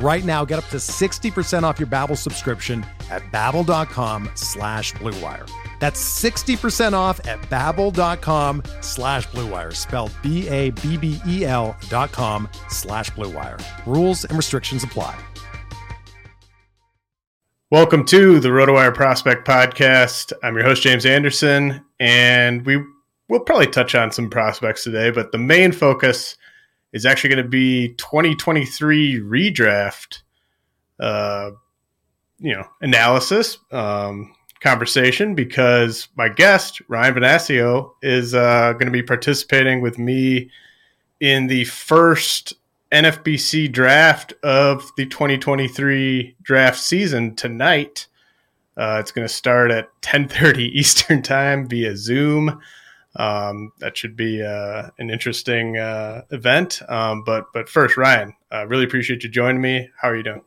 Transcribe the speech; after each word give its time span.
Right 0.00 0.24
now, 0.24 0.44
get 0.44 0.60
up 0.60 0.66
to 0.66 0.76
60% 0.76 1.64
off 1.64 1.80
your 1.80 1.88
Babbel 1.88 2.16
subscription 2.16 2.86
at 3.10 3.20
babbel.com 3.32 4.30
slash 4.36 4.92
bluewire. 4.94 5.50
That's 5.80 6.00
60% 6.22 6.92
off 6.92 7.18
at 7.26 7.40
babbel.com 7.50 8.62
slash 8.80 9.26
bluewire, 9.28 9.74
spelled 9.74 10.12
B-A-B-B-E-L 10.22 11.76
dot 11.88 12.12
com 12.12 12.48
slash 12.68 13.10
bluewire. 13.10 13.60
Rules 13.86 14.24
and 14.24 14.36
restrictions 14.36 14.84
apply. 14.84 15.18
Welcome 17.72 18.04
to 18.06 18.38
the 18.38 18.50
RotoWire 18.50 18.94
Prospect 18.94 19.46
Podcast. 19.46 20.32
I'm 20.44 20.54
your 20.54 20.64
host, 20.64 20.82
James 20.82 21.06
Anderson, 21.06 21.84
and 21.98 22.64
we 22.64 22.82
will 23.28 23.40
probably 23.40 23.66
touch 23.66 23.96
on 23.96 24.12
some 24.12 24.30
prospects 24.30 24.84
today, 24.84 25.10
but 25.10 25.32
the 25.32 25.38
main 25.38 25.72
focus– 25.72 26.36
is 26.92 27.04
actually 27.04 27.30
going 27.30 27.42
to 27.42 27.48
be 27.48 27.94
2023 27.94 29.20
redraft, 29.20 30.22
uh, 31.00 31.50
you 32.38 32.54
know, 32.54 32.64
analysis 32.80 33.58
um, 33.72 34.34
conversation 34.60 35.34
because 35.34 36.08
my 36.16 36.28
guest 36.28 36.80
Ryan 36.88 37.14
Venasio 37.14 37.92
is 38.02 38.34
uh, 38.34 38.72
going 38.72 38.86
to 38.86 38.92
be 38.92 39.02
participating 39.02 39.80
with 39.80 39.98
me 39.98 40.50
in 41.20 41.46
the 41.46 41.64
first 41.64 42.54
NFBC 42.92 43.70
draft 43.70 44.32
of 44.42 44.90
the 44.96 45.06
2023 45.06 46.36
draft 46.42 46.78
season 46.78 47.34
tonight. 47.34 48.06
Uh, 48.76 48.98
it's 49.00 49.10
going 49.10 49.26
to 49.26 49.32
start 49.32 49.70
at 49.70 49.88
10:30 50.02 50.58
Eastern 50.72 51.22
Time 51.22 51.68
via 51.68 51.96
Zoom. 51.96 52.60
Um, 53.16 53.72
that 53.78 53.96
should 53.96 54.16
be 54.16 54.42
uh, 54.42 54.90
an 54.98 55.10
interesting 55.10 55.76
uh, 55.76 56.22
event. 56.30 56.82
Um, 56.88 57.24
but 57.24 57.46
but 57.52 57.68
first, 57.68 57.96
Ryan, 57.96 58.34
uh, 58.52 58.66
really 58.66 58.84
appreciate 58.84 59.24
you 59.24 59.30
joining 59.30 59.60
me. 59.60 59.90
How 60.00 60.08
are 60.08 60.16
you 60.16 60.22
doing? 60.22 60.42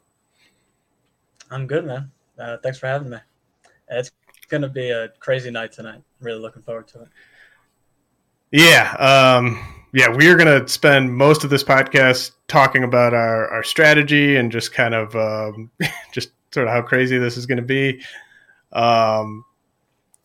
I'm 1.50 1.68
good, 1.68 1.86
man. 1.86 2.12
Uh, 2.40 2.58
thanks 2.64 2.80
for 2.80 2.88
having 2.88 3.09
me. 3.09 3.18
It's 3.90 4.12
going 4.50 4.62
to 4.62 4.70
be 4.70 4.90
a 4.90 5.09
crazy 5.20 5.52
night 5.52 5.72
tonight. 5.72 6.02
Really 6.22 6.40
looking 6.40 6.62
forward 6.62 6.88
to 6.90 7.02
it. 7.02 7.08
Yeah, 8.52 8.92
um, 8.96 9.59
yeah, 9.94 10.09
we 10.09 10.30
are 10.30 10.36
going 10.36 10.62
to 10.62 10.68
spend 10.68 11.14
most 11.14 11.44
of 11.44 11.50
this 11.50 11.64
podcast 11.64 12.31
talking 12.48 12.84
about 12.84 13.14
our, 13.14 13.50
our 13.50 13.64
strategy 13.64 14.36
and 14.36 14.52
just 14.52 14.73
kind 14.73 14.94
of 14.94 15.16
um, 15.16 15.72
just 16.12 16.31
sort 16.52 16.68
of 16.68 16.73
how 16.73 16.81
crazy 16.81 17.18
this 17.18 17.38
is 17.38 17.46
going 17.46 17.57
to 17.57 17.63
be. 17.63 18.02
Um, 18.74 19.46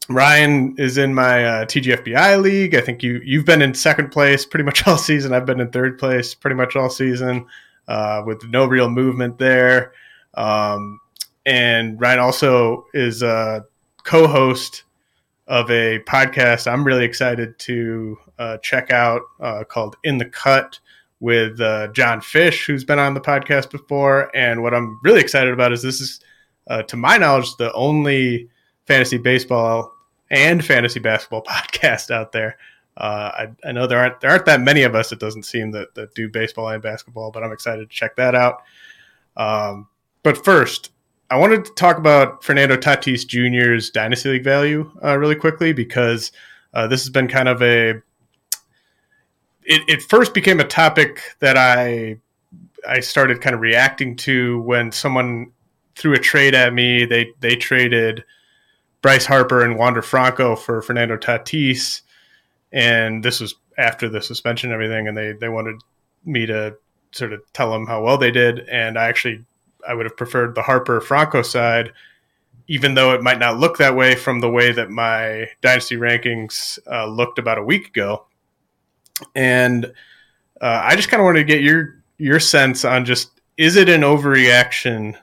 Ryan 0.08 0.74
is 0.78 0.98
in 0.98 1.14
my 1.14 1.44
uh, 1.44 1.64
TGFBI 1.64 2.40
league. 2.40 2.74
I 2.74 2.80
think 2.80 3.02
you 3.02 3.20
you've 3.24 3.44
been 3.44 3.62
in 3.62 3.74
second 3.74 4.10
place 4.10 4.46
pretty 4.46 4.64
much 4.64 4.86
all 4.86 4.98
season. 4.98 5.32
I've 5.32 5.46
been 5.46 5.60
in 5.60 5.70
third 5.70 5.98
place 5.98 6.34
pretty 6.34 6.56
much 6.56 6.76
all 6.76 6.90
season, 6.90 7.46
uh, 7.88 8.22
with 8.24 8.44
no 8.48 8.66
real 8.66 8.88
movement 8.88 9.38
there. 9.38 9.92
Um, 10.34 11.00
and 11.44 12.00
Ryan 12.00 12.18
also 12.18 12.86
is 12.92 13.22
a 13.22 13.64
co-host 14.04 14.84
of 15.46 15.70
a 15.70 16.00
podcast 16.00 16.70
I'm 16.70 16.84
really 16.84 17.04
excited 17.04 17.58
to 17.60 18.18
uh, 18.38 18.56
check 18.58 18.90
out 18.90 19.22
uh, 19.40 19.64
called 19.64 19.96
In 20.02 20.18
the 20.18 20.24
Cut 20.24 20.78
with 21.20 21.60
uh, 21.60 21.88
John 21.88 22.20
Fish, 22.20 22.66
who's 22.66 22.84
been 22.84 22.98
on 22.98 23.14
the 23.14 23.20
podcast 23.20 23.70
before. 23.70 24.30
And 24.36 24.62
what 24.62 24.74
I'm 24.74 25.00
really 25.02 25.20
excited 25.20 25.52
about 25.52 25.72
is 25.72 25.82
this 25.82 26.00
is, 26.00 26.20
uh, 26.66 26.82
to 26.84 26.96
my 26.96 27.16
knowledge, 27.16 27.56
the 27.56 27.72
only 27.72 28.48
fantasy 28.86 29.18
baseball 29.18 29.95
and 30.30 30.64
fantasy 30.64 31.00
basketball 31.00 31.42
podcast 31.48 32.10
out 32.10 32.32
there. 32.32 32.58
Uh, 32.96 33.30
I, 33.64 33.68
I, 33.68 33.72
know 33.72 33.86
there 33.86 33.98
aren't 33.98 34.20
there 34.20 34.30
aren't 34.30 34.46
that 34.46 34.62
many 34.62 34.82
of 34.82 34.94
us. 34.94 35.12
It 35.12 35.20
doesn't 35.20 35.42
seem 35.42 35.70
that, 35.72 35.94
that 35.96 36.14
do 36.14 36.30
baseball 36.30 36.68
and 36.68 36.82
basketball, 36.82 37.30
but 37.30 37.44
I'm 37.44 37.52
excited 37.52 37.90
to 37.90 37.94
check 37.94 38.16
that 38.16 38.34
out. 38.34 38.62
Um, 39.36 39.88
but 40.22 40.42
first, 40.42 40.92
I 41.28 41.36
wanted 41.36 41.66
to 41.66 41.72
talk 41.72 41.98
about 41.98 42.42
Fernando 42.42 42.76
Tatis 42.76 43.26
Jr.'s 43.26 43.90
dynasty 43.90 44.30
league 44.30 44.44
value 44.44 44.90
uh, 45.04 45.18
really 45.18 45.34
quickly 45.34 45.74
because 45.74 46.32
uh, 46.72 46.86
this 46.86 47.02
has 47.02 47.10
been 47.10 47.28
kind 47.28 47.48
of 47.48 47.62
a. 47.62 47.90
It, 49.68 49.82
it 49.88 50.02
first 50.04 50.32
became 50.32 50.60
a 50.60 50.64
topic 50.64 51.20
that 51.40 51.58
I 51.58 52.18
I 52.88 53.00
started 53.00 53.40
kind 53.40 53.54
of 53.54 53.60
reacting 53.60 54.16
to 54.16 54.60
when 54.62 54.90
someone 54.92 55.52
threw 55.96 56.14
a 56.14 56.18
trade 56.18 56.54
at 56.54 56.72
me. 56.72 57.04
They 57.04 57.32
they 57.40 57.56
traded 57.56 58.24
Bryce 59.06 59.26
Harper 59.26 59.62
and 59.62 59.78
Wander 59.78 60.02
Franco 60.02 60.56
for 60.56 60.82
Fernando 60.82 61.16
Tatis, 61.16 62.00
and 62.72 63.24
this 63.24 63.38
was 63.38 63.54
after 63.78 64.08
the 64.08 64.20
suspension 64.20 64.72
and 64.72 64.74
everything, 64.74 65.06
and 65.06 65.16
they 65.16 65.30
they 65.30 65.48
wanted 65.48 65.76
me 66.24 66.44
to 66.46 66.76
sort 67.12 67.32
of 67.32 67.40
tell 67.52 67.70
them 67.70 67.86
how 67.86 68.02
well 68.02 68.18
they 68.18 68.32
did, 68.32 68.68
and 68.68 68.98
I 68.98 69.04
actually 69.04 69.44
I 69.86 69.94
would 69.94 70.06
have 70.06 70.16
preferred 70.16 70.56
the 70.56 70.62
Harper 70.62 71.00
Franco 71.00 71.42
side, 71.42 71.92
even 72.66 72.94
though 72.94 73.14
it 73.14 73.22
might 73.22 73.38
not 73.38 73.60
look 73.60 73.78
that 73.78 73.94
way 73.94 74.16
from 74.16 74.40
the 74.40 74.50
way 74.50 74.72
that 74.72 74.90
my 74.90 75.50
dynasty 75.60 75.94
rankings 75.94 76.80
uh, 76.90 77.06
looked 77.06 77.38
about 77.38 77.58
a 77.58 77.62
week 77.62 77.86
ago, 77.86 78.26
and 79.36 79.84
uh, 80.60 80.80
I 80.82 80.96
just 80.96 81.10
kind 81.10 81.20
of 81.20 81.26
wanted 81.26 81.46
to 81.46 81.52
get 81.54 81.62
your 81.62 81.94
your 82.18 82.40
sense 82.40 82.84
on 82.84 83.04
just 83.04 83.30
is 83.56 83.76
it 83.76 83.88
an 83.88 84.00
overreaction 84.00 85.16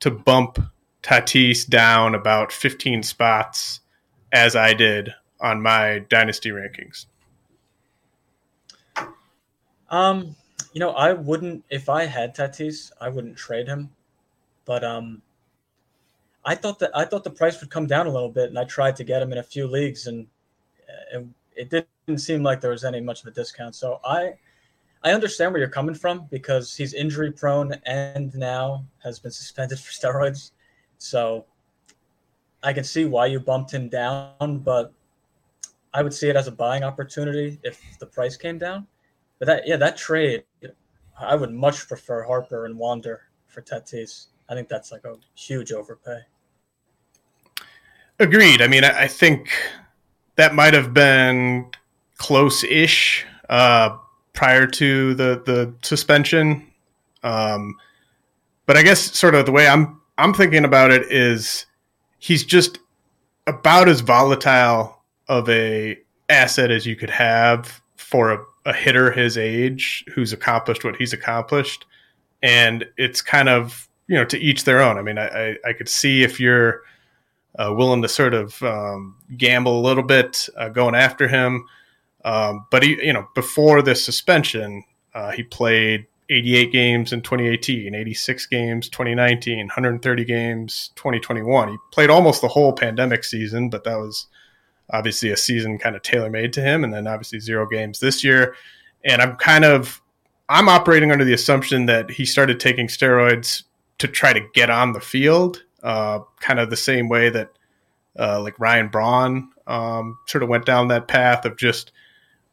to 0.00 0.10
bump 0.10 0.58
Tatis 1.02 1.68
down 1.68 2.14
about 2.14 2.52
15 2.52 3.02
spots 3.02 3.80
as 4.32 4.56
I 4.56 4.74
did 4.74 5.14
on 5.40 5.62
my 5.62 6.00
dynasty 6.10 6.50
rankings? 6.50 7.06
Um, 9.90 10.36
you 10.72 10.80
know, 10.80 10.90
I 10.90 11.12
wouldn't 11.12 11.64
if 11.70 11.88
I 11.88 12.04
had 12.04 12.34
Tatis, 12.34 12.90
I 13.00 13.08
wouldn't 13.08 13.36
trade 13.36 13.66
him. 13.66 13.90
But 14.64 14.84
um 14.84 15.22
I 16.44 16.54
thought 16.54 16.78
that 16.80 16.90
I 16.94 17.04
thought 17.04 17.24
the 17.24 17.30
price 17.30 17.60
would 17.60 17.70
come 17.70 17.86
down 17.86 18.06
a 18.06 18.10
little 18.12 18.28
bit 18.28 18.48
and 18.48 18.58
I 18.58 18.64
tried 18.64 18.96
to 18.96 19.04
get 19.04 19.22
him 19.22 19.32
in 19.32 19.38
a 19.38 19.42
few 19.42 19.66
leagues 19.66 20.06
and 20.06 20.26
it, 21.12 21.26
it 21.56 21.70
didn't 21.70 22.18
seem 22.18 22.42
like 22.42 22.60
there 22.60 22.70
was 22.70 22.84
any 22.84 23.00
much 23.00 23.22
of 23.22 23.28
a 23.28 23.30
discount. 23.30 23.74
So 23.74 24.00
I 24.04 24.34
I 25.04 25.12
understand 25.12 25.52
where 25.52 25.60
you're 25.60 25.68
coming 25.68 25.94
from 25.94 26.26
because 26.30 26.74
he's 26.74 26.92
injury 26.92 27.30
prone 27.30 27.72
and 27.86 28.34
now 28.34 28.84
has 29.02 29.18
been 29.18 29.30
suspended 29.30 29.78
for 29.84 29.92
steroids. 29.92 30.52
So 30.98 31.46
I 32.62 32.72
can 32.72 32.84
see 32.84 33.04
why 33.04 33.26
you 33.26 33.40
bumped 33.40 33.72
him 33.72 33.88
down, 33.88 34.58
but 34.58 34.92
I 35.94 36.02
would 36.02 36.12
see 36.12 36.28
it 36.28 36.36
as 36.36 36.48
a 36.48 36.52
buying 36.52 36.82
opportunity 36.82 37.58
if 37.62 37.80
the 37.98 38.06
price 38.06 38.36
came 38.36 38.58
down. 38.58 38.86
But 39.38 39.46
that, 39.46 39.66
yeah, 39.66 39.76
that 39.76 39.96
trade, 39.96 40.44
I 41.18 41.36
would 41.36 41.52
much 41.52 41.88
prefer 41.88 42.22
Harper 42.24 42.66
and 42.66 42.76
Wander 42.76 43.22
for 43.46 43.62
Tatis. 43.62 44.26
I 44.48 44.54
think 44.54 44.68
that's 44.68 44.92
like 44.92 45.04
a 45.04 45.14
huge 45.34 45.72
overpay. 45.72 46.18
Agreed. 48.18 48.60
I 48.62 48.66
mean, 48.66 48.84
I 48.84 49.06
think 49.06 49.50
that 50.34 50.54
might 50.54 50.74
have 50.74 50.92
been 50.92 51.70
close-ish 52.16 53.24
uh, 53.48 53.96
prior 54.32 54.66
to 54.66 55.14
the 55.14 55.42
the 55.46 55.74
suspension. 55.82 56.66
Um, 57.22 57.76
but 58.66 58.76
I 58.76 58.82
guess 58.82 59.16
sort 59.16 59.34
of 59.34 59.46
the 59.46 59.52
way 59.52 59.68
I'm 59.68 59.97
I'm 60.18 60.34
thinking 60.34 60.64
about 60.64 60.90
it 60.90 61.10
is 61.12 61.64
he's 62.18 62.44
just 62.44 62.80
about 63.46 63.88
as 63.88 64.00
volatile 64.00 65.02
of 65.28 65.48
a 65.48 65.96
asset 66.28 66.70
as 66.70 66.84
you 66.84 66.96
could 66.96 67.10
have 67.10 67.80
for 67.96 68.32
a, 68.32 68.44
a 68.66 68.72
hitter 68.72 69.10
his 69.12 69.38
age 69.38 70.04
who's 70.12 70.32
accomplished 70.32 70.84
what 70.84 70.96
he's 70.96 71.12
accomplished. 71.12 71.86
And 72.42 72.84
it's 72.96 73.22
kind 73.22 73.48
of, 73.48 73.88
you 74.08 74.16
know, 74.16 74.24
to 74.26 74.38
each 74.38 74.64
their 74.64 74.80
own. 74.80 74.98
I 74.98 75.02
mean, 75.02 75.18
I, 75.18 75.28
I, 75.28 75.56
I 75.68 75.72
could 75.72 75.88
see 75.88 76.24
if 76.24 76.40
you're 76.40 76.82
uh, 77.58 77.72
willing 77.72 78.02
to 78.02 78.08
sort 78.08 78.34
of 78.34 78.60
um, 78.62 79.16
gamble 79.36 79.80
a 79.80 79.86
little 79.86 80.02
bit 80.02 80.48
uh, 80.56 80.68
going 80.68 80.94
after 80.94 81.28
him. 81.28 81.64
Um, 82.24 82.66
but 82.70 82.82
he, 82.82 83.04
you 83.04 83.12
know, 83.12 83.28
before 83.34 83.82
this 83.82 84.04
suspension, 84.04 84.84
uh, 85.14 85.30
he 85.30 85.44
played 85.44 86.06
88 86.30 86.72
games 86.72 87.12
in 87.12 87.22
2018, 87.22 87.94
86 87.94 88.46
games 88.46 88.88
2019, 88.88 89.58
130 89.58 90.24
games 90.24 90.90
2021. 90.96 91.68
He 91.68 91.76
played 91.90 92.10
almost 92.10 92.42
the 92.42 92.48
whole 92.48 92.72
pandemic 92.72 93.24
season, 93.24 93.70
but 93.70 93.84
that 93.84 93.96
was 93.96 94.26
obviously 94.90 95.30
a 95.30 95.36
season 95.36 95.78
kind 95.78 95.96
of 95.96 96.02
tailor 96.02 96.30
made 96.30 96.52
to 96.54 96.60
him, 96.60 96.84
and 96.84 96.92
then 96.92 97.06
obviously 97.06 97.40
zero 97.40 97.66
games 97.66 98.00
this 98.00 98.22
year. 98.22 98.54
And 99.04 99.22
I'm 99.22 99.36
kind 99.36 99.64
of 99.64 100.02
I'm 100.48 100.68
operating 100.68 101.12
under 101.12 101.24
the 101.24 101.34
assumption 101.34 101.86
that 101.86 102.10
he 102.10 102.24
started 102.24 102.58
taking 102.58 102.88
steroids 102.88 103.64
to 103.98 104.08
try 104.08 104.32
to 104.32 104.40
get 104.54 104.70
on 104.70 104.92
the 104.92 105.00
field, 105.00 105.62
uh, 105.82 106.20
kind 106.40 106.58
of 106.58 106.70
the 106.70 106.76
same 106.76 107.08
way 107.08 107.28
that 107.30 107.50
uh, 108.18 108.40
like 108.40 108.58
Ryan 108.58 108.88
Braun 108.88 109.50
um, 109.66 110.18
sort 110.26 110.42
of 110.42 110.48
went 110.48 110.66
down 110.66 110.88
that 110.88 111.08
path 111.08 111.44
of 111.44 111.56
just 111.56 111.92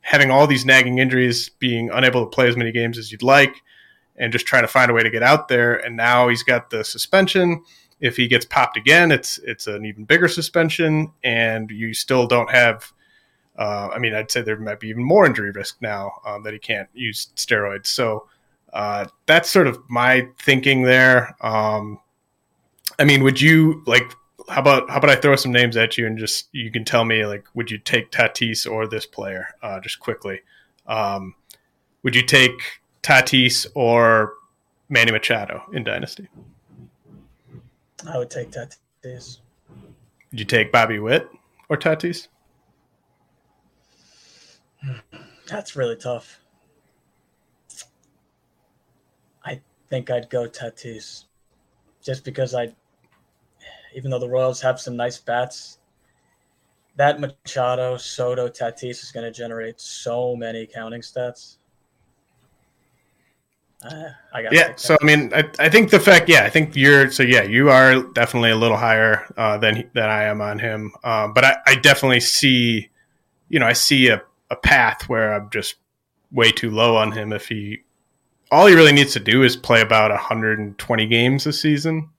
having 0.02 0.30
all 0.30 0.46
these 0.46 0.66
nagging 0.66 1.00
injuries, 1.00 1.50
being 1.50 1.90
unable 1.90 2.24
to 2.24 2.30
play 2.30 2.48
as 2.48 2.56
many 2.56 2.72
games 2.72 2.98
as 2.98 3.12
you'd 3.12 3.24
like, 3.24 3.56
and 4.18 4.32
just 4.32 4.46
trying 4.46 4.64
to 4.64 4.68
find 4.68 4.90
a 4.90 4.94
way 4.94 5.04
to 5.04 5.10
get 5.10 5.24
out 5.24 5.48
there. 5.48 5.76
And 5.76 5.96
now 5.96 6.30
he's 6.30 6.44
got 6.44 6.70
the 6.70 6.84
suspension. 6.84 7.64
If 8.00 8.18
he 8.18 8.28
gets 8.28 8.46
popped 8.46 8.78
again, 8.78 9.12
it's 9.12 9.40
it's 9.40 9.68
an 9.68 9.86
even 9.86 10.06
bigger 10.06 10.28
suspension, 10.28 11.12
and 11.24 11.70
you 11.72 11.94
still 11.94 12.28
don't 12.28 12.52
have. 12.52 12.92
Uh, 13.58 13.90
I 13.94 14.00
mean, 14.00 14.14
I'd 14.14 14.30
say 14.30 14.42
there 14.42 14.60
might 14.60 14.82
be 14.82 14.90
even 14.90 15.04
more 15.04 15.26
injury 15.26 15.52
risk 15.52 15.78
now 15.82 16.12
um, 16.26 16.44
that 16.44 16.52
he 16.52 16.60
can't 16.60 16.90
use 16.94 17.30
steroids. 17.38 17.88
So 17.88 18.28
uh, 18.74 19.06
that's 19.28 19.50
sort 19.50 19.68
of 19.68 19.80
my 19.90 20.28
thinking 20.42 20.82
there. 20.84 21.36
Um, 21.40 22.00
I 23.00 23.06
mean, 23.06 23.24
would 23.24 23.40
you 23.40 23.82
like 23.86 24.14
how 24.50 24.62
about 24.62 24.90
how 24.90 24.98
about 24.98 25.10
I 25.10 25.16
throw 25.16 25.36
some 25.36 25.52
names 25.52 25.78
at 25.78 25.98
you 25.98 26.06
and 26.06 26.18
just 26.18 26.50
you 26.52 26.72
can 26.72 26.86
tell 26.86 27.06
me 27.06 27.26
like 27.26 27.46
would 27.54 27.72
you 27.72 27.78
take 27.78 28.12
Tatis 28.12 28.70
or 28.70 28.88
this 28.88 29.06
player 29.06 29.48
uh, 29.62 29.80
just 29.80 30.00
quickly? 30.00 30.42
Um, 30.86 31.36
would 32.04 32.16
you 32.16 32.24
take 32.24 32.60
Tatis 33.06 33.68
or 33.76 34.34
Manny 34.90 35.12
Machado 35.12 35.62
in 35.74 35.84
Dynasty? 35.84 36.28
I 38.10 38.18
would 38.18 38.32
take 38.32 38.50
Tatis. 38.50 39.42
Would 40.32 40.40
you 40.40 40.46
take 40.46 40.72
Bobby 40.72 40.98
Witt 40.98 41.30
or 41.70 41.78
Tatis? 41.78 42.30
That's 45.48 45.76
really 45.76 45.96
tough. 45.96 46.40
I 49.44 49.62
think 49.88 50.10
I'd 50.10 50.32
go 50.32 50.48
Tatis, 50.48 51.26
just 52.04 52.26
because 52.26 52.56
I 52.56 52.74
even 53.96 54.10
though 54.10 54.20
the 54.20 54.28
Royals 54.28 54.62
have 54.62 54.80
some 54.80 54.98
nice 54.98 55.20
bats, 55.20 55.78
that 56.96 57.20
Machado, 57.20 57.98
Soto, 57.98 58.48
Tatis 58.50 59.04
is 59.04 59.12
going 59.12 59.26
to 59.26 59.32
generate 59.32 59.80
so 59.80 60.36
many 60.36 60.66
counting 60.66 61.02
stats. 61.02 61.58
Uh, 63.86 64.10
I 64.34 64.42
got 64.42 64.54
yeah. 64.54 64.74
So 64.76 64.98
I 65.00 65.06
mean, 65.06 65.32
I, 65.34 65.50
I 65.60 65.70
think 65.70 65.92
the 65.92 66.00
fact, 66.00 66.28
yeah, 66.28 66.44
I 66.44 66.50
think 66.50 66.76
you're 66.76 67.12
so 67.12 67.24
yeah, 67.24 67.44
you 67.44 67.70
are 67.70 68.02
definitely 68.14 68.50
a 68.52 68.56
little 68.56 68.78
higher 68.78 69.32
uh, 69.38 69.58
than 69.58 69.90
than 69.94 70.10
I 70.10 70.24
am 70.24 70.42
on 70.42 70.60
him. 70.60 70.92
Um, 71.04 71.34
but 71.34 71.46
I, 71.46 71.58
I 71.68 71.76
definitely 71.76 72.22
see, 72.22 72.90
you 73.50 73.60
know, 73.60 73.68
I 73.68 73.74
see 73.74 74.08
a, 74.08 74.24
a 74.50 74.56
path 74.56 75.08
where 75.08 75.34
I'm 75.34 75.50
just 75.52 75.76
way 76.32 76.52
too 76.52 76.72
low 76.72 76.96
on 76.96 77.12
him. 77.12 77.32
If 77.32 77.48
he, 77.48 77.84
all 78.52 78.66
he 78.66 78.74
really 78.74 78.92
needs 78.92 79.14
to 79.14 79.20
do 79.20 79.44
is 79.44 79.56
play 79.56 79.82
about 79.82 80.10
120 80.10 81.06
games 81.06 81.46
a 81.46 81.54
season, 81.54 82.10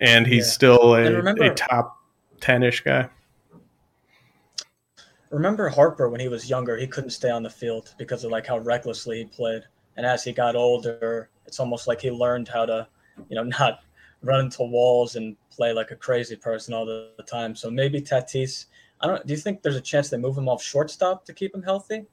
and 0.00 0.26
he's 0.26 0.46
yeah. 0.46 0.52
still 0.52 0.94
a, 0.94 1.12
remember, 1.12 1.44
a 1.44 1.54
top 1.54 1.98
10ish 2.40 2.84
guy. 2.84 3.10
Remember 5.30 5.68
Harper 5.68 6.08
when 6.08 6.20
he 6.20 6.28
was 6.28 6.48
younger, 6.48 6.78
he 6.78 6.86
couldn't 6.86 7.10
stay 7.10 7.28
on 7.28 7.42
the 7.42 7.50
field 7.50 7.94
because 7.98 8.24
of 8.24 8.30
like 8.30 8.46
how 8.46 8.58
recklessly 8.58 9.18
he 9.18 9.24
played. 9.26 9.64
And 9.98 10.06
as 10.06 10.22
he 10.22 10.32
got 10.32 10.54
older, 10.54 11.28
it's 11.44 11.58
almost 11.58 11.88
like 11.88 12.00
he 12.00 12.10
learned 12.10 12.46
how 12.46 12.64
to, 12.64 12.86
you 13.28 13.34
know, 13.34 13.42
not 13.60 13.80
run 14.22 14.46
into 14.46 14.62
walls 14.62 15.16
and 15.16 15.36
play 15.50 15.72
like 15.72 15.90
a 15.90 15.96
crazy 15.96 16.36
person 16.36 16.72
all 16.72 16.86
the, 16.86 17.10
time. 17.26 17.54
So 17.54 17.70
maybe 17.70 18.00
Tatis, 18.00 18.66
I 19.02 19.08
don't 19.08 19.26
do 19.26 19.34
you 19.34 19.38
think 19.38 19.60
there's 19.60 19.76
a 19.76 19.82
chance 19.82 20.08
they 20.08 20.16
move 20.16 20.38
him 20.38 20.48
off 20.48 20.62
shortstop 20.62 21.26
to 21.26 21.34
keep 21.34 21.54
him 21.54 21.62
healthy? 21.62 22.06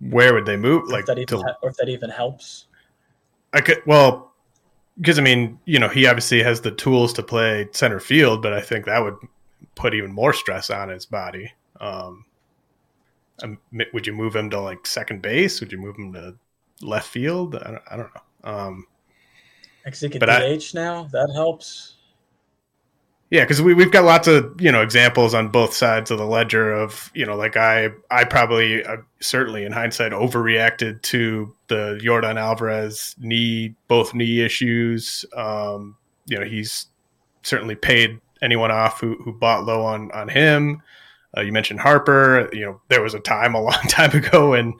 Where 0.00 0.34
would 0.34 0.44
they 0.44 0.56
move? 0.56 0.88
Like, 0.88 1.06
that 1.06 1.18
even, 1.18 1.38
to, 1.38 1.56
or 1.62 1.70
if 1.70 1.76
that 1.76 1.88
even 1.88 2.10
helps. 2.10 2.66
I 3.54 3.60
could 3.60 3.82
well, 3.86 4.32
because 4.98 5.18
I 5.18 5.22
mean, 5.22 5.58
you 5.64 5.78
know, 5.78 5.88
he 5.88 6.06
obviously 6.06 6.42
has 6.42 6.60
the 6.60 6.72
tools 6.72 7.12
to 7.14 7.22
play 7.22 7.68
center 7.72 8.00
field, 8.00 8.42
but 8.42 8.52
I 8.52 8.60
think 8.60 8.84
that 8.86 8.98
would 8.98 9.16
put 9.74 9.94
even 9.94 10.12
more 10.12 10.32
stress 10.32 10.70
on 10.70 10.88
his 10.88 11.06
body. 11.06 11.52
Um, 11.80 12.24
um, 13.42 13.58
would 13.92 14.06
you 14.06 14.12
move 14.12 14.34
him 14.34 14.50
to 14.50 14.60
like 14.60 14.86
second 14.86 15.22
base? 15.22 15.60
Would 15.60 15.72
you 15.72 15.78
move 15.78 15.96
him 15.96 16.12
to 16.12 16.36
left 16.82 17.08
field? 17.08 17.56
I 17.56 17.70
don't, 17.70 17.82
I 17.90 17.96
don't 17.96 18.10
know. 18.14 18.50
Um, 18.50 18.86
can 19.90 20.20
DH 20.20 20.22
I, 20.28 20.58
now. 20.74 21.08
That 21.12 21.30
helps. 21.34 21.94
Yeah, 23.30 23.44
because 23.44 23.60
we 23.60 23.74
we've 23.74 23.90
got 23.90 24.04
lots 24.04 24.26
of 24.26 24.58
you 24.58 24.72
know 24.72 24.80
examples 24.80 25.34
on 25.34 25.48
both 25.48 25.74
sides 25.74 26.10
of 26.10 26.18
the 26.18 26.26
ledger 26.26 26.72
of 26.72 27.10
you 27.14 27.26
know 27.26 27.36
like 27.36 27.56
I 27.56 27.90
I 28.10 28.24
probably 28.24 28.82
uh, 28.84 28.98
certainly 29.20 29.64
in 29.64 29.72
hindsight 29.72 30.12
overreacted 30.12 31.02
to 31.02 31.54
the 31.68 32.00
Yordan 32.02 32.38
Alvarez 32.40 33.14
knee 33.18 33.74
both 33.86 34.14
knee 34.14 34.40
issues. 34.40 35.26
Um, 35.36 35.96
you 36.26 36.38
know 36.38 36.46
he's 36.46 36.86
certainly 37.42 37.74
paid 37.74 38.18
anyone 38.40 38.70
off 38.70 39.00
who 39.00 39.16
who 39.22 39.32
bought 39.32 39.66
low 39.66 39.84
on 39.84 40.10
on 40.12 40.28
him. 40.28 40.82
Uh, 41.36 41.42
you 41.42 41.52
mentioned 41.52 41.80
Harper. 41.80 42.48
You 42.52 42.66
know 42.66 42.80
there 42.88 43.02
was 43.02 43.14
a 43.14 43.20
time 43.20 43.54
a 43.54 43.60
long 43.62 43.82
time 43.88 44.12
ago 44.12 44.50
when 44.50 44.74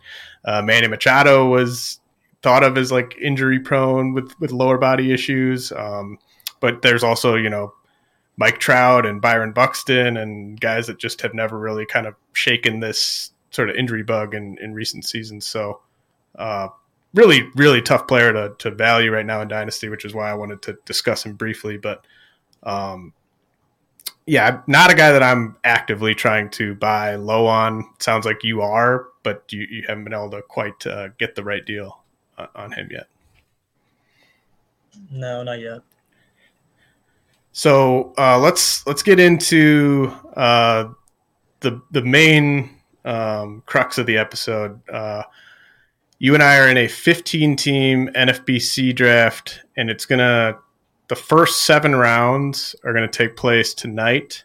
uh, 0.44 0.62
Manny 0.62 0.88
Machado 0.88 1.48
was 1.48 2.00
thought 2.42 2.62
of 2.62 2.78
as 2.78 2.92
like 2.92 3.16
injury 3.20 3.58
prone 3.58 4.12
with 4.12 4.32
with 4.40 4.52
lower 4.52 4.78
body 4.78 5.12
issues. 5.12 5.72
Um, 5.72 6.18
but 6.60 6.82
there's 6.82 7.04
also 7.04 7.34
you 7.36 7.50
know 7.50 7.72
Mike 8.38 8.58
Trout 8.58 9.04
and 9.04 9.20
Byron 9.20 9.52
Buxton 9.52 10.16
and 10.16 10.58
guys 10.60 10.86
that 10.86 10.98
just 10.98 11.20
have 11.22 11.34
never 11.34 11.58
really 11.58 11.84
kind 11.84 12.06
of 12.06 12.14
shaken 12.32 12.80
this 12.80 13.32
sort 13.50 13.68
of 13.68 13.76
injury 13.76 14.04
bug 14.04 14.32
in, 14.32 14.56
in 14.58 14.72
recent 14.72 15.04
seasons. 15.04 15.46
So, 15.46 15.80
uh, 16.36 16.68
really, 17.14 17.48
really 17.56 17.82
tough 17.82 18.06
player 18.06 18.32
to, 18.32 18.54
to 18.58 18.70
value 18.70 19.10
right 19.10 19.26
now 19.26 19.40
in 19.40 19.48
Dynasty, 19.48 19.88
which 19.88 20.04
is 20.04 20.14
why 20.14 20.30
I 20.30 20.34
wanted 20.34 20.62
to 20.62 20.78
discuss 20.84 21.26
him 21.26 21.34
briefly. 21.34 21.78
But, 21.78 22.06
um, 22.62 23.12
yeah, 24.28 24.60
not 24.66 24.90
a 24.90 24.94
guy 24.94 25.10
that 25.10 25.22
I'm 25.22 25.56
actively 25.64 26.14
trying 26.14 26.50
to 26.50 26.74
buy 26.74 27.14
low 27.14 27.46
on. 27.46 27.88
Sounds 27.98 28.26
like 28.26 28.44
you 28.44 28.60
are, 28.60 29.06
but 29.22 29.42
you, 29.50 29.66
you 29.70 29.84
haven't 29.88 30.04
been 30.04 30.12
able 30.12 30.30
to 30.32 30.42
quite 30.42 30.86
uh, 30.86 31.08
get 31.18 31.34
the 31.34 31.42
right 31.42 31.64
deal 31.64 32.02
uh, 32.36 32.46
on 32.54 32.70
him 32.72 32.88
yet. 32.90 33.06
No, 35.10 35.42
not 35.42 35.60
yet. 35.60 35.80
So 37.52 38.12
uh, 38.18 38.38
let's 38.38 38.86
let's 38.86 39.02
get 39.02 39.18
into 39.18 40.12
uh, 40.36 40.90
the 41.60 41.80
the 41.90 42.02
main 42.02 42.76
um, 43.06 43.62
crux 43.64 43.96
of 43.96 44.04
the 44.04 44.18
episode. 44.18 44.78
Uh, 44.90 45.22
you 46.18 46.34
and 46.34 46.42
I 46.42 46.58
are 46.58 46.68
in 46.68 46.76
a 46.76 46.86
15 46.86 47.56
team 47.56 48.10
NFBC 48.14 48.94
draft, 48.94 49.60
and 49.74 49.88
it's 49.88 50.04
gonna 50.04 50.58
the 51.08 51.16
first 51.16 51.64
seven 51.64 51.96
rounds 51.96 52.76
are 52.84 52.92
gonna 52.92 53.08
take 53.08 53.36
place 53.36 53.74
tonight, 53.74 54.44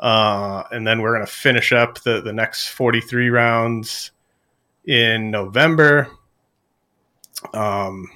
uh, 0.00 0.64
and 0.70 0.86
then 0.86 1.00
we're 1.00 1.12
gonna 1.12 1.26
finish 1.26 1.72
up 1.72 2.00
the 2.02 2.20
the 2.20 2.32
next 2.32 2.68
43 2.68 3.30
rounds 3.30 4.10
in 4.84 5.30
November. 5.30 6.08
Um, 7.54 8.08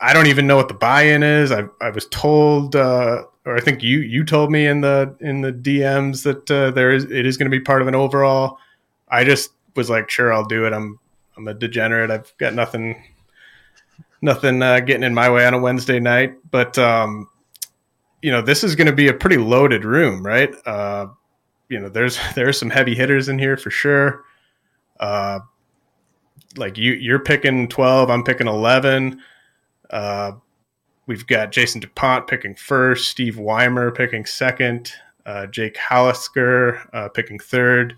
I 0.00 0.12
don't 0.12 0.26
even 0.26 0.46
know 0.46 0.56
what 0.56 0.68
the 0.68 0.74
buy-in 0.74 1.22
is. 1.22 1.50
I, 1.50 1.64
I 1.80 1.90
was 1.90 2.06
told, 2.08 2.76
uh, 2.76 3.24
or 3.46 3.56
I 3.56 3.60
think 3.60 3.82
you 3.82 4.00
you 4.00 4.24
told 4.24 4.50
me 4.50 4.66
in 4.66 4.82
the 4.82 5.16
in 5.20 5.40
the 5.40 5.52
DMs 5.52 6.22
that 6.24 6.50
uh, 6.50 6.70
there 6.72 6.92
is 6.92 7.04
it 7.04 7.24
is 7.26 7.36
going 7.36 7.50
to 7.50 7.56
be 7.56 7.62
part 7.62 7.80
of 7.80 7.88
an 7.88 7.94
overall. 7.94 8.58
I 9.08 9.24
just 9.24 9.50
was 9.74 9.88
like, 9.88 10.10
sure, 10.10 10.32
I'll 10.32 10.44
do 10.44 10.66
it. 10.66 10.72
I'm 10.72 10.98
I'm 11.36 11.48
a 11.48 11.54
degenerate. 11.54 12.10
I've 12.10 12.32
got 12.38 12.54
nothing 12.54 13.02
nothing 14.22 14.62
uh, 14.62 14.80
getting 14.80 15.02
in 15.02 15.14
my 15.14 15.30
way 15.30 15.46
on 15.46 15.54
a 15.54 15.58
Wednesday 15.58 16.00
night. 16.00 16.34
But 16.50 16.78
um, 16.78 17.28
you 18.22 18.30
know, 18.30 18.42
this 18.42 18.64
is 18.64 18.74
going 18.74 18.86
to 18.86 18.92
be 18.92 19.08
a 19.08 19.14
pretty 19.14 19.36
loaded 19.36 19.84
room, 19.84 20.24
right? 20.24 20.54
Uh, 20.66 21.08
you 21.68 21.78
know, 21.80 21.88
there's 21.88 22.18
there's 22.34 22.58
some 22.58 22.70
heavy 22.70 22.94
hitters 22.94 23.28
in 23.28 23.38
here 23.38 23.56
for 23.56 23.70
sure. 23.70 24.24
Uh, 24.98 25.40
like 26.56 26.78
you 26.78 26.92
you're 26.92 27.18
picking 27.18 27.68
12, 27.68 28.08
I'm 28.10 28.24
picking 28.24 28.46
11 28.46 29.20
uh, 29.90 30.32
we've 31.06 31.26
got 31.26 31.52
Jason 31.52 31.80
DuPont 31.80 32.26
picking 32.26 32.54
first, 32.54 33.08
Steve 33.08 33.38
Weimer 33.38 33.90
picking 33.90 34.26
second, 34.26 34.92
uh, 35.24 35.46
Jake 35.46 35.76
Hallisker 35.76 36.88
uh, 36.92 37.08
picking 37.08 37.38
third, 37.38 37.96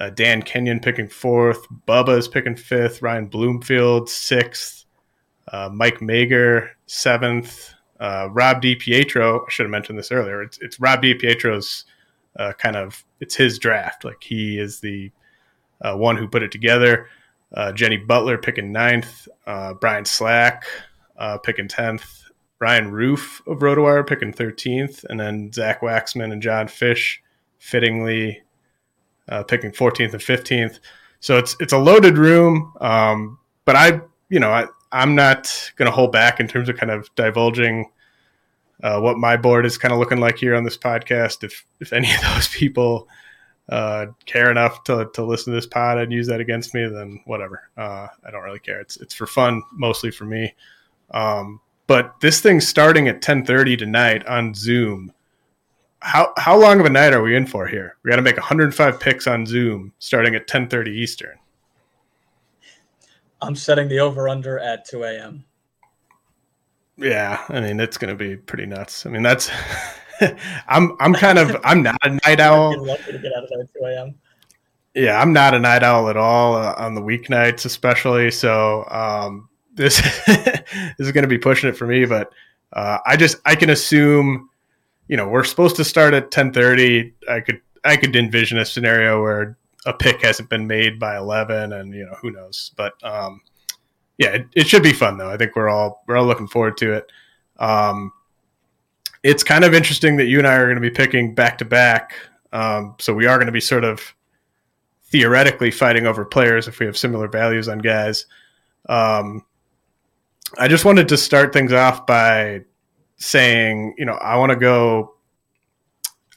uh, 0.00 0.10
Dan 0.10 0.42
Kenyon 0.42 0.80
picking 0.80 1.08
fourth, 1.08 1.66
Bubba's 1.86 2.28
picking 2.28 2.56
fifth, 2.56 3.02
Ryan 3.02 3.26
Bloomfield 3.26 4.08
sixth, 4.08 4.83
uh, 5.54 5.70
Mike 5.72 6.00
Mager 6.00 6.70
seventh, 6.86 7.72
uh, 8.00 8.28
Rob 8.32 8.60
DiPietro. 8.60 9.42
I 9.46 9.50
should 9.50 9.66
have 9.66 9.70
mentioned 9.70 9.98
this 9.98 10.10
earlier. 10.10 10.42
It's, 10.42 10.58
it's 10.58 10.80
Rob 10.80 11.00
DiPietro's 11.00 11.84
uh, 12.40 12.52
kind 12.58 12.74
of 12.74 13.04
it's 13.20 13.36
his 13.36 13.60
draft. 13.60 14.04
Like 14.04 14.20
he 14.20 14.58
is 14.58 14.80
the 14.80 15.12
uh, 15.80 15.94
one 15.96 16.16
who 16.16 16.26
put 16.26 16.42
it 16.42 16.50
together. 16.50 17.08
Uh, 17.52 17.70
Jenny 17.70 17.96
Butler 17.96 18.36
picking 18.36 18.72
ninth, 18.72 19.28
uh, 19.46 19.74
Brian 19.74 20.04
Slack 20.04 20.64
uh, 21.16 21.38
picking 21.38 21.68
tenth, 21.68 22.24
Ryan 22.58 22.90
Roof 22.90 23.40
of 23.46 23.58
RotoWire 23.60 24.04
picking 24.04 24.32
thirteenth, 24.32 25.04
and 25.08 25.20
then 25.20 25.52
Zach 25.52 25.82
Waxman 25.82 26.32
and 26.32 26.42
John 26.42 26.66
Fish 26.66 27.22
fittingly 27.58 28.42
uh, 29.28 29.44
picking 29.44 29.72
fourteenth 29.72 30.14
and 30.14 30.22
fifteenth. 30.22 30.80
So 31.20 31.38
it's 31.38 31.54
it's 31.60 31.72
a 31.72 31.78
loaded 31.78 32.18
room, 32.18 32.72
um, 32.80 33.38
but 33.64 33.76
I 33.76 34.00
you 34.28 34.40
know 34.40 34.50
I 34.50 34.66
I'm 34.94 35.16
not 35.16 35.72
going 35.74 35.90
to 35.90 35.94
hold 35.94 36.12
back 36.12 36.38
in 36.38 36.46
terms 36.46 36.68
of 36.68 36.76
kind 36.76 36.92
of 36.92 37.12
divulging 37.16 37.90
uh, 38.82 39.00
what 39.00 39.18
my 39.18 39.36
board 39.36 39.66
is 39.66 39.76
kind 39.76 39.92
of 39.92 39.98
looking 39.98 40.20
like 40.20 40.38
here 40.38 40.54
on 40.54 40.62
this 40.62 40.78
podcast. 40.78 41.42
If 41.42 41.66
if 41.80 41.92
any 41.92 42.14
of 42.14 42.20
those 42.34 42.48
people 42.48 43.08
uh, 43.68 44.06
care 44.24 44.50
enough 44.50 44.84
to, 44.84 45.10
to 45.14 45.24
listen 45.24 45.52
to 45.52 45.56
this 45.56 45.66
pod 45.66 45.98
and 45.98 46.12
use 46.12 46.28
that 46.28 46.40
against 46.40 46.74
me, 46.74 46.86
then 46.86 47.20
whatever. 47.24 47.70
Uh, 47.76 48.06
I 48.24 48.30
don't 48.30 48.42
really 48.44 48.60
care. 48.60 48.80
It's 48.80 48.96
it's 48.98 49.14
for 49.14 49.26
fun, 49.26 49.62
mostly 49.72 50.12
for 50.12 50.26
me. 50.26 50.54
Um, 51.10 51.60
but 51.88 52.20
this 52.20 52.40
thing's 52.40 52.68
starting 52.68 53.08
at 53.08 53.20
10:30 53.20 53.76
tonight 53.76 54.24
on 54.26 54.54
Zoom. 54.54 55.12
How 55.98 56.32
how 56.36 56.56
long 56.56 56.78
of 56.78 56.86
a 56.86 56.90
night 56.90 57.14
are 57.14 57.22
we 57.22 57.34
in 57.34 57.46
for 57.46 57.66
here? 57.66 57.96
We 58.04 58.10
got 58.10 58.16
to 58.16 58.22
make 58.22 58.36
105 58.36 59.00
picks 59.00 59.26
on 59.26 59.44
Zoom 59.44 59.92
starting 59.98 60.36
at 60.36 60.46
10:30 60.46 60.88
Eastern. 60.88 61.36
I'm 63.40 63.56
setting 63.56 63.88
the 63.88 64.00
over 64.00 64.28
under 64.28 64.58
at 64.58 64.84
2 64.86 65.04
a.m. 65.04 65.44
Yeah, 66.96 67.42
I 67.48 67.60
mean 67.60 67.80
it's 67.80 67.96
going 67.96 68.16
to 68.16 68.24
be 68.24 68.36
pretty 68.36 68.66
nuts. 68.66 69.04
I 69.06 69.10
mean 69.10 69.22
that's 69.22 69.50
I'm 70.68 70.96
I'm 71.00 71.14
kind 71.14 71.38
of 71.38 71.56
I'm 71.64 71.82
not 71.82 71.98
a 72.02 72.18
night 72.26 72.40
owl. 72.40 72.84
Lucky 72.84 73.12
to 73.12 73.18
get 73.18 73.32
out 73.36 73.44
of 73.44 73.50
there 73.50 73.60
at 73.60 73.72
2 73.72 73.84
a.m. 73.86 74.14
Yeah, 74.94 75.20
I'm 75.20 75.32
not 75.32 75.54
a 75.54 75.58
night 75.58 75.82
owl 75.82 76.08
at 76.08 76.16
all 76.16 76.54
uh, 76.54 76.74
on 76.78 76.94
the 76.94 77.00
weeknights, 77.00 77.64
especially. 77.64 78.30
So 78.30 78.84
um, 78.88 79.48
this 79.74 80.00
this 80.26 80.64
is 80.98 81.12
going 81.12 81.22
to 81.22 81.28
be 81.28 81.38
pushing 81.38 81.68
it 81.68 81.76
for 81.76 81.86
me. 81.86 82.04
But 82.04 82.32
uh, 82.72 82.98
I 83.04 83.16
just 83.16 83.38
I 83.44 83.56
can 83.56 83.70
assume, 83.70 84.50
you 85.08 85.16
know, 85.16 85.26
we're 85.26 85.44
supposed 85.44 85.76
to 85.76 85.84
start 85.84 86.14
at 86.14 86.30
10:30. 86.30 87.12
I 87.28 87.40
could 87.40 87.60
I 87.84 87.96
could 87.96 88.14
envision 88.14 88.58
a 88.58 88.64
scenario 88.64 89.20
where 89.20 89.58
a 89.86 89.92
pick 89.92 90.22
hasn't 90.22 90.48
been 90.48 90.66
made 90.66 90.98
by 90.98 91.16
11, 91.16 91.72
and 91.72 91.94
you 91.94 92.04
know 92.04 92.16
who 92.20 92.30
knows. 92.30 92.72
But 92.76 92.94
um, 93.04 93.40
yeah, 94.18 94.28
it, 94.28 94.46
it 94.54 94.68
should 94.68 94.82
be 94.82 94.92
fun 94.92 95.18
though. 95.18 95.30
I 95.30 95.36
think 95.36 95.56
we're 95.56 95.68
all 95.68 96.04
we're 96.06 96.16
all 96.16 96.26
looking 96.26 96.48
forward 96.48 96.76
to 96.78 96.94
it. 96.94 97.12
Um, 97.58 98.12
it's 99.22 99.42
kind 99.42 99.64
of 99.64 99.74
interesting 99.74 100.16
that 100.16 100.26
you 100.26 100.38
and 100.38 100.46
I 100.46 100.54
are 100.56 100.66
going 100.66 100.76
to 100.76 100.80
be 100.80 100.90
picking 100.90 101.34
back 101.34 101.58
to 101.58 101.64
back. 101.64 102.14
Um, 102.52 102.94
so 103.00 103.14
we 103.14 103.26
are 103.26 103.36
going 103.36 103.46
to 103.46 103.52
be 103.52 103.60
sort 103.60 103.84
of 103.84 104.14
theoretically 105.04 105.70
fighting 105.70 106.06
over 106.06 106.24
players 106.24 106.68
if 106.68 106.78
we 106.78 106.86
have 106.86 106.96
similar 106.96 107.28
values 107.28 107.68
on 107.68 107.78
guys. 107.78 108.26
Um, 108.88 109.44
I 110.58 110.68
just 110.68 110.84
wanted 110.84 111.08
to 111.08 111.16
start 111.16 111.52
things 111.52 111.72
off 111.72 112.06
by 112.06 112.62
saying, 113.16 113.94
you 113.96 114.04
know, 114.04 114.14
I 114.14 114.36
want 114.36 114.50
to 114.50 114.56
go 114.56 115.14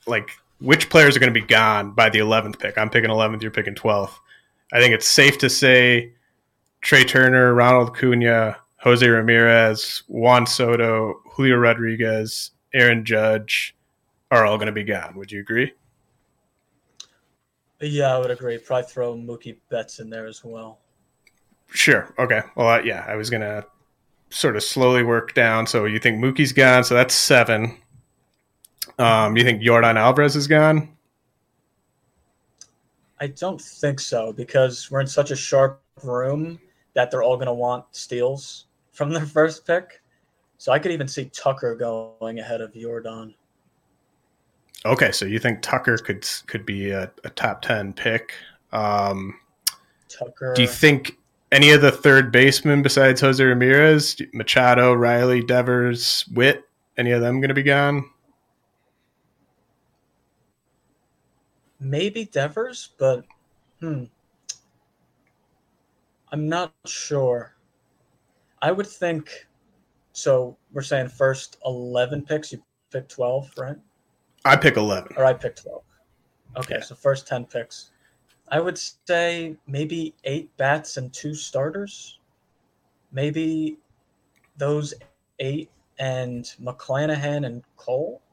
like 0.07 0.29
which 0.59 0.89
players 0.89 1.15
are 1.15 1.19
going 1.19 1.33
to 1.33 1.39
be 1.39 1.45
gone 1.45 1.91
by 1.91 2.09
the 2.09 2.19
11th 2.19 2.59
pick. 2.59 2.77
I'm 2.77 2.89
picking 2.89 3.09
11th, 3.09 3.41
you're 3.41 3.51
picking 3.51 3.75
12th. 3.75 4.13
I 4.73 4.79
think 4.79 4.93
it's 4.93 5.07
safe 5.07 5.37
to 5.39 5.49
say 5.49 6.13
Trea 6.81 7.05
Turner, 7.05 7.53
Ronald 7.53 7.95
Acuña, 7.95 8.57
Jose 8.77 9.07
Ramirez, 9.07 10.03
Juan 10.07 10.45
Soto, 10.45 11.21
Julio 11.31 11.57
Rodriguez, 11.57 12.51
Aaron 12.73 13.05
Judge 13.05 13.75
are 14.31 14.45
all 14.45 14.57
going 14.57 14.67
to 14.67 14.71
be 14.71 14.83
gone. 14.83 15.15
Would 15.15 15.31
you 15.31 15.39
agree? 15.39 15.73
Yeah, 17.79 18.15
I 18.15 18.19
would 18.19 18.31
agree. 18.31 18.57
Probably 18.57 18.87
throw 18.87 19.15
Mookie 19.15 19.57
Betts 19.69 19.99
in 19.99 20.09
there 20.09 20.25
as 20.25 20.43
well. 20.43 20.79
Sure. 21.69 22.13
Okay. 22.17 22.41
Well, 22.55 22.67
uh, 22.67 22.79
yeah, 22.79 23.05
I 23.07 23.15
was 23.15 23.29
going 23.29 23.41
to 23.41 23.65
sort 24.29 24.55
of 24.55 24.63
slowly 24.63 25.03
work 25.03 25.33
down. 25.33 25.67
So 25.67 25.85
you 25.85 25.99
think 25.99 26.17
Mookie's 26.17 26.51
gone, 26.51 26.83
so 26.83 26.95
that's 26.95 27.13
seven. 27.13 27.77
Um, 28.99 29.37
you 29.37 29.43
think 29.43 29.61
Yordan 29.61 29.95
Alvarez 29.95 30.35
is 30.35 30.47
gone? 30.47 30.89
I 33.19 33.27
don't 33.27 33.61
think 33.61 33.99
so 33.99 34.31
because 34.33 34.89
we're 34.91 35.01
in 35.01 35.07
such 35.07 35.31
a 35.31 35.35
sharp 35.35 35.81
room 36.03 36.59
that 36.93 37.09
they're 37.11 37.23
all 37.23 37.35
going 37.35 37.47
to 37.47 37.53
want 37.53 37.85
steals 37.91 38.65
from 38.91 39.11
their 39.11 39.25
first 39.25 39.65
pick. 39.65 40.01
So 40.57 40.71
I 40.71 40.79
could 40.79 40.91
even 40.91 41.07
see 41.07 41.25
Tucker 41.25 41.75
going 41.75 42.39
ahead 42.39 42.61
of 42.61 42.73
Yordan. 42.73 43.33
Okay, 44.85 45.11
so 45.11 45.25
you 45.25 45.39
think 45.39 45.61
Tucker 45.61 45.97
could 45.97 46.27
could 46.47 46.65
be 46.65 46.91
a, 46.91 47.11
a 47.23 47.29
top 47.31 47.61
ten 47.61 47.93
pick? 47.93 48.33
Um, 48.71 49.39
Tucker. 50.07 50.53
Do 50.55 50.61
you 50.61 50.67
think 50.67 51.17
any 51.51 51.71
of 51.71 51.81
the 51.81 51.91
third 51.91 52.31
basemen 52.31 52.81
besides 52.81 53.21
Jose 53.21 53.43
Ramirez, 53.43 54.21
Machado, 54.33 54.93
Riley, 54.93 55.41
Devers, 55.41 56.25
Witt, 56.33 56.63
any 56.97 57.11
of 57.11 57.21
them 57.21 57.39
going 57.39 57.49
to 57.49 57.55
be 57.55 57.63
gone? 57.63 58.09
Maybe 61.79 62.25
Devers, 62.25 62.89
but 62.97 63.25
hmm, 63.79 64.05
I'm 66.31 66.49
not 66.49 66.73
sure. 66.85 67.55
I 68.61 68.71
would 68.71 68.87
think 68.87 69.47
so 70.17 70.57
we're 70.73 70.81
saying 70.81 71.09
first 71.09 71.57
11 71.63 72.23
picks, 72.23 72.51
you 72.51 72.63
pick 72.91 73.07
12, 73.07 73.51
right? 73.55 73.75
I 74.45 74.55
pick 74.55 74.75
11. 74.75 75.13
Or 75.15 75.25
I 75.25 75.33
pick 75.33 75.55
12. 75.57 75.83
Okay, 76.57 76.75
yeah. 76.79 76.83
so 76.83 76.95
first 76.95 77.27
10 77.27 77.45
picks. 77.45 77.91
I 78.49 78.59
would 78.59 78.79
say 79.07 79.57
maybe 79.67 80.15
eight 80.23 80.49
bats 80.57 80.97
and 80.97 81.13
two 81.13 81.35
starters. 81.35 82.17
Maybe 83.11 83.77
those 84.57 84.95
eight 85.37 85.69
and 85.99 86.45
McClanahan 86.59 87.45
and 87.45 87.63
Cole. 87.75 88.23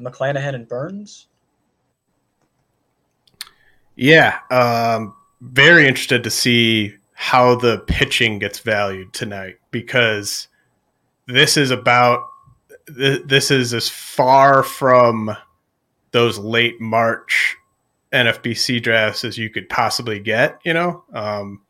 McClanahan 0.00 0.56
and 0.56 0.66
Burnes. 0.66 1.28
Yeah, 3.96 4.38
um, 4.50 5.14
very 5.40 5.86
interested 5.86 6.24
to 6.24 6.30
see 6.30 6.94
how 7.12 7.54
the 7.54 7.78
pitching 7.86 8.38
gets 8.38 8.58
valued 8.58 9.12
tonight 9.12 9.56
because 9.70 10.48
this 11.26 11.56
is 11.56 11.70
about 11.70 12.28
this 12.86 13.50
is 13.50 13.72
as 13.72 13.88
far 13.88 14.62
from 14.62 15.34
those 16.10 16.38
late 16.38 16.80
March 16.80 17.56
NFBC 18.12 18.82
drafts 18.82 19.24
as 19.24 19.38
you 19.38 19.48
could 19.50 19.68
possibly 19.68 20.20
get. 20.20 20.58
You 20.64 20.74
know, 20.74 21.04
um, 21.12 21.62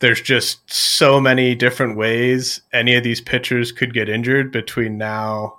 there's 0.00 0.20
just 0.20 0.68
so 0.70 1.20
many 1.20 1.54
different 1.54 1.96
ways 1.96 2.62
any 2.72 2.94
of 2.94 3.04
these 3.04 3.20
pitchers 3.20 3.72
could 3.72 3.94
get 3.94 4.08
injured 4.08 4.52
between 4.52 4.98
now. 4.98 5.58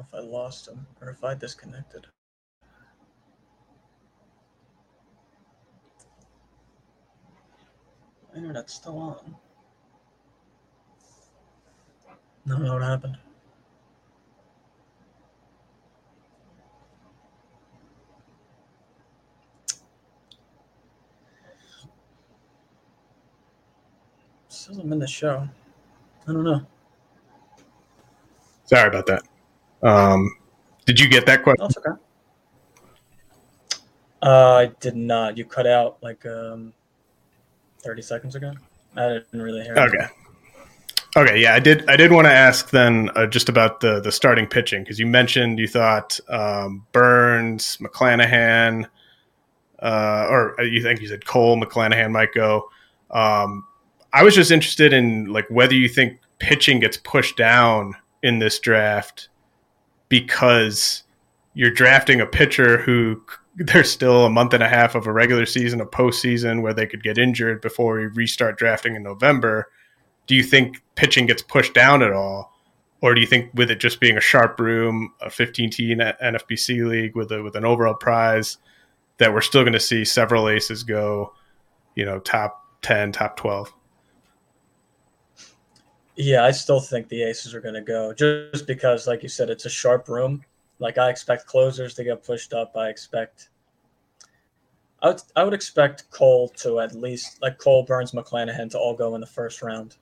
If 0.00 0.14
I 0.14 0.20
lost 0.20 0.68
him 0.68 0.86
or 1.00 1.10
if 1.10 1.24
I 1.24 1.34
disconnected. 1.34 2.06
Internet's 8.36 8.74
still 8.74 8.98
on. 8.98 9.36
I 12.46 12.50
don't 12.50 12.62
know 12.62 12.74
what 12.74 12.82
happened. 12.82 13.18
Still, 24.48 24.80
I'm 24.80 24.92
in 24.92 24.98
the 24.98 25.06
show. 25.06 25.48
I 26.26 26.32
don't 26.32 26.44
know. 26.44 26.66
Sorry 28.64 28.88
about 28.88 29.06
that. 29.06 29.22
Um, 29.82 30.36
did 30.86 30.98
you 30.98 31.08
get 31.08 31.26
that 31.26 31.42
question? 31.42 31.66
That's 31.66 31.76
okay. 31.78 32.00
Uh, 34.22 34.54
I 34.54 34.66
did 34.80 34.96
not. 34.96 35.36
You 35.36 35.44
cut 35.44 35.66
out 35.66 35.98
like 36.02 36.24
um, 36.26 36.72
30 37.82 38.02
seconds 38.02 38.34
ago. 38.34 38.52
I 38.96 39.08
didn't 39.08 39.42
really 39.42 39.62
hear. 39.62 39.76
Okay. 39.76 40.06
Okay, 41.16 41.40
yeah, 41.40 41.54
I 41.54 41.58
did. 41.58 41.88
I 41.88 41.96
did 41.96 42.12
want 42.12 42.26
to 42.26 42.32
ask 42.32 42.70
then 42.70 43.10
uh, 43.16 43.26
just 43.26 43.48
about 43.48 43.80
the 43.80 43.98
the 44.00 44.12
starting 44.12 44.46
pitching 44.46 44.82
because 44.82 44.98
you 44.98 45.06
mentioned 45.06 45.58
you 45.58 45.66
thought 45.66 46.20
um, 46.28 46.86
Burnes, 46.92 47.78
McClanahan, 47.80 48.86
uh, 49.80 50.26
or 50.28 50.54
you 50.62 50.82
think 50.82 51.00
you 51.00 51.08
said 51.08 51.24
Cole, 51.24 51.60
McClanahan 51.60 52.10
might 52.10 52.32
go. 52.34 52.68
Um, 53.10 53.64
I 54.12 54.22
was 54.22 54.34
just 54.34 54.50
interested 54.50 54.92
in 54.92 55.32
like 55.32 55.48
whether 55.48 55.74
you 55.74 55.88
think 55.88 56.20
pitching 56.38 56.78
gets 56.78 56.98
pushed 56.98 57.36
down 57.36 57.94
in 58.22 58.38
this 58.38 58.58
draft 58.58 59.28
because 60.08 61.02
you're 61.54 61.70
drafting 61.70 62.20
a 62.20 62.26
pitcher 62.26 62.78
who 62.78 63.22
there's 63.56 63.90
still 63.90 64.24
a 64.24 64.30
month 64.30 64.54
and 64.54 64.62
a 64.62 64.68
half 64.68 64.94
of 64.94 65.06
a 65.06 65.12
regular 65.12 65.44
season, 65.44 65.80
a 65.80 65.86
postseason 65.86 66.62
where 66.62 66.74
they 66.74 66.86
could 66.86 67.02
get 67.02 67.18
injured 67.18 67.60
before 67.60 67.96
we 67.96 68.06
restart 68.06 68.56
drafting 68.56 68.94
in 68.94 69.02
November. 69.02 69.68
Do 70.26 70.36
you 70.36 70.44
think 70.44 70.82
pitching 70.94 71.26
gets 71.26 71.42
pushed 71.42 71.74
down 71.74 72.02
at 72.02 72.12
all? 72.12 72.52
Or 73.00 73.14
do 73.14 73.20
you 73.20 73.26
think 73.26 73.50
with 73.54 73.70
it 73.70 73.80
just 73.80 74.00
being 74.00 74.16
a 74.16 74.20
sharp 74.20 74.58
room, 74.60 75.12
a 75.20 75.30
15 75.30 75.70
team 75.70 75.98
NFBC 75.98 76.86
league 76.88 77.16
with 77.16 77.30
a, 77.32 77.42
with 77.42 77.56
an 77.56 77.64
overall 77.64 77.94
prize, 77.94 78.58
that 79.18 79.32
we're 79.32 79.40
still 79.40 79.62
going 79.62 79.72
to 79.72 79.80
see 79.80 80.04
several 80.04 80.48
aces 80.48 80.82
go, 80.82 81.32
you 81.94 82.04
know, 82.04 82.18
top 82.20 82.64
10, 82.82 83.12
top 83.12 83.36
12? 83.36 83.72
Yeah, 86.20 86.44
I 86.44 86.50
still 86.50 86.80
think 86.80 87.08
the 87.08 87.22
aces 87.22 87.54
are 87.54 87.60
going 87.60 87.76
to 87.76 87.80
go 87.80 88.12
just 88.12 88.66
because, 88.66 89.06
like 89.06 89.22
you 89.22 89.28
said, 89.28 89.50
it's 89.50 89.66
a 89.66 89.70
sharp 89.70 90.08
room. 90.08 90.42
Like 90.80 90.98
I 90.98 91.10
expect 91.10 91.46
closers 91.46 91.94
to 91.94 92.02
get 92.02 92.24
pushed 92.24 92.52
up. 92.52 92.76
I 92.76 92.88
expect. 92.88 93.50
I 95.00 95.08
would, 95.10 95.22
I 95.36 95.44
would 95.44 95.54
expect 95.54 96.10
Cole 96.10 96.48
to 96.56 96.80
at 96.80 96.92
least 96.92 97.40
like 97.40 97.58
Cole 97.58 97.84
Burnes 97.84 98.10
McClanahan 98.10 98.68
to 98.72 98.78
all 98.80 98.94
go 98.94 99.14
in 99.14 99.20
the 99.20 99.28
first 99.28 99.62
round. 99.62 99.96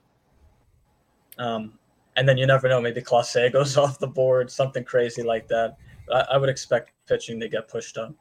Um, 1.37 1.77
and 2.15 2.27
then 2.27 2.35
you 2.35 2.47
never 2.47 2.67
know. 2.67 2.81
Maybe 2.81 2.99
Clase 2.99 3.51
goes 3.53 3.77
off 3.77 3.99
the 3.99 4.07
board, 4.07 4.49
something 4.49 4.83
crazy 4.83 5.21
like 5.21 5.47
that. 5.49 5.77
I, 6.11 6.25
I 6.31 6.37
would 6.37 6.49
expect 6.49 6.93
pitching 7.07 7.39
to 7.41 7.47
get 7.47 7.67
pushed 7.67 7.95
up. 7.95 8.11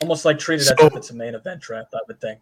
Almost 0.00 0.24
like 0.24 0.38
treated 0.38 0.66
so, 0.66 0.74
as 0.78 0.86
if 0.86 0.96
it's 0.96 1.10
a 1.10 1.14
main 1.14 1.34
event 1.34 1.60
draft. 1.60 1.92
I 1.92 2.00
would 2.06 2.20
think. 2.20 2.38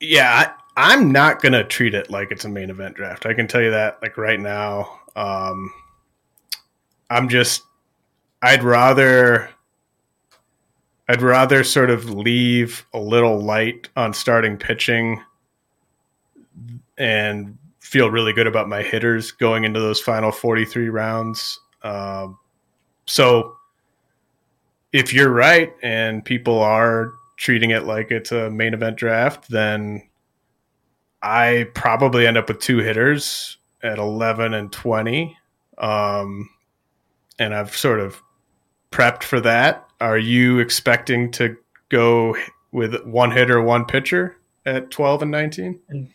Yeah, 0.00 0.52
I, 0.76 0.92
am 0.94 1.10
not 1.10 1.40
gonna 1.40 1.64
treat 1.64 1.94
it 1.94 2.10
like 2.10 2.30
it's 2.30 2.44
a 2.44 2.48
main 2.48 2.70
event 2.70 2.96
draft. 2.96 3.26
I 3.26 3.34
can 3.34 3.48
tell 3.48 3.62
you 3.62 3.70
that, 3.70 3.98
like 4.02 4.16
right 4.18 4.40
now. 4.40 5.00
Um, 5.14 5.72
I'm 7.08 7.28
just, 7.28 7.62
I'd 8.42 8.62
rather, 8.62 9.48
I'd 11.08 11.22
rather 11.22 11.64
sort 11.64 11.88
of 11.88 12.10
leave 12.10 12.84
a 12.92 12.98
little 12.98 13.40
light 13.40 13.88
on 13.96 14.12
starting 14.12 14.56
pitching, 14.58 15.22
and 16.98 17.56
feel 17.80 18.10
really 18.10 18.32
good 18.32 18.46
about 18.46 18.68
my 18.68 18.82
hitters 18.82 19.30
going 19.30 19.64
into 19.64 19.80
those 19.80 20.00
final 20.00 20.32
43 20.32 20.88
rounds. 20.88 21.60
Um, 21.82 22.38
so, 23.06 23.56
if 24.92 25.12
you're 25.12 25.30
right 25.30 25.72
and 25.82 26.24
people 26.24 26.58
are 26.58 27.12
treating 27.36 27.70
it 27.70 27.84
like 27.84 28.10
it's 28.10 28.32
a 28.32 28.50
main 28.50 28.74
event 28.74 28.96
draft, 28.96 29.48
then 29.50 30.02
I 31.22 31.68
probably 31.74 32.26
end 32.26 32.36
up 32.36 32.48
with 32.48 32.60
two 32.60 32.78
hitters 32.78 33.58
at 33.82 33.98
11 33.98 34.54
and 34.54 34.72
20. 34.72 35.36
Um, 35.78 36.48
and 37.38 37.54
I've 37.54 37.76
sort 37.76 38.00
of 38.00 38.22
prepped 38.90 39.22
for 39.22 39.40
that. 39.40 39.88
Are 40.00 40.18
you 40.18 40.58
expecting 40.58 41.30
to 41.32 41.56
go 41.88 42.36
with 42.72 43.04
one 43.04 43.30
hitter, 43.30 43.60
one 43.60 43.84
pitcher 43.84 44.36
at 44.64 44.90
12 44.90 45.22
and 45.22 45.30
19? 45.30 46.10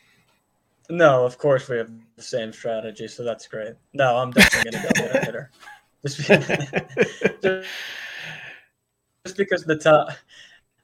No, 0.90 1.26
of 1.26 1.38
course 1.38 1.70
we 1.70 1.78
have 1.78 1.92
the 2.16 2.24
same 2.24 2.52
strategy, 2.52 3.08
so 3.08 3.24
that's 3.24 3.48
great. 3.48 3.76
No, 3.94 4.18
I'm 4.18 4.32
definitely 4.32 4.72
going 4.72 4.84
to 4.84 4.94
go 4.94 5.04
with 5.04 5.16
a 5.16 5.26
hitter. 5.26 5.52
Just, 6.04 6.18
just 9.24 9.38
because 9.38 9.64
the 9.66 9.76
top 9.76 10.10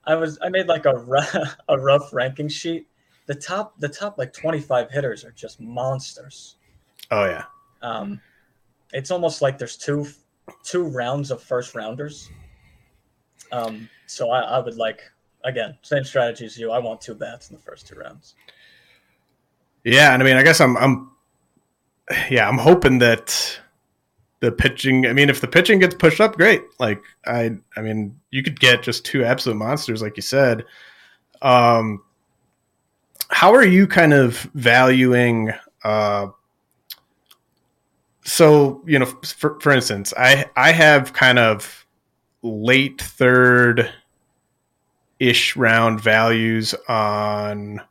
I 0.08 0.16
was 0.16 0.40
I 0.42 0.50
made 0.50 0.68
like 0.68 0.86
a 0.86 0.94
rough, 0.94 1.36
a 1.70 1.78
rough 1.78 2.14
ranking 2.14 2.48
sheet. 2.48 2.88
The 3.28 3.36
top 3.36 3.80
the 3.80 3.90
top 3.90 4.18
like 4.18 4.34
25 4.34 4.90
hitters 4.90 5.24
are 5.26 5.32
just 5.32 5.60
monsters. 5.60 6.56
Oh 7.12 7.26
yeah. 7.26 7.44
Um 7.82 8.22
it's 8.94 9.12
almost 9.12 9.42
like 9.42 9.58
there's 9.58 9.78
two 9.78 10.08
two 10.64 10.84
rounds 10.84 11.30
of 11.30 11.44
first 11.44 11.76
rounders. 11.76 12.30
Um, 13.52 13.90
so 14.08 14.32
I, 14.32 14.42
I 14.42 14.60
would 14.60 14.78
like 14.78 15.02
again 15.44 15.78
same 15.82 16.04
strategy 16.04 16.46
as 16.46 16.58
you. 16.58 16.72
I 16.72 16.80
want 16.80 17.02
two 17.02 17.16
bats 17.16 17.50
in 17.50 17.56
the 17.56 17.62
first 17.62 17.88
two 17.88 17.96
rounds. 17.96 18.36
Yeah, 19.84 20.14
and 20.14 20.22
I 20.22 20.26
mean, 20.26 20.36
I 20.36 20.44
guess 20.44 20.60
I'm, 20.60 20.76
I'm, 20.76 21.12
yeah, 22.30 22.48
I'm 22.48 22.58
hoping 22.58 23.00
that 23.00 23.60
the 24.40 24.52
pitching. 24.52 25.08
I 25.08 25.14
mean, 25.14 25.30
if 25.30 25.42
the 25.42 25.48
pitching 25.48 25.80
gets 25.80 25.96
pushed 25.96 26.22
up, 26.22 26.36
great. 26.36 26.64
Like 26.80 27.02
I, 27.26 27.58
I 27.76 27.82
mean, 27.82 28.20
you 28.32 28.44
could 28.44 28.60
get 28.60 28.84
just 28.84 29.06
two 29.06 29.24
absolute 29.24 29.56
monsters, 29.56 30.02
like 30.02 30.18
you 30.18 30.24
said. 30.24 30.66
Um, 31.42 32.04
how 33.30 33.54
are 33.54 33.66
you 33.66 33.88
kind 33.88 34.14
of 34.14 34.50
valuing? 34.54 35.52
Uh, 35.84 36.28
so 38.24 38.84
you 38.86 39.00
know, 39.00 39.06
for 39.06 39.60
for 39.60 39.72
instance, 39.72 40.14
I 40.18 40.46
I 40.56 40.72
have 40.72 41.14
kind 41.14 41.40
of 41.40 41.86
late 42.42 43.02
third 43.02 43.92
ish 45.20 45.56
round 45.56 46.00
values 46.00 46.76
on 46.88 47.82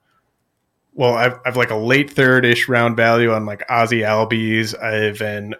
well, 0.96 1.14
I've, 1.14 1.38
I've 1.44 1.56
like 1.58 1.70
a 1.70 1.76
late 1.76 2.10
third 2.10 2.46
ish 2.46 2.68
round 2.68 2.96
value 2.96 3.30
on 3.32 3.44
like 3.44 3.62
Ozzie 3.68 4.00
Albies. 4.00 4.74
I 4.80 4.94
have 5.04 5.20
an, 5.20 5.54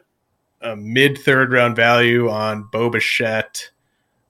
a 0.60 0.76
mid 0.76 1.18
third 1.18 1.52
round 1.52 1.76
value 1.76 2.28
on 2.28 2.68
Bo 2.70 2.90
Bichette. 2.90 3.70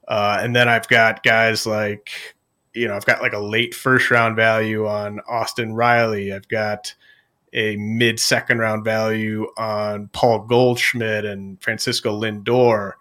Uh, 0.07 0.39
and 0.41 0.55
then 0.55 0.69
I've 0.69 0.87
got 0.87 1.23
guys 1.23 1.65
like, 1.65 2.35
you 2.73 2.87
know, 2.87 2.95
I've 2.95 3.05
got 3.05 3.21
like 3.21 3.33
a 3.33 3.39
late 3.39 3.75
first 3.75 4.11
round 4.11 4.35
value 4.35 4.87
on 4.87 5.19
Austin 5.27 5.73
Riley. 5.73 6.33
I've 6.33 6.47
got 6.47 6.93
a 7.53 7.75
mid 7.77 8.19
second 8.19 8.59
round 8.59 8.83
value 8.83 9.47
on 9.57 10.09
Paul 10.09 10.45
Goldschmidt 10.45 11.25
and 11.25 11.61
Francisco 11.61 12.19
Lindor. 12.19 12.93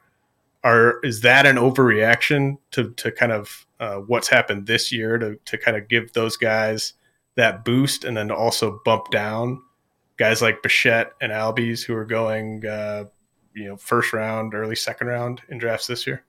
Are 0.64 0.98
is 1.04 1.20
that 1.20 1.46
an 1.46 1.56
overreaction 1.56 2.58
to 2.72 2.90
to 2.94 3.12
kind 3.12 3.30
of 3.30 3.66
uh, 3.78 3.96
what's 3.96 4.28
happened 4.28 4.66
this 4.66 4.90
year 4.90 5.16
to 5.18 5.36
to 5.44 5.58
kind 5.58 5.76
of 5.76 5.88
give 5.88 6.12
those 6.12 6.36
guys 6.36 6.94
that 7.36 7.64
boost 7.64 8.04
and 8.04 8.16
then 8.16 8.30
also 8.30 8.80
bump 8.84 9.10
down 9.10 9.62
guys 10.16 10.42
like 10.42 10.62
Bichette 10.62 11.12
and 11.20 11.32
Albies 11.32 11.84
who 11.84 11.94
are 11.94 12.04
going, 12.04 12.64
uh, 12.66 13.04
you 13.56 13.68
know, 13.68 13.76
first 13.76 14.12
round, 14.12 14.54
early 14.54 14.76
second 14.76 15.08
round 15.08 15.40
in 15.48 15.58
drafts 15.58 15.86
this 15.86 16.06
year? 16.06 16.24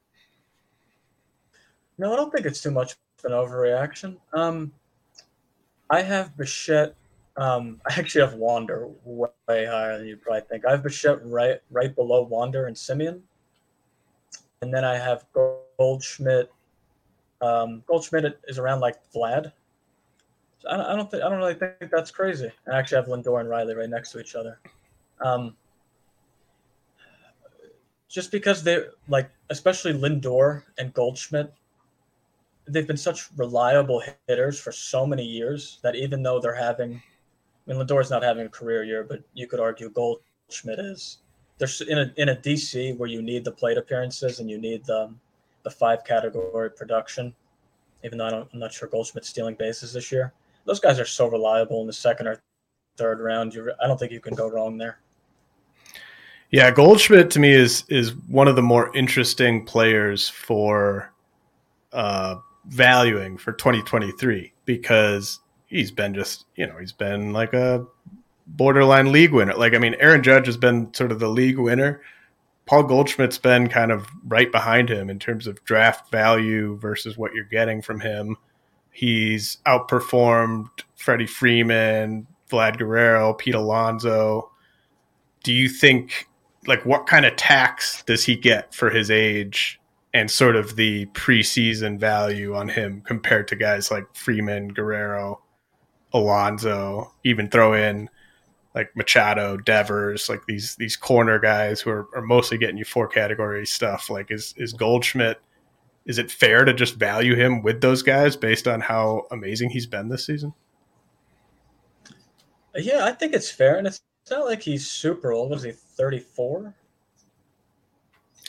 No, 1.97 2.13
I 2.13 2.15
don't 2.15 2.31
think 2.31 2.45
it's 2.45 2.61
too 2.61 2.71
much 2.71 2.93
of 2.93 3.25
an 3.25 3.31
overreaction. 3.31 4.17
Um, 4.33 4.71
I 5.89 6.01
have 6.01 6.35
Bichette. 6.37 6.95
Um, 7.35 7.79
I 7.87 7.99
actually 7.99 8.21
have 8.21 8.33
Wander 8.33 8.89
way 9.03 9.65
higher 9.65 9.97
than 9.97 10.07
you 10.07 10.17
probably 10.17 10.41
think. 10.41 10.65
I 10.65 10.71
have 10.71 10.83
Bichette 10.83 11.19
right 11.25 11.59
right 11.69 11.93
below 11.95 12.23
Wander 12.23 12.65
and 12.65 12.75
Semien, 12.75 13.21
and 14.61 14.73
then 14.73 14.83
I 14.83 14.97
have 14.97 15.25
Goldschmidt. 15.77 16.51
Um, 17.41 17.83
Goldschmidt 17.85 18.39
is 18.47 18.57
around 18.57 18.79
like 18.79 18.95
Vlad, 19.13 19.51
I 20.69 20.95
don't 20.95 21.09
think 21.09 21.23
I 21.23 21.29
don't 21.29 21.37
really 21.37 21.53
think 21.53 21.91
that's 21.91 22.11
crazy. 22.11 22.51
I 22.71 22.77
actually 22.77 22.97
have 22.97 23.05
Lindor 23.07 23.39
and 23.39 23.49
Riley 23.49 23.75
right 23.75 23.89
next 23.89 24.11
to 24.11 24.19
each 24.19 24.35
other. 24.35 24.59
Um, 25.23 25.55
just 28.09 28.31
because 28.31 28.63
they 28.63 28.83
like, 29.07 29.29
especially 29.49 29.93
Lindor 29.93 30.63
and 30.77 30.93
Goldschmidt, 30.93 31.53
they've 32.67 32.87
been 32.87 32.97
such 32.97 33.29
reliable 33.37 34.01
hitters 34.27 34.59
for 34.59 34.71
so 34.71 35.05
many 35.05 35.23
years 35.23 35.79
that 35.83 35.95
even 35.95 36.23
though 36.23 36.39
they're 36.39 36.55
having, 36.55 36.93
I 36.95 37.71
mean, 37.71 37.79
Lindor's 37.79 38.09
not 38.09 38.23
having 38.23 38.45
a 38.45 38.49
career 38.49 38.83
year, 38.83 39.03
but 39.03 39.21
you 39.33 39.47
could 39.47 39.59
argue 39.59 39.89
Goldschmidt 39.89 40.79
is. 40.79 41.19
They're 41.57 41.69
in 41.87 41.97
a 41.97 42.13
in 42.17 42.29
a 42.29 42.35
DC 42.35 42.97
where 42.97 43.09
you 43.09 43.21
need 43.21 43.43
the 43.43 43.51
plate 43.51 43.77
appearances 43.77 44.39
and 44.39 44.49
you 44.49 44.59
need 44.59 44.85
the 44.85 45.11
the 45.63 45.71
five 45.71 46.03
category 46.03 46.69
production. 46.69 47.33
Even 48.03 48.19
though 48.19 48.25
I 48.25 48.45
I'm 48.53 48.59
not 48.59 48.73
sure 48.73 48.87
Goldschmidt's 48.87 49.29
stealing 49.29 49.55
bases 49.55 49.93
this 49.93 50.11
year 50.11 50.33
those 50.67 50.79
guys 50.81 50.99
are 50.99 51.05
so 51.05 51.27
reliable 51.27 51.81
in 51.81 51.87
the 51.87 51.93
second 51.93 52.27
or 52.27 52.39
third 52.97 53.19
round. 53.19 53.55
You, 53.55 53.71
I 53.81 53.87
don't 53.87 53.97
think 53.97 54.11
you 54.11 54.19
can 54.19 54.35
go 54.35 54.49
wrong 54.49 54.77
there. 54.77 54.99
Yeah, 56.51 56.71
Goldschmidt 56.71 57.31
to 57.31 57.39
me 57.39 57.51
is 57.51 57.83
is 57.89 58.15
one 58.27 58.47
of 58.47 58.55
the 58.55 58.62
more 58.62 58.95
interesting 58.95 59.65
players 59.65 60.29
for 60.29 61.13
uh, 61.91 62.36
valuing 62.67 63.38
for 63.38 63.51
2023 63.53 64.53
because 64.65 65.39
he's 65.65 65.91
been 65.91 66.13
just 66.13 66.45
you 66.55 66.65
know 66.65 66.77
he's 66.77 66.93
been 66.93 67.33
like 67.33 67.53
a 67.53 67.86
borderline 68.47 69.12
league 69.12 69.33
winner. 69.33 69.53
Like 69.55 69.73
I 69.73 69.77
mean, 69.77 69.95
Aaron 69.99 70.23
Judge 70.23 70.45
has 70.45 70.57
been 70.57 70.93
sort 70.93 71.12
of 71.12 71.19
the 71.19 71.27
league 71.27 71.60
winner. 71.60 72.01
Paul 72.65 72.83
Goldschmidt's 72.83 73.38
been 73.38 73.69
kind 73.69 73.91
of 73.91 74.07
right 74.25 74.51
behind 74.51 74.89
him 74.89 75.10
in 75.10 75.19
terms 75.19 75.47
of 75.47 75.63
draft 75.63 76.12
value 76.12 76.77
versus 76.77 77.17
what 77.17 77.33
you're 77.33 77.45
getting 77.45 77.81
from 77.81 78.01
him. 78.01 78.36
He's 78.91 79.60
outperformed 79.65 80.67
Freddie 80.95 81.27
Freeman, 81.27 82.27
Vlad 82.49 82.77
Guerrero, 82.77 83.33
Pete 83.33 83.55
Alonso. 83.55 84.51
Do 85.43 85.53
you 85.53 85.69
think, 85.69 86.26
like, 86.67 86.86
what 86.86 87.08
kind 87.08 87.25
of 87.25 87.36
tax 87.36 88.03
does 88.03 88.23
he 88.25 88.36
get 88.36 88.73
for 88.73 88.89
his 88.89 89.10
age 89.10 89.80
and 90.13 90.30
sort 90.30 90.56
of 90.56 90.75
the 90.75 91.06
preseason 91.08 91.99
value 91.99 92.56
on 92.56 92.69
him 92.69 93.01
compared 93.06 93.47
to 93.49 93.56
guys 93.56 93.91
like 93.91 94.06
Freeman, 94.13 94.69
Guerrero, 94.69 95.41
Alonso, 96.13 97.13
even 97.23 97.49
throw 97.49 97.73
in 97.73 98.10
like 98.73 98.95
Machado, 98.95 99.58
Devers, 99.58 100.30
like 100.30 100.45
these 100.45 100.75
these 100.75 100.95
corner 100.95 101.39
guys 101.39 101.82
who 101.82 101.89
are, 101.89 102.08
are 102.15 102.21
mostly 102.21 102.58
getting 102.58 102.77
you 102.77 102.86
four 102.86 103.08
category 103.08 103.65
stuff. 103.65 104.10
Like 104.10 104.32
is 104.32 104.53
is 104.58 104.73
Goldschmidt 104.73 105.39
is 106.08 106.17
it 106.17 106.32
fair 106.32 106.63
to 106.63 106.73
just 106.73 106.95
value 106.95 107.36
him 107.36 107.62
with 107.62 107.82
those 107.82 108.01
guys 108.01 108.36
based 108.38 108.67
on 108.67 108.80
how 108.80 109.27
amazing 109.30 109.69
he's 109.69 109.86
been 109.86 110.08
this 110.08 110.25
season? 110.25 110.53
Yeah, 112.75 113.03
I 113.06 113.12
think 113.12 113.34
it's 113.34 113.51
fair, 113.51 113.77
and 113.77 113.86
it's 113.88 114.01
not 114.31 114.45
like 114.45 114.61
he's 114.61 114.89
super 114.89 115.31
old. 115.31 115.51
Was 115.51 115.63
he 115.63 115.71
thirty 115.71 116.19
four? 116.19 116.75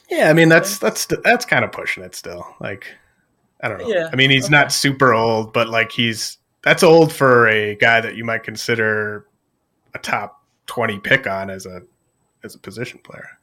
Yeah, 0.08 0.30
I 0.30 0.32
mean 0.32 0.48
that's 0.48 0.78
that's 0.78 1.06
that's 1.24 1.44
kind 1.44 1.64
of 1.64 1.72
pushing 1.72 2.02
it 2.02 2.14
still. 2.14 2.46
Like, 2.60 2.86
I 3.60 3.68
don't 3.68 3.78
know. 3.78 3.88
Yeah, 3.88 4.08
I 4.12 4.16
mean 4.16 4.30
he's 4.30 4.46
okay. 4.46 4.52
not 4.52 4.72
super 4.72 5.12
old, 5.12 5.52
but 5.52 5.68
like 5.68 5.92
he's 5.92 6.38
that's 6.62 6.82
old 6.82 7.12
for 7.12 7.48
a 7.48 7.74
guy 7.76 8.00
that 8.00 8.16
you 8.16 8.24
might 8.24 8.42
consider 8.42 9.26
a 9.94 9.98
top 9.98 10.42
twenty 10.66 10.98
pick 10.98 11.26
on 11.26 11.50
as 11.50 11.66
a 11.66 11.82
as 12.44 12.54
a 12.54 12.58
position 12.58 13.00
player. 13.02 13.38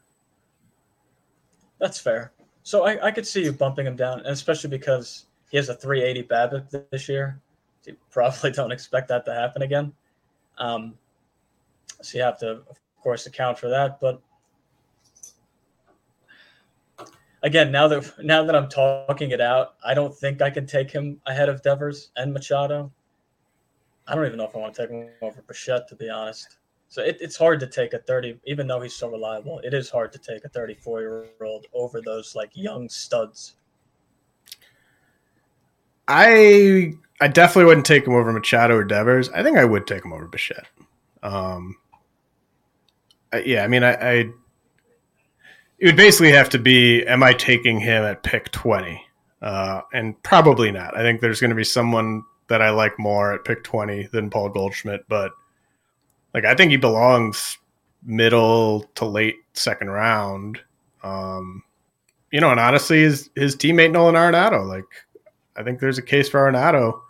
That's 1.79 1.99
fair. 1.99 2.31
So 2.63 2.83
I, 2.85 3.07
I 3.07 3.11
could 3.11 3.27
see 3.27 3.43
you 3.43 3.51
bumping 3.51 3.85
him 3.85 3.95
down, 3.95 4.21
especially 4.25 4.71
because 4.71 5.25
he 5.51 5.57
has 5.57 5.69
a 5.69 5.75
380 5.75 6.27
BABIP 6.27 6.89
this 6.89 7.07
year. 7.07 7.39
So 7.81 7.91
you 7.91 7.97
probably 8.09 8.51
don't 8.51 8.71
expect 8.71 9.07
that 9.09 9.25
to 9.25 9.33
happen 9.33 9.61
again. 9.61 9.93
Um, 10.57 10.95
so 12.01 12.17
you 12.17 12.23
have 12.23 12.39
to, 12.39 12.49
of 12.69 12.79
course, 13.01 13.25
account 13.25 13.57
for 13.57 13.69
that. 13.69 13.99
But 13.99 14.21
again, 17.43 17.71
now 17.71 17.87
that 17.87 18.11
now 18.23 18.43
that 18.43 18.55
I'm 18.55 18.69
talking 18.69 19.31
it 19.31 19.41
out, 19.41 19.75
I 19.85 19.93
don't 19.93 20.13
think 20.13 20.41
I 20.41 20.49
can 20.49 20.65
take 20.65 20.91
him 20.91 21.21
ahead 21.25 21.49
of 21.49 21.61
Devers 21.61 22.11
and 22.17 22.33
Machado. 22.33 22.91
I 24.07 24.15
don't 24.15 24.25
even 24.25 24.37
know 24.37 24.45
if 24.45 24.55
I 24.55 24.59
want 24.59 24.75
to 24.75 24.81
take 24.81 24.91
him 24.91 25.09
over 25.21 25.41
Bichette, 25.47 25.87
to 25.87 25.95
be 25.95 26.09
honest. 26.09 26.57
So 26.87 27.01
it, 27.01 27.17
it's 27.19 27.35
hard 27.35 27.59
to 27.61 27.67
take 27.67 27.93
a 27.93 27.99
30, 27.99 28.39
even 28.45 28.67
though 28.67 28.79
he's 28.79 28.95
so 28.95 29.09
reliable, 29.09 29.59
it 29.59 29.73
is 29.73 29.89
hard 29.89 30.11
to 30.13 30.19
take 30.19 30.45
a 30.45 30.49
34 30.49 31.01
year 31.01 31.25
old 31.41 31.65
over 31.73 32.01
those 32.01 32.35
like 32.35 32.51
young 32.53 32.87
studs. 32.89 33.55
I 36.07 36.93
I 37.19 37.27
definitely 37.27 37.65
wouldn't 37.65 37.85
take 37.85 38.05
him 38.05 38.13
over 38.13 38.31
Machado 38.31 38.75
or 38.75 38.83
Devers. 38.83 39.29
I 39.29 39.41
think 39.41 39.57
I 39.57 39.65
would 39.65 39.87
take 39.87 40.05
him 40.05 40.13
over 40.13 40.27
Bichette. 40.27 40.67
Um, 41.23 41.75
yeah, 43.45 43.63
I 43.63 43.67
mean, 43.67 43.83
I, 43.83 43.93
I 43.93 44.11
it 45.77 45.85
would 45.85 45.97
basically 45.97 46.31
have 46.31 46.49
to 46.49 46.59
be: 46.59 47.05
Am 47.05 47.23
I 47.23 47.33
taking 47.33 47.79
him 47.79 48.03
at 48.03 48.23
pick 48.23 48.51
twenty? 48.51 49.01
Uh, 49.41 49.81
and 49.93 50.21
probably 50.23 50.71
not. 50.71 50.97
I 50.97 51.01
think 51.01 51.21
there's 51.21 51.39
going 51.39 51.49
to 51.49 51.55
be 51.55 51.63
someone 51.63 52.23
that 52.47 52.61
I 52.61 52.69
like 52.69 52.97
more 52.97 53.33
at 53.33 53.45
pick 53.45 53.63
twenty 53.63 54.07
than 54.07 54.29
Paul 54.29 54.49
Goldschmidt, 54.49 55.07
but 55.07 55.31
like 56.33 56.45
I 56.45 56.55
think 56.55 56.71
he 56.71 56.77
belongs 56.77 57.57
middle 58.03 58.81
to 58.95 59.05
late 59.05 59.35
second 59.53 59.89
round. 59.89 60.59
Um, 61.03 61.63
you 62.31 62.41
know, 62.41 62.51
and 62.51 62.59
honestly, 62.59 63.01
his 63.01 63.29
his 63.35 63.55
teammate 63.55 63.91
Nolan 63.91 64.15
Arenado, 64.15 64.67
like 64.67 64.85
I 65.55 65.63
think 65.63 65.79
there's 65.79 65.97
a 65.97 66.03
case 66.03 66.29
for 66.29 66.39
Arenado 66.39 67.01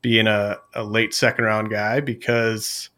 being 0.00 0.26
a, 0.26 0.58
a 0.74 0.82
late 0.82 1.14
second 1.14 1.44
round 1.44 1.70
guy 1.70 2.00
because 2.00 2.90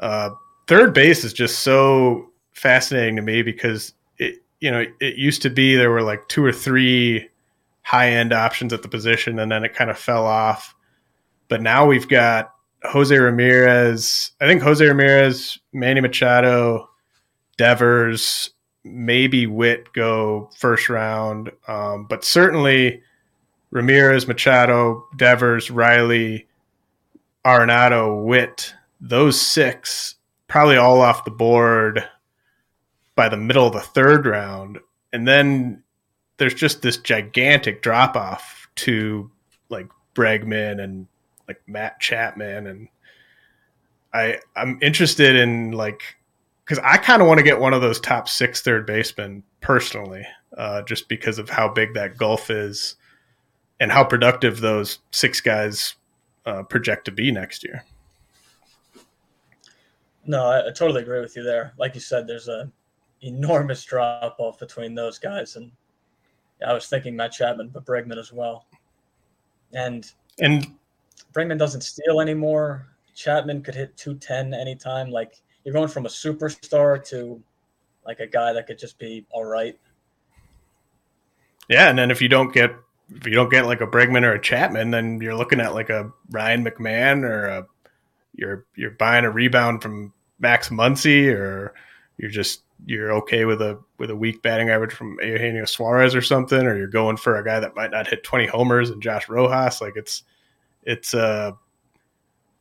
uh, 0.00 0.30
third 0.66 0.92
base 0.94 1.24
is 1.24 1.32
just 1.32 1.60
so 1.60 2.30
fascinating 2.52 3.16
to 3.16 3.22
me 3.22 3.42
because 3.42 3.92
it 4.18 4.36
you 4.60 4.70
know 4.70 4.84
it 5.00 5.16
used 5.16 5.42
to 5.42 5.50
be 5.50 5.76
there 5.76 5.90
were 5.90 6.02
like 6.02 6.26
two 6.28 6.44
or 6.44 6.52
three 6.52 7.28
high 7.82 8.10
end 8.10 8.32
options 8.32 8.72
at 8.72 8.82
the 8.82 8.88
position 8.88 9.38
and 9.38 9.50
then 9.50 9.64
it 9.64 9.74
kind 9.74 9.90
of 9.90 9.98
fell 9.98 10.26
off 10.26 10.74
but 11.48 11.62
now 11.62 11.86
we've 11.86 12.08
got 12.08 12.52
Jose 12.84 13.16
Ramirez. 13.16 14.32
I 14.40 14.46
think 14.46 14.62
Jose 14.62 14.84
Ramirez, 14.84 15.58
Manny 15.72 16.00
Machado, 16.00 16.88
Devers, 17.56 18.50
maybe 18.84 19.46
Witt 19.46 19.92
go 19.92 20.50
first 20.56 20.88
round, 20.88 21.50
um, 21.68 22.06
but 22.06 22.24
certainly 22.24 23.02
Ramirez, 23.70 24.28
Machado, 24.28 25.06
Devers, 25.16 25.70
Riley, 25.70 26.46
Arenado, 27.44 28.24
Witt, 28.24 28.74
those 29.00 29.40
six 29.40 30.15
probably 30.48 30.76
all 30.76 31.00
off 31.00 31.24
the 31.24 31.30
board 31.30 32.06
by 33.14 33.28
the 33.28 33.36
middle 33.36 33.66
of 33.66 33.72
the 33.72 33.80
third 33.80 34.26
round. 34.26 34.78
And 35.12 35.26
then 35.26 35.82
there's 36.36 36.54
just 36.54 36.82
this 36.82 36.98
gigantic 36.98 37.82
drop 37.82 38.16
off 38.16 38.68
to 38.76 39.30
like 39.68 39.88
Bregman 40.14 40.82
and 40.82 41.06
like 41.48 41.60
Matt 41.66 42.00
Chapman 42.00 42.66
and 42.66 42.88
I 44.12 44.38
I'm 44.54 44.78
interested 44.80 45.36
in 45.36 45.72
like 45.72 46.16
because 46.64 46.82
I 46.82 46.96
kind 46.96 47.22
of 47.22 47.28
want 47.28 47.38
to 47.38 47.44
get 47.44 47.60
one 47.60 47.74
of 47.74 47.80
those 47.80 48.00
top 48.00 48.28
six 48.28 48.60
third 48.60 48.86
basemen 48.86 49.44
personally, 49.60 50.26
uh, 50.56 50.82
just 50.82 51.08
because 51.08 51.38
of 51.38 51.48
how 51.48 51.68
big 51.68 51.94
that 51.94 52.16
gulf 52.16 52.50
is 52.50 52.96
and 53.78 53.92
how 53.92 54.02
productive 54.02 54.60
those 54.60 54.98
six 55.12 55.40
guys 55.40 55.94
uh, 56.44 56.62
project 56.64 57.04
to 57.04 57.12
be 57.12 57.30
next 57.30 57.62
year. 57.62 57.84
No, 60.26 60.46
I, 60.46 60.68
I, 60.68 60.72
totally 60.72 61.02
agree 61.02 61.20
with 61.20 61.36
you 61.36 61.42
there. 61.42 61.72
Like 61.78 61.94
you 61.94 62.00
said, 62.00 62.26
there's 62.26 62.48
a 62.48 62.70
enormous 63.22 63.84
drop 63.84 64.36
off 64.38 64.58
between 64.58 64.94
those 64.94 65.18
guys, 65.18 65.56
and 65.56 65.70
I 66.66 66.72
was 66.72 66.86
thinking 66.86 67.14
Matt 67.14 67.32
Chapman, 67.32 67.68
but 67.68 67.86
Bregman 67.86 68.18
as 68.18 68.32
well. 68.32 68.66
And 69.72 70.10
and 70.40 70.74
Bregman 71.32 71.58
doesn't 71.58 71.82
steal 71.82 72.20
anymore. 72.20 72.88
Chapman 73.14 73.62
could 73.62 73.74
hit 73.74 73.96
210 73.96 74.52
anytime. 74.52 75.10
Like 75.10 75.40
you're 75.64 75.72
going 75.72 75.88
from 75.88 76.06
a 76.06 76.10
superstar 76.10 77.04
to 77.08 77.42
like 78.06 78.20
a 78.20 78.26
guy 78.26 78.52
that 78.52 78.66
could 78.66 78.78
just 78.78 78.98
be 78.98 79.26
all 79.30 79.44
right. 79.44 79.78
Yeah, 81.68 81.88
and 81.88 81.98
then 81.98 82.10
if 82.10 82.20
you 82.20 82.28
don't 82.28 82.52
get 82.52 82.74
if 83.14 83.26
you 83.26 83.34
don't 83.34 83.50
get 83.50 83.66
like 83.66 83.80
a 83.80 83.86
Bregman 83.86 84.24
or 84.24 84.32
a 84.32 84.40
Chapman, 84.40 84.90
then 84.90 85.20
you're 85.20 85.36
looking 85.36 85.60
at 85.60 85.74
like 85.74 85.90
a 85.90 86.12
Ryan 86.30 86.64
McMahon 86.64 87.22
or 87.22 87.46
a 87.46 87.66
you're 88.34 88.66
you're 88.74 88.90
buying 88.92 89.24
a 89.24 89.30
rebound 89.30 89.82
from 89.82 90.12
Max 90.38 90.68
Muncy 90.68 91.32
or 91.32 91.74
you're 92.18 92.30
just 92.30 92.62
you're 92.84 93.12
okay 93.12 93.44
with 93.44 93.62
a 93.62 93.78
with 93.98 94.10
a 94.10 94.16
weak 94.16 94.42
batting 94.42 94.68
average 94.68 94.92
from 94.92 95.18
Eugenio 95.22 95.64
Suarez 95.64 96.14
or 96.14 96.22
something, 96.22 96.66
or 96.66 96.76
you're 96.76 96.86
going 96.86 97.16
for 97.16 97.36
a 97.36 97.44
guy 97.44 97.58
that 97.60 97.74
might 97.74 97.90
not 97.90 98.06
hit 98.06 98.22
20 98.22 98.46
homers 98.46 98.90
and 98.90 99.02
Josh 99.02 99.28
Rojas. 99.28 99.80
Like 99.80 99.94
it's 99.96 100.22
it's 100.82 101.14
uh 101.14 101.52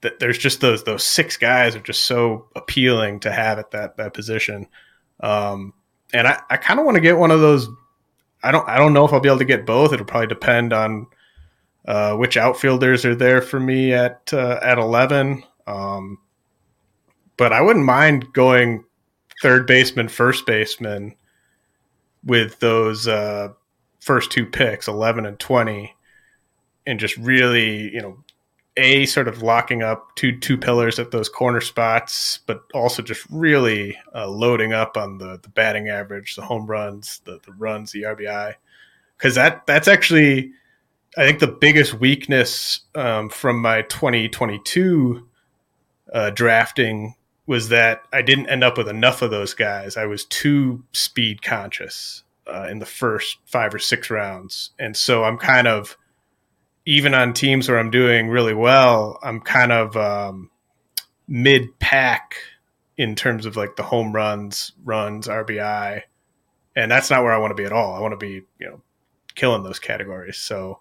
that 0.02 0.20
there's 0.20 0.38
just 0.38 0.62
those 0.62 0.84
those 0.84 1.04
six 1.04 1.38
guys 1.38 1.76
are 1.76 1.82
just 1.82 2.06
so 2.06 2.48
appealing 2.56 3.20
to 3.22 3.32
have 3.32 3.60
at 3.60 3.72
that 3.72 3.98
that 3.98 4.14
position. 4.14 4.68
Um, 5.20 5.74
and 6.14 6.28
I, 6.28 6.42
I 6.50 6.58
kind 6.58 6.80
of 6.80 6.86
want 6.86 6.96
to 6.96 7.02
get 7.02 7.18
one 7.18 7.32
of 7.32 7.42
those. 7.42 7.68
I 8.44 8.52
don't 8.52 8.68
I 8.70 8.78
don't 8.78 8.94
know 8.94 9.06
if 9.06 9.14
I'll 9.14 9.20
be 9.20 9.30
able 9.30 9.40
to 9.40 9.46
get 9.46 9.66
both. 9.66 9.94
It'll 9.94 10.06
probably 10.06 10.28
depend 10.28 10.74
on 10.74 11.08
uh, 11.88 12.16
which 12.16 12.38
outfielders 12.38 13.06
are 13.06 13.16
there 13.16 13.42
for 13.42 13.60
me 13.60 13.94
at 13.94 14.32
uh, 14.34 14.60
at 14.62 14.78
eleven. 14.78 15.44
Um, 15.68 16.20
but 17.38 17.54
I 17.54 17.62
wouldn't 17.62 17.86
mind 17.86 18.34
going 18.34 18.84
third 19.42 19.68
baseman, 19.68 20.08
first 20.08 20.46
baseman 20.46 21.16
with 22.24 22.60
those 22.60 23.08
uh, 23.08 23.50
first 24.00 24.32
two 24.32 24.46
picks, 24.46 24.88
11 24.88 25.26
and 25.26 25.40
20, 25.40 25.96
and 26.88 27.00
just 27.00 27.18
really, 27.18 27.94
you 27.94 28.02
know, 28.02 28.18
a 28.78 29.06
sort 29.06 29.28
of 29.28 29.42
locking 29.42 29.84
up 29.84 30.14
two 30.16 30.38
two 30.38 30.58
pillars 30.58 31.00
at 31.00 31.12
those 31.12 31.30
corner 31.30 31.62
spots, 31.62 32.40
but 32.46 32.64
also 32.74 33.02
just 33.02 33.26
really 33.30 33.98
uh, 34.14 34.28
loading 34.28 34.74
up 34.74 34.98
on 34.98 35.18
the 35.18 35.40
the 35.42 35.50
batting 35.50 35.88
average, 35.88 36.36
the 36.36 36.42
home 36.42 36.66
runs, 36.66 37.22
the 37.24 37.40
the 37.46 37.54
runs, 37.54 37.92
the 37.92 38.04
RBI, 38.04 38.56
because 39.18 39.36
that 39.36 39.66
that's 39.66 39.88
actually 39.88 40.52
I 41.18 41.26
think 41.26 41.40
the 41.40 41.48
biggest 41.48 41.94
weakness 41.94 42.82
um, 42.96 43.30
from 43.30 43.62
my 43.62 43.84
2022 43.84 45.26
uh, 46.14 46.30
drafting 46.32 47.16
was 47.48 47.70
that 47.70 48.04
I 48.12 48.22
didn't 48.22 48.48
end 48.48 48.64
up 48.64 48.78
with 48.78 48.88
enough 48.88 49.22
of 49.22 49.32
those 49.32 49.54
guys. 49.54 49.98
I 49.98 50.06
was 50.06 50.26
too 50.26 50.84
speed 50.94 51.42
conscious 51.42 52.24
uh, 52.48 52.68
in 52.70 52.80
the 52.80 52.86
first 52.86 53.38
five 53.46 53.74
or 53.74 53.80
six 53.80 54.10
rounds, 54.10 54.72
and 54.80 54.96
so 54.96 55.24
I'm 55.24 55.38
kind 55.38 55.68
of 55.68 55.98
even 56.86 57.14
on 57.14 57.34
teams 57.34 57.68
where 57.68 57.80
I'm 57.80 57.90
doing 57.90 58.30
really 58.30 58.54
well, 58.54 59.20
I'm 59.24 59.42
kind 59.42 59.72
of 59.72 59.98
um, 59.98 60.52
mid 61.28 61.80
pack 61.80 62.36
in 62.98 63.16
terms 63.16 63.46
of 63.46 63.58
like 63.58 63.76
the 63.76 63.84
home 63.84 64.14
runs, 64.14 64.72
runs, 64.84 65.28
RBI, 65.28 66.02
and 66.76 66.92
that's 66.92 67.10
not 67.10 67.24
where 67.24 67.34
I 67.34 67.38
want 67.38 67.52
to 67.52 67.56
be 67.62 67.66
at 67.66 67.74
all. 67.74 67.94
I 67.94 68.00
want 68.00 68.14
to 68.14 68.26
be 68.26 68.42
you 68.60 68.68
know 68.68 68.82
killing 69.36 69.64
those 69.64 69.80
categories. 69.80 70.38
So 70.38 70.80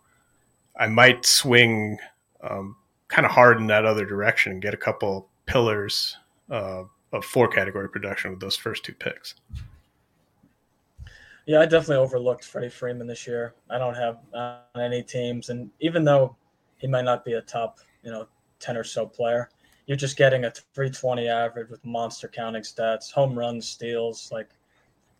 I 0.78 0.86
might 0.88 1.24
swing 1.24 1.98
um, 2.42 2.76
kind 3.08 3.26
of 3.26 3.32
hard 3.32 3.58
in 3.58 3.68
that 3.68 3.84
other 3.84 4.04
direction 4.04 4.52
and 4.52 4.62
get 4.62 4.74
a 4.74 4.78
couple 4.78 5.28
pillars 5.46 6.16
uh, 6.50 6.84
four 7.22 7.48
category 7.48 7.88
production 7.88 8.30
with 8.30 8.40
those 8.40 8.56
first 8.56 8.84
two 8.84 8.94
picks. 8.94 9.34
Yeah, 11.46 11.60
I 11.60 11.66
definitely 11.66 11.96
overlooked 11.96 12.44
Freddie 12.44 12.70
Freeman 12.70 13.06
this 13.06 13.26
year. 13.26 13.54
I 13.68 13.78
don't 13.78 13.94
have 13.94 14.18
uh, 14.32 14.60
any 14.76 15.02
teams, 15.02 15.50
and 15.50 15.70
even 15.80 16.04
though 16.04 16.36
he 16.78 16.86
might 16.86 17.04
not 17.04 17.24
be 17.24 17.34
a 17.34 17.42
top, 17.42 17.78
you 18.02 18.10
know, 18.10 18.26
ten 18.60 18.76
or 18.76 18.84
so 18.84 19.06
player, 19.06 19.50
you're 19.86 19.96
just 19.96 20.16
getting 20.16 20.44
a 20.44 20.50
320 20.50 21.28
average 21.28 21.68
with 21.68 21.84
monster 21.84 22.28
counting 22.28 22.62
stats, 22.62 23.12
home 23.12 23.38
runs, 23.38 23.68
steals, 23.68 24.30
like 24.32 24.48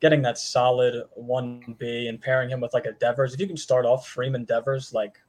getting 0.00 0.22
that 0.22 0.38
solid 0.38 1.04
one 1.14 1.76
B 1.78 2.08
and 2.08 2.20
pairing 2.20 2.48
him 2.48 2.60
with 2.60 2.72
like 2.72 2.87
a 2.87 2.92
Devers. 2.92 3.34
If 3.34 3.40
you 3.40 3.46
can 3.46 3.56
start 3.56 3.84
off 3.84 4.08
Freeman 4.08 4.44
Devers, 4.44 4.94
like 4.94 5.20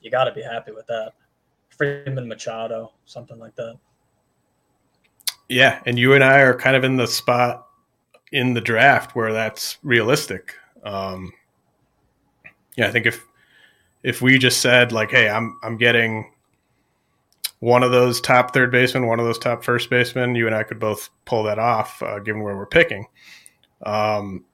you 0.00 0.10
got 0.10 0.24
to 0.24 0.32
be 0.32 0.42
happy 0.42 0.72
with 0.72 0.86
that. 0.86 1.12
Freeman 1.68 2.26
Machado, 2.26 2.92
something 3.04 3.38
like 3.38 3.54
that. 3.56 3.78
Yeah, 5.48 5.80
and 5.86 5.98
you 5.98 6.14
and 6.14 6.22
I 6.22 6.40
are 6.40 6.54
kind 6.54 6.76
of 6.76 6.84
in 6.84 6.96
the 6.96 7.06
spot 7.06 7.66
in 8.32 8.54
the 8.54 8.60
draft 8.60 9.16
where 9.16 9.32
that's 9.32 9.78
realistic. 9.82 10.54
Um, 10.84 11.32
yeah, 12.76 12.86
I 12.88 12.90
think 12.90 13.06
if 13.06 13.24
if 14.02 14.22
we 14.22 14.38
just 14.38 14.60
said 14.60 14.92
like, 14.92 15.10
"Hey, 15.10 15.28
I'm 15.28 15.58
I'm 15.62 15.76
getting 15.76 16.32
one 17.60 17.82
of 17.82 17.90
those 17.90 18.20
top 18.20 18.54
third 18.54 18.70
basemen, 18.70 19.06
one 19.06 19.18
of 19.20 19.26
those 19.26 19.38
top 19.38 19.64
first 19.64 19.90
basemen," 19.90 20.34
you 20.34 20.46
and 20.46 20.54
I 20.54 20.62
could 20.62 20.78
both 20.78 21.10
pull 21.24 21.42
that 21.44 21.58
off, 21.58 22.02
uh, 22.02 22.18
given 22.20 22.42
where 22.42 22.56
we're 22.56 22.66
picking. 22.66 23.06
Um, 23.84 24.44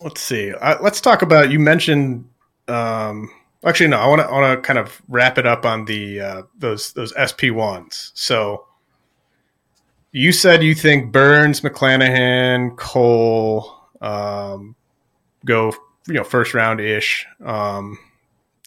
let's 0.00 0.20
see. 0.20 0.52
Uh, 0.52 0.76
let's 0.82 1.00
talk 1.00 1.22
about. 1.22 1.50
You 1.50 1.60
mentioned. 1.60 2.28
Um, 2.68 3.30
actually, 3.64 3.88
no. 3.88 3.98
I 3.98 4.06
want 4.06 4.22
to 4.22 4.28
want 4.28 4.58
to 4.58 4.66
kind 4.66 4.78
of 4.78 5.00
wrap 5.08 5.38
it 5.38 5.46
up 5.46 5.64
on 5.64 5.84
the 5.86 6.20
uh, 6.20 6.42
those 6.58 6.92
those 6.92 7.14
SP 7.16 7.50
ones. 7.50 8.12
So 8.14 8.67
you 10.18 10.32
said 10.32 10.64
you 10.64 10.74
think 10.74 11.12
Burnes, 11.12 11.60
McClanahan, 11.60 12.76
Cole 12.76 13.72
um, 14.00 14.74
go 15.44 15.72
you 16.08 16.14
know 16.14 16.24
first 16.24 16.54
round 16.54 16.80
ish. 16.80 17.24
Um, 17.44 17.96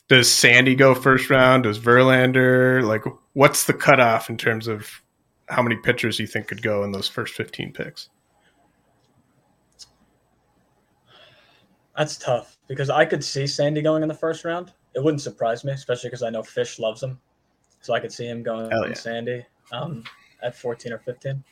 does 0.08 0.32
Sandy 0.32 0.76
go 0.76 0.96
first 0.96 1.30
round? 1.30 1.64
Does 1.64 1.78
Verlander 1.78 2.82
like 2.84 3.04
what's 3.34 3.66
the 3.66 3.74
cutoff 3.74 4.30
in 4.30 4.38
terms 4.38 4.70
of 4.70 5.02
how 5.50 5.62
many 5.62 5.76
pitchers 5.76 6.20
you 6.20 6.26
think 6.26 6.48
could 6.48 6.62
go 6.62 6.86
in 6.86 6.94
those 6.94 7.10
first 7.10 7.34
fifteen 7.34 7.74
picks? 7.74 8.08
That's 11.98 12.18
tough 12.18 12.58
because 12.70 12.90
I 12.90 13.04
could 13.04 13.26
see 13.26 13.46
Sandy 13.46 13.82
going 13.82 14.04
in 14.04 14.08
the 14.08 14.16
first 14.16 14.46
round. 14.46 14.72
It 14.96 15.04
wouldn't 15.04 15.22
surprise 15.22 15.66
me, 15.66 15.74
especially 15.74 16.12
because 16.12 16.24
I 16.24 16.30
know 16.30 16.44
Fish 16.44 16.80
loves 16.80 17.04
him, 17.04 17.20
so 17.82 17.94
I 17.94 18.00
could 18.00 18.14
see 18.14 18.26
him 18.26 18.42
going 18.42 18.72
yeah. 18.72 18.94
Sandy. 18.94 19.46
Um, 19.74 20.06
at 20.44 20.56
14 20.56 20.94
or 20.94 21.00
15. 21.00 21.44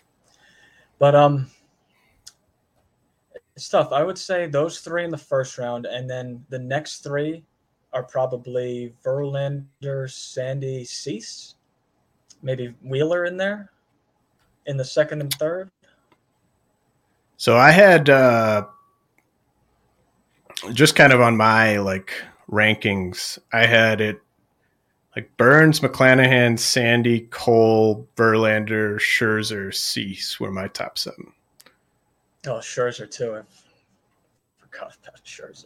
But 0.97 1.15
um, 1.15 1.49
it's 3.55 3.69
tough. 3.69 3.91
I 3.91 4.03
would 4.03 4.17
say 4.17 4.47
those 4.47 4.79
three 4.79 5.03
in 5.03 5.11
the 5.11 5.17
first 5.17 5.57
round, 5.57 5.85
and 5.85 6.09
then 6.09 6.45
the 6.49 6.59
next 6.59 6.99
three 7.03 7.43
are 7.93 8.03
probably 8.03 8.93
Verlander, 9.03 10.09
Sandy, 10.09 10.85
Cease, 10.85 11.55
maybe 12.41 12.73
Wheeler 12.83 13.25
in 13.25 13.37
there 13.37 13.71
in 14.65 14.77
the 14.77 14.85
second 14.85 15.21
and 15.21 15.33
third. 15.33 15.71
So 17.37 17.57
I 17.57 17.71
had 17.71 18.09
uh, 18.09 18.65
just 20.73 20.95
kind 20.95 21.13
of 21.13 21.21
on 21.21 21.37
my 21.37 21.77
like 21.77 22.13
rankings, 22.51 23.39
I 23.53 23.65
had 23.65 24.01
it 24.01 24.21
like 25.15 25.35
Burnes, 25.37 25.79
McClanahan, 25.79 26.57
Sandy, 26.57 27.21
Cole, 27.31 28.07
Verlander, 28.15 28.97
Scherzer, 28.99 29.73
Cease 29.73 30.39
were 30.39 30.51
my 30.51 30.67
top 30.67 30.97
seven. 30.97 31.31
Oh, 32.47 32.59
Scherzer 32.59 33.09
too. 33.09 33.35
I 33.35 33.41
forgot 34.57 34.95
about 35.03 35.23
Scherzer. 35.25 35.65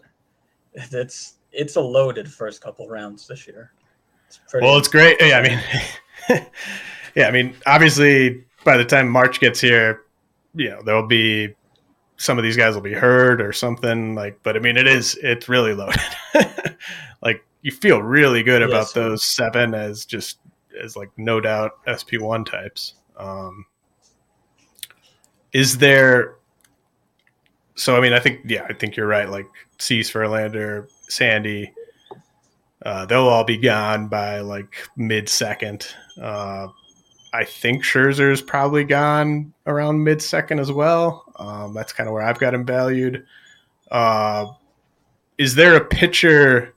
It's 0.74 1.36
it's 1.52 1.76
a 1.76 1.82
loaded 1.82 2.32
first 2.32 2.62
couple 2.62 2.88
rounds 2.90 3.28
this 3.28 3.48
year. 3.48 3.72
It's 4.28 4.40
well, 4.54 4.78
it's 4.78 4.88
great. 4.88 5.18
Yeah, 5.22 5.38
I 5.38 5.48
mean, 5.48 6.48
yeah, 7.16 7.28
I 7.28 7.32
mean, 7.32 7.56
obviously, 7.68 8.44
by 8.64 8.78
the 8.78 8.86
time 8.86 9.08
March 9.08 9.40
gets 9.40 9.62
here, 9.62 10.02
you 10.56 10.70
know 10.70 10.82
there'll 10.84 11.06
be 11.06 11.54
some 12.18 12.38
of 12.38 12.44
these 12.44 12.58
guys 12.58 12.74
will 12.74 12.82
be 12.82 12.94
hurt 12.94 13.42
or 13.42 13.54
something 13.54 14.16
like. 14.16 14.40
But 14.42 14.56
I 14.56 14.60
mean, 14.60 14.78
it 14.78 14.88
is 14.88 15.16
it's 15.22 15.48
really 15.48 15.74
loaded. 15.76 16.02
like 17.22 17.46
you 17.64 17.72
feel 17.72 18.04
really 18.04 18.44
good 18.44 18.62
about 18.62 18.94
those 18.94 19.24
seven 19.24 19.74
as 19.74 20.06
just 20.06 20.40
as 20.82 20.96
like 20.96 21.10
no 21.18 21.40
doubt 21.40 21.80
SP 21.88 22.20
one 22.20 22.46
types. 22.46 22.96
Um, 23.18 23.66
is 25.54 25.78
there? 25.78 26.36
So 27.76 27.98
I 27.98 28.02
mean, 28.02 28.14
I 28.14 28.20
think 28.20 28.42
yeah, 28.46 28.68
I 28.70 28.74
think 28.74 28.96
you're 28.96 29.08
right. 29.08 29.30
Like 29.30 29.48
Cease, 29.80 30.12
Verlander, 30.12 30.88
Sandy, 31.08 31.72
uh, 32.86 33.06
they'll 33.06 33.28
all 33.28 33.46
be 33.46 33.58
gone 33.58 34.10
by 34.10 34.42
like 34.42 34.88
mid 34.98 35.30
second. 35.30 35.88
Uh, 36.22 36.68
I 37.32 37.46
think 37.46 37.84
Scherzer's 37.84 38.42
probably 38.42 38.84
gone 38.84 39.54
around 39.66 40.04
mid 40.04 40.22
second 40.22 40.60
as 40.60 40.72
well. 40.72 41.24
Um, 41.38 41.74
that's 41.74 41.94
kind 41.94 42.08
of 42.08 42.14
where 42.14 42.24
I've 42.24 42.40
got 42.40 42.54
him 42.54 42.66
valued. 42.66 43.26
Uh, 43.90 44.48
is 45.38 45.56
there 45.56 45.78
a 45.78 45.86
pitcher? 45.86 46.76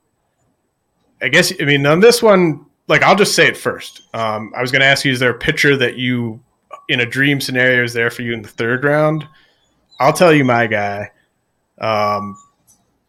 I 1.23 1.29
guess 1.29 1.53
I 1.61 1.65
mean 1.65 1.87
on 1.87 2.01
this 2.01 2.23
one, 2.23 2.67
like 2.89 3.03
I'll 3.03 3.17
just 3.17 3.35
say 3.35 3.47
it 3.47 3.57
first. 3.57 4.03
Um, 4.15 4.53
I 4.57 4.61
was 4.61 4.71
going 4.71 4.81
to 4.81 4.87
ask 4.87 5.05
you: 5.05 5.13
Is 5.13 5.21
there 5.21 5.31
a 5.31 5.39
pitcher 5.39 5.77
that 5.77 5.97
you, 5.97 6.41
in 6.89 7.01
a 7.01 7.07
dream 7.07 7.41
scenario, 7.41 7.85
is 7.85 7.93
there 7.93 8.11
for 8.11 8.23
you 8.23 8.33
in 8.33 8.43
the 8.43 8.49
third 8.49 8.85
round? 8.85 9.27
I'll 9.99 10.13
tell 10.13 10.33
you 10.33 10.45
my 10.45 10.67
guy. 10.67 11.11
Um, 11.79 12.37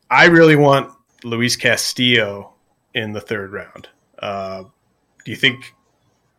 I 0.10 0.26
really 0.26 0.56
want 0.56 0.92
Luis 1.24 1.56
Castillo 1.56 2.54
in 2.94 3.12
the 3.12 3.22
third 3.22 3.52
round. 3.52 3.90
Uh, 4.20 4.64
do 5.26 5.32
you 5.32 5.38
think 5.38 5.74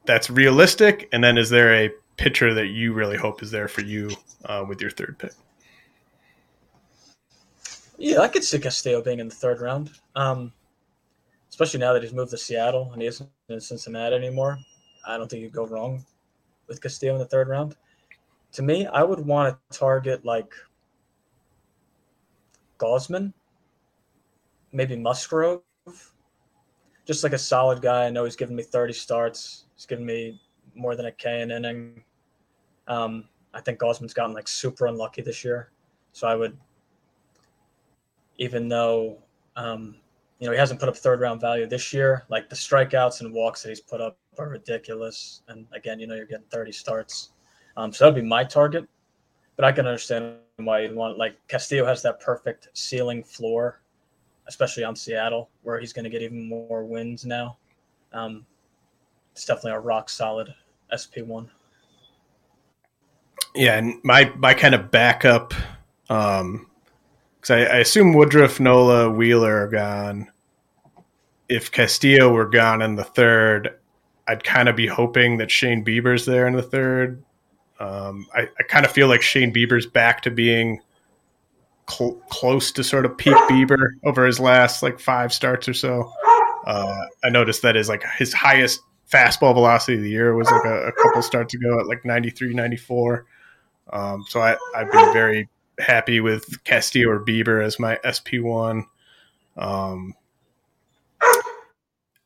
that's 0.07 0.31
realistic? 0.31 1.09
And 1.13 1.23
then 1.23 1.37
is 1.37 1.51
there 1.51 1.75
a 1.75 1.91
pitcher 2.17 2.55
that 2.55 2.69
you 2.69 2.93
really 2.93 3.17
hope 3.17 3.43
is 3.43 3.51
there 3.51 3.69
for 3.69 3.83
you 3.83 4.11
uh, 4.47 4.65
with 4.67 4.81
your 4.81 4.91
third 4.91 5.17
pick? 5.19 5.33
Yeah, 7.99 8.21
I 8.21 8.29
could 8.29 8.45
see 8.45 8.59
Castillo 8.59 9.03
being 9.03 9.19
in 9.19 9.29
the 9.29 9.35
third 9.35 9.61
round. 9.61 9.91
Um, 10.15 10.53
especially 11.51 11.81
now 11.81 11.93
that 11.93 12.03
he's 12.03 12.13
moved 12.13 12.31
to 12.31 12.39
Seattle 12.39 12.91
and 12.93 13.03
he 13.03 13.09
isn't 13.09 13.29
in 13.49 13.61
Cincinnati 13.61 14.15
anymore. 14.17 14.59
I 15.07 15.17
don't 15.17 15.31
think 15.31 15.43
you 15.43 15.51
go 15.51 15.67
wrong 15.67 16.05
with 16.67 16.81
Castillo 16.81 17.15
in 17.15 17.19
the 17.19 17.27
third 17.27 17.49
round. 17.49 17.77
To 18.53 18.63
me, 18.63 18.87
I 18.87 19.03
would 19.03 19.21
want 19.21 19.57
to 19.71 19.79
target 19.79 20.25
like 20.25 20.53
Gausman, 22.79 23.33
maybe 24.73 24.97
Musgrove, 24.97 25.63
just 27.05 27.25
like 27.25 27.33
a 27.33 27.39
solid 27.39 27.83
guy. 27.83 28.07
I 28.07 28.11
know 28.11 28.25
he's 28.25 28.37
given 28.37 28.57
me 28.57 28.63
30 28.63 28.93
starts. 28.93 29.65
He's 29.75 29.87
given 29.87 30.05
me 30.05 30.41
more 30.75 30.95
than 30.95 31.07
a 31.07 31.13
K 31.13 31.41
an 31.41 31.51
inning. 31.51 32.05
Um, 32.87 33.29
I 33.53 33.61
think 33.61 33.79
Gausman's 33.79 34.15
gotten 34.15 34.35
like 34.35 34.49
super 34.49 34.87
unlucky 34.87 35.23
this 35.23 35.45
year, 35.45 35.71
so 36.13 36.29
I 36.29 36.35
would 36.35 36.57
even 38.39 38.69
though 38.69 39.19
um, 39.57 39.97
you 40.39 40.47
know 40.47 40.53
he 40.53 40.59
hasn't 40.59 40.81
put 40.81 40.89
up 40.89 40.97
third 40.97 41.21
round 41.21 41.41
value 41.41 41.67
this 41.67 41.93
year. 41.93 42.25
Like 42.29 42.49
the 42.49 42.57
strikeouts 42.57 43.21
and 43.21 43.33
walks 43.33 43.63
that 43.63 43.71
he's 43.71 43.81
put 43.81 44.01
up 44.01 44.17
are 44.39 44.49
ridiculous. 44.49 45.43
And 45.49 45.67
again, 45.73 45.99
you 45.99 46.07
know 46.07 46.15
you're 46.15 46.27
getting 46.27 46.47
30 46.51 46.73
starts, 46.73 47.31
um, 47.77 47.93
so 47.93 48.05
that'd 48.05 48.23
be 48.23 48.29
my 48.29 48.45
target. 48.45 48.89
But 49.57 49.65
I 49.65 49.73
can 49.73 49.87
understand 49.87 50.37
why 50.57 50.81
you'd 50.81 50.95
want 50.95 51.19
like 51.19 51.37
Castillo 51.49 51.85
has 51.85 52.03
that 52.03 52.21
perfect 52.21 52.69
ceiling 52.75 53.25
floor, 53.25 53.81
especially 54.47 54.85
on 54.85 54.95
Seattle, 54.95 55.51
where 55.63 55.81
he's 55.81 55.93
going 55.93 56.05
to 56.05 56.11
get 56.11 56.23
even 56.23 56.49
more 56.49 56.85
wins 56.85 57.25
now. 57.25 57.57
Um, 58.13 58.47
it's 59.33 59.45
definitely 59.45 59.73
a 59.73 59.81
rock 59.81 60.09
solid 60.09 60.55
SP 60.91 61.23
one. 61.23 61.51
Yeah, 63.55 63.77
and 63.77 64.01
my 64.05 64.33
my 64.37 64.55
kind 64.55 64.75
of 64.75 64.91
backup, 64.91 65.55
um, 66.09 66.68
because 67.41 67.51
I, 67.51 67.77
I 67.77 67.79
assume 67.79 68.15
Woodruff, 68.15 68.61
Nola, 68.61 69.11
Wheeler 69.11 69.65
are 69.65 69.69
gone. 69.69 70.31
If 71.49 71.71
Castillo 71.73 72.33
were 72.33 72.49
gone 72.49 72.83
in 72.83 72.97
the 72.97 73.05
third, 73.05 73.79
I'd 74.27 74.45
kind 74.45 74.69
of 74.69 74.77
be 74.77 74.87
hoping 74.87 75.39
that 75.39 75.51
Shane 75.51 75.85
Bieber's 75.85 76.27
there 76.27 76.47
in 76.47 76.55
the 76.55 76.63
third. 76.63 77.23
Um, 77.81 78.27
I, 78.35 78.49
I 78.59 78.63
kind 78.65 78.85
of 78.85 78.91
feel 78.91 79.09
like 79.09 79.23
Shane 79.23 79.53
Bieber's 79.55 79.87
back 79.87 80.23
to 80.23 80.31
being 80.31 80.81
cl- 81.89 82.21
close 82.29 82.73
to 82.73 82.85
sort 82.85 83.07
of 83.07 83.17
peak 83.17 83.35
Bieber 83.49 83.91
over 84.05 84.27
his 84.27 84.41
last 84.41 84.83
like 84.83 85.01
five 85.01 85.33
starts 85.33 85.69
or 85.69 85.75
so. 85.75 86.13
Uh, 86.67 87.07
I 87.25 87.31
noticed 87.31 87.63
that 87.63 87.77
is 87.77 87.89
like 87.89 88.05
his 88.19 88.33
highest 88.33 88.81
fastball 89.11 89.55
velocity 89.55 89.97
of 89.97 90.03
the 90.03 90.11
year 90.11 90.35
was 90.35 90.51
like 90.51 90.65
a, 90.65 90.89
a 90.89 90.93
couple 90.93 91.23
starts 91.23 91.55
ago 91.55 91.81
at 91.81 91.87
like 91.87 92.05
93, 92.05 92.53
94. 92.53 93.25
Um, 93.91 94.25
so 94.29 94.41
I, 94.41 94.57
I've 94.77 94.93
been 94.93 95.13
very 95.15 95.49
happy 95.79 96.21
with 96.21 96.63
Castillo 96.65 97.11
or 97.11 97.25
Bieber 97.25 97.65
as 97.65 97.79
my 97.79 97.97
SP1. 98.05 98.85
Um, 99.57 100.15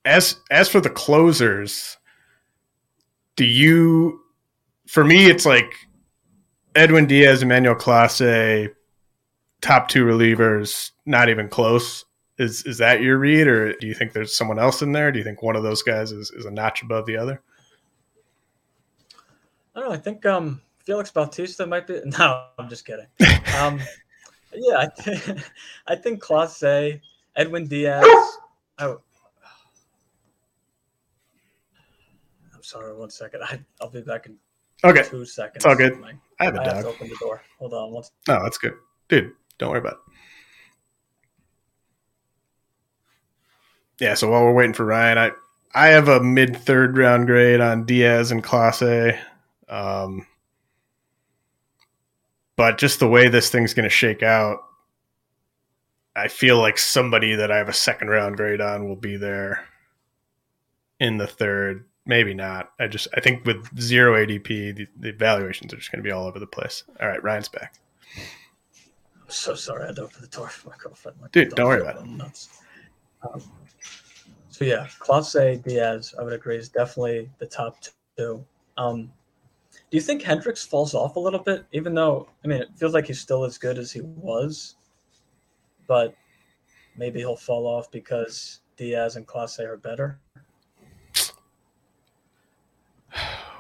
as 0.05 0.37
as 0.51 0.69
for 0.69 0.81
the 0.81 0.91
closers, 0.91 1.97
do 3.37 3.45
you? 3.45 4.21
For 4.87 5.05
me, 5.05 5.31
it's 5.31 5.47
like 5.47 5.73
Edwin 6.75 7.07
Diaz, 7.07 7.43
Emmanuel 7.43 7.75
Clase, 7.75 8.71
top 9.61 9.89
two 9.89 10.05
relievers, 10.05 10.91
not 11.07 11.29
even 11.29 11.49
close. 11.49 12.05
Is 12.39 12.65
is 12.67 12.79
that 12.79 13.03
your 13.03 13.19
read, 13.19 13.47
or 13.47 13.75
do 13.75 13.87
you 13.87 13.95
think 13.95 14.13
there's 14.13 14.37
someone 14.37 14.59
else 14.59 14.83
in 14.83 14.93
there? 14.93 15.13
Do 15.13 15.19
you 15.19 15.25
think 15.25 15.43
one 15.43 15.57
of 15.57 15.63
those 15.63 15.83
guys 15.83 16.13
is, 16.13 16.31
is 16.31 16.45
a 16.45 16.51
notch 16.51 16.83
above 16.83 17.07
the 17.07 17.17
other? 17.17 17.41
I 19.75 19.81
don't 19.81 19.89
know. 19.89 19.95
I 19.95 19.99
think 19.99 20.27
um, 20.27 20.61
Felix 20.85 21.11
Bautista 21.11 21.67
might 21.67 21.87
be. 21.87 22.01
No, 22.19 22.47
I'm 22.59 22.69
just 22.69 22.85
kidding. 22.85 23.07
Um, 23.59 23.81
yeah, 24.55 24.79
I, 24.79 25.03
th- 25.03 25.39
I 25.87 25.95
think 25.97 26.23
Clase, 26.23 27.01
Edwin 27.37 27.67
Diaz. 27.69 28.05
Oh, 28.79 29.01
I'm 32.55 32.63
sorry. 32.63 32.95
One 32.95 33.11
second. 33.11 33.43
I, 33.43 33.61
I'll 33.81 33.91
be 33.91 34.01
back 34.03 34.27
in 34.27 34.37
Okay, 34.85 35.03
two 35.05 35.25
seconds. 35.25 35.57
It's 35.57 35.67
all 35.67 35.77
good. 35.77 35.99
My- 36.01 36.13
I 36.41 36.45
have 36.47 36.57
a 36.57 36.61
I 36.61 36.65
have 36.75 36.83
to 36.83 36.89
open 36.89 37.09
the 37.09 37.17
door. 37.21 37.41
Hold 37.59 37.73
on. 37.75 37.93
One, 37.93 38.03
No, 38.27 38.43
that's 38.43 38.59
good, 38.59 38.75
dude. 39.09 39.33
Don't 39.59 39.71
worry 39.71 39.79
about 39.79 39.93
it. 39.95 39.99
Yeah, 44.01 44.15
so 44.15 44.31
while 44.31 44.43
we're 44.45 44.53
waiting 44.55 44.73
for 44.75 44.85
Ryan, 44.85 45.19
I 45.19 45.31
I 45.75 45.89
have 45.89 46.09
a 46.09 46.21
mid 46.21 46.57
third 46.57 46.97
round 46.99 47.27
grade 47.27 47.61
on 47.61 47.85
Diaz 47.85 48.33
and 48.33 48.43
Clase. 48.43 49.19
Um, 49.69 50.27
but 52.57 52.79
just 52.79 53.01
the 53.01 53.09
way 53.09 53.29
this 53.29 53.51
thing's 53.51 53.75
going 53.75 53.85
to 53.85 53.91
shake 53.91 54.23
out, 54.23 54.59
I 56.15 56.29
feel 56.29 56.59
like 56.59 56.79
somebody 56.79 57.35
that 57.35 57.51
I 57.51 57.57
have 57.57 57.69
a 57.69 57.75
second 57.75 58.09
round 58.09 58.37
grade 58.37 58.61
on 58.61 58.89
will 58.89 58.97
be 58.97 59.17
there 59.17 59.65
in 61.01 61.17
the 61.17 61.27
third. 61.27 61.87
Maybe 62.05 62.35
not. 62.35 62.73
I 62.81 62.89
just 62.89 63.09
I 63.17 63.21
think 63.21 63.47
with 63.47 63.81
zero 63.81 64.15
ADP, 64.15 64.77
the, 64.77 64.87
the 64.99 65.09
evaluations 65.09 65.73
are 65.73 65.77
just 65.77 65.91
going 65.93 66.03
to 66.03 66.07
be 66.07 66.13
all 66.13 66.27
over 66.27 66.39
the 66.39 66.47
place. 66.47 66.85
All 67.01 67.09
right, 67.09 67.23
Ryan's 67.23 67.49
back. 67.49 67.75
I'm 68.17 69.29
so 69.29 69.55
sorry. 69.55 69.89
I 69.89 69.93
to 69.93 70.03
open 70.03 70.21
the 70.21 70.27
door 70.27 70.49
for 70.49 70.71
my 70.71 70.77
girlfriend. 70.77 71.21
My 71.21 71.29
Dude, 71.29 71.51
don't 71.51 71.69
worry 71.69 71.81
about 71.81 72.03
it. 72.03 72.07
Nuts. 72.07 72.61
Um, 73.23 73.41
so 74.51 74.65
yeah, 74.65 74.87
Clase 74.99 75.63
Diaz, 75.63 76.15
I 76.19 76.23
would 76.23 76.33
agree, 76.33 76.57
is 76.57 76.69
definitely 76.69 77.31
the 77.39 77.47
top 77.47 77.79
two. 78.19 78.45
Um, 78.77 79.11
do 79.93 79.99
you 79.99 80.03
think 80.03 80.23
Hendriks 80.23 80.67
falls 80.67 80.95
off 80.95 81.17
a 81.17 81.21
little 81.21 81.39
bit, 81.39 81.67
even 81.73 81.93
though 81.93 82.27
I 82.43 82.49
mean 82.49 82.63
it 82.63 82.71
feels 82.77 82.95
like 82.95 83.07
he's 83.07 83.21
still 83.21 83.45
as 83.45 83.59
good 83.59 83.77
as 83.77 83.93
he 83.93 84.01
was, 84.01 84.77
but 85.87 86.15
maybe 86.97 87.19
he'll 87.19 87.37
fall 87.37 87.67
off 87.67 87.91
because 87.91 88.61
Diaz 88.79 89.17
and 89.17 89.29
Clase 89.29 89.61
are 89.61 89.77
better. 89.77 90.19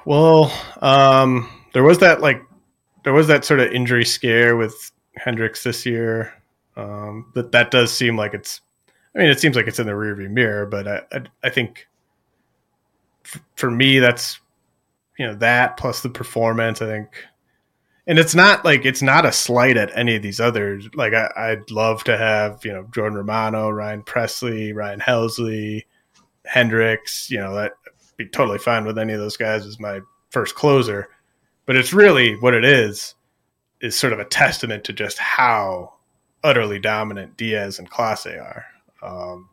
Well, 0.05 0.53
um, 0.81 1.49
there 1.75 1.85
was 1.85 1.99
that 1.99 2.21
like 2.23 2.43
there 3.05 3.13
was 3.13 3.29
that 3.29 3.45
sort 3.45 3.61
of 3.61 3.71
injury 3.71 4.05
scare 4.05 4.57
with 4.57 4.91
Hendriks 5.17 5.63
this 5.63 5.87
year. 5.87 6.35
Um, 6.77 7.31
but 7.35 7.53
that 7.53 7.71
does 7.71 7.93
seem 7.93 8.17
like 8.17 8.35
it's. 8.35 8.63
I 9.15 9.21
mean, 9.21 9.29
it 9.29 9.39
seems 9.39 9.55
like 9.55 9.69
it's 9.69 9.79
in 9.79 9.87
the 9.87 9.93
rearview 9.93 10.29
mirror, 10.29 10.67
but 10.67 10.89
I 10.89 11.03
I, 11.13 11.23
I 11.45 11.51
think 11.51 11.87
f- 13.25 13.45
for 13.55 13.71
me 13.71 14.01
that's 14.01 14.41
you 15.23 15.29
know 15.29 15.35
that 15.37 15.77
plus 15.77 16.01
the 16.01 16.09
performance. 16.09 16.83
I 16.83 16.87
think, 16.87 17.09
and 18.09 18.19
it's 18.19 18.35
not 18.35 18.65
like 18.65 18.85
it's 18.85 19.03
not 19.03 19.25
a 19.25 19.31
slight 19.31 19.77
at 19.77 19.97
any 19.97 20.17
of 20.17 20.23
these 20.23 20.41
others. 20.41 20.89
Like 20.95 21.15
I, 21.15 21.31
I'd 21.37 21.71
love 21.71 22.03
to 22.05 22.19
have 22.19 22.65
you 22.65 22.73
know 22.73 22.89
Jordan 22.93 23.19
Romano, 23.19 23.71
Ryan 23.71 24.03
Pressly, 24.03 24.75
Ryan 24.75 24.99
Helsley, 24.99 25.85
Hendriks. 26.53 27.31
You 27.31 27.39
know 27.39 27.55
that 27.55 27.75
be 28.17 28.27
totally 28.27 28.59
fine 28.59 28.85
with 28.85 28.99
any 28.99 29.13
of 29.13 29.21
those 29.21 29.37
guys 29.37 29.65
as 29.65 29.79
my 29.79 30.01
first 30.31 30.57
closer. 30.57 31.09
But 31.67 31.77
it's 31.77 31.93
really 31.93 32.35
what 32.35 32.55
it 32.55 32.65
is 32.65 33.15
is 33.81 33.95
sort 33.95 34.13
of 34.13 34.19
a 34.19 34.25
testament 34.25 34.83
to 34.85 34.93
just 34.93 35.19
how 35.19 35.95
utterly 36.43 36.81
dominant 36.81 37.37
Diaz 37.37 37.79
and 37.79 37.89
Clase 37.89 38.41
are. 38.41 38.65
Um, 39.05 39.51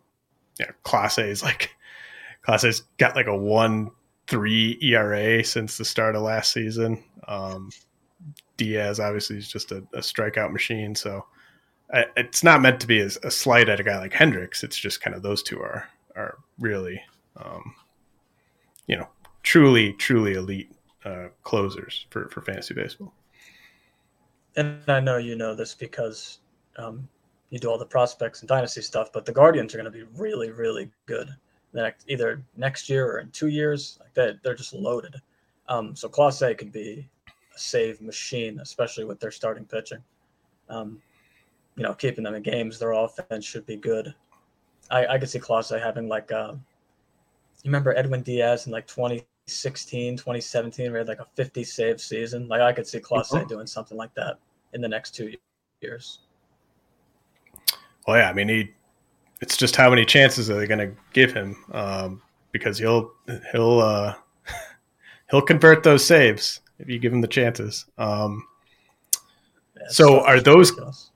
yeah, 0.60 0.72
Clase 0.84 1.30
is 1.30 1.44
like 1.44 1.76
Clase's 2.44 2.82
got 2.98 3.16
like 3.16 3.28
a 3.28 3.38
one 3.38 3.92
three 4.30 4.78
ERA 4.82 5.44
since 5.44 5.78
the 5.78 5.86
start 5.86 6.16
of 6.16 6.22
last 6.22 6.54
season. 6.54 7.04
Um, 7.28 7.72
Diaz 8.58 9.00
obviously 9.00 9.38
is 9.38 9.48
just 9.48 9.72
a, 9.72 9.78
a 9.94 10.00
strikeout 10.00 10.52
machine. 10.52 10.94
So 10.94 11.26
I, 11.92 12.06
it's 12.16 12.44
not 12.44 12.62
meant 12.62 12.80
to 12.82 12.88
be 12.88 13.02
a, 13.02 13.10
a 13.24 13.32
slight 13.32 13.70
at 13.70 13.80
a 13.80 13.84
guy 13.84 13.98
like 13.98 14.14
Hendriks. 14.14 14.64
It's 14.64 14.78
just 14.78 15.02
kind 15.02 15.16
of 15.16 15.24
those 15.24 15.42
two 15.42 15.60
are 15.60 15.90
are 16.16 16.38
really, 16.60 17.02
um, 17.38 17.74
you 18.88 18.98
know, 18.98 19.08
truly 19.44 19.94
truly 19.94 20.34
elite 20.34 20.72
uh, 21.06 21.28
closers 21.44 22.06
for 22.12 22.30
for 22.30 22.42
fantasy 22.42 22.76
baseball. 22.76 23.14
And 24.56 24.82
I 24.88 25.00
know 25.00 25.18
you 25.18 25.36
know 25.36 25.56
this 25.56 25.74
because 25.74 26.40
um, 26.78 27.08
you 27.50 27.60
do 27.60 27.70
all 27.70 27.78
the 27.78 27.86
prospects 27.86 28.42
and 28.42 28.50
dynasty 28.50 28.82
stuff, 28.82 29.12
but 29.14 29.26
the 29.26 29.32
Guardians 29.32 29.74
are 29.74 29.78
going 29.78 29.92
to 29.92 29.98
be 29.98 30.06
really 30.16 30.52
really 30.52 30.92
good. 31.08 31.30
Next, 31.74 32.06
either 32.08 32.42
next 32.58 32.90
year 32.90 33.08
or 33.08 33.20
in 33.20 33.30
two 33.32 33.48
years, 33.48 34.00
like 34.02 34.14
that, 34.16 34.44
they're 34.44 34.56
just 34.56 34.74
loaded. 34.74 35.16
Um, 35.68 35.96
so 35.96 36.10
Clase 36.10 36.58
could 36.58 36.72
be 36.72 37.08
a 37.56 37.60
save 37.60 38.02
machine, 38.02 38.60
especially 38.60 39.06
with 39.06 39.20
their 39.20 39.32
starting 39.32 39.66
pitching. 39.66 40.04
Um, 40.68 41.02
you 41.76 41.84
know, 41.84 41.94
keeping 41.94 42.24
them 42.24 42.34
in 42.34 42.42
games, 42.42 42.80
their 42.80 42.92
offense 42.92 43.46
should 43.46 43.66
be 43.66 43.76
good. 43.76 44.14
I, 44.90 45.06
I 45.06 45.18
could 45.20 45.30
see 45.30 45.40
Clase 45.40 45.80
having 45.80 46.08
like, 46.08 46.32
uh, 46.32 46.54
you 47.64 47.70
remember 47.70 47.96
Edwin 47.96 48.24
Diaz 48.24 48.66
in 48.66 48.72
like 48.72 48.88
2016, 48.88 50.18
2017, 50.18 50.92
where 50.92 50.94
he 50.94 50.98
had 51.00 51.08
like 51.08 51.20
a 51.20 51.28
50 51.36 51.64
save 51.64 52.02
season. 52.02 52.48
Like 52.48 52.62
I 52.62 52.74
could 52.74 52.88
see 52.88 53.00
Clase 53.00 53.30
mm-hmm. 53.32 53.48
doing 53.48 53.68
something 53.68 53.98
like 53.98 54.14
that 54.16 54.40
in 54.74 54.82
the 54.82 54.88
next 54.88 55.12
two 55.12 55.34
years. 55.82 56.20
Well, 58.08 58.18
yeah, 58.18 58.30
I 58.30 58.34
mean, 58.34 58.50
he. 58.50 58.74
It's 59.42 59.56
just 59.58 59.76
how 59.76 59.90
many 59.90 60.06
chances 60.06 60.50
are 60.50 60.60
they 60.60 60.68
going 60.68 60.80
to 60.80 60.96
give 61.14 61.34
him? 61.34 61.56
Um, 61.72 62.22
because 62.52 62.78
he'll 62.78 63.14
he'll 63.52 63.80
uh, 63.80 64.16
he'll 65.32 65.42
convert 65.42 65.84
those 65.84 66.06
saves 66.06 66.62
if 66.80 66.90
you 66.90 67.00
give 67.00 67.14
him 67.14 67.22
the 67.22 67.28
chances. 67.28 67.86
Um, 67.98 68.48
yeah, 69.78 69.88
so 69.90 70.22
are 70.26 70.40
those 70.40 70.72
ridiculous. 70.72 71.12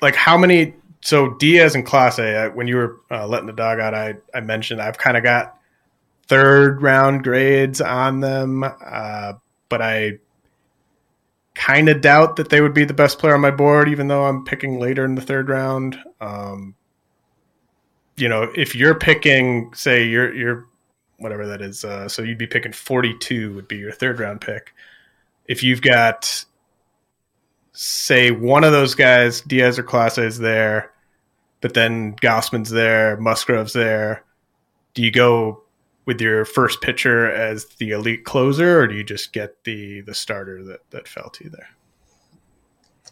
like 0.00 0.14
how 0.14 0.36
many? 0.36 0.74
So 1.00 1.34
Diaz 1.34 1.74
and 1.74 1.86
Class 1.86 2.16
Clase, 2.16 2.54
when 2.54 2.66
you 2.66 2.76
were 2.76 3.00
uh, 3.10 3.26
letting 3.26 3.46
the 3.46 3.52
dog 3.52 3.80
out, 3.80 3.94
I 3.94 4.16
I 4.34 4.40
mentioned 4.40 4.80
I've 4.80 4.98
kind 4.98 5.16
of 5.16 5.22
got 5.22 5.58
third 6.26 6.82
round 6.82 7.24
grades 7.24 7.80
on 7.80 8.20
them, 8.20 8.64
uh, 8.64 9.32
but 9.68 9.82
I 9.82 10.18
kind 11.54 11.88
of 11.88 12.00
doubt 12.00 12.36
that 12.36 12.50
they 12.50 12.60
would 12.60 12.74
be 12.74 12.84
the 12.84 12.94
best 12.94 13.18
player 13.18 13.34
on 13.34 13.40
my 13.40 13.50
board, 13.50 13.88
even 13.88 14.06
though 14.06 14.24
I'm 14.24 14.44
picking 14.44 14.78
later 14.78 15.04
in 15.04 15.16
the 15.16 15.22
third 15.22 15.48
round. 15.48 15.98
Um, 16.20 16.74
you 18.20 18.28
know, 18.28 18.50
if 18.54 18.74
you're 18.74 18.94
picking, 18.94 19.72
say, 19.74 20.04
you're 20.04 20.34
you're 20.34 20.66
whatever 21.18 21.46
that 21.46 21.60
is. 21.60 21.84
Uh, 21.84 22.08
so 22.08 22.22
you'd 22.22 22.38
be 22.38 22.46
picking 22.46 22.72
42 22.72 23.54
would 23.54 23.68
be 23.68 23.76
your 23.76 23.92
third 23.92 24.18
round 24.18 24.40
pick. 24.40 24.74
If 25.46 25.62
you've 25.62 25.82
got, 25.82 26.44
say, 27.72 28.30
one 28.30 28.64
of 28.64 28.72
those 28.72 28.94
guys, 28.94 29.40
Diaz 29.40 29.78
or 29.78 29.82
Clase 29.82 30.22
is 30.22 30.38
there, 30.38 30.92
but 31.60 31.74
then 31.74 32.14
Gausman's 32.16 32.70
there, 32.70 33.16
Musgrove's 33.16 33.72
there. 33.72 34.24
Do 34.94 35.02
you 35.02 35.10
go 35.10 35.62
with 36.06 36.20
your 36.20 36.44
first 36.44 36.80
pitcher 36.80 37.30
as 37.30 37.66
the 37.78 37.90
elite 37.90 38.24
closer, 38.24 38.80
or 38.80 38.86
do 38.86 38.94
you 38.94 39.04
just 39.04 39.32
get 39.32 39.64
the 39.64 40.00
the 40.02 40.14
starter 40.14 40.64
that 40.64 40.80
that 40.90 41.08
fell 41.08 41.30
to 41.30 41.44
you 41.44 41.50
there? 41.50 41.68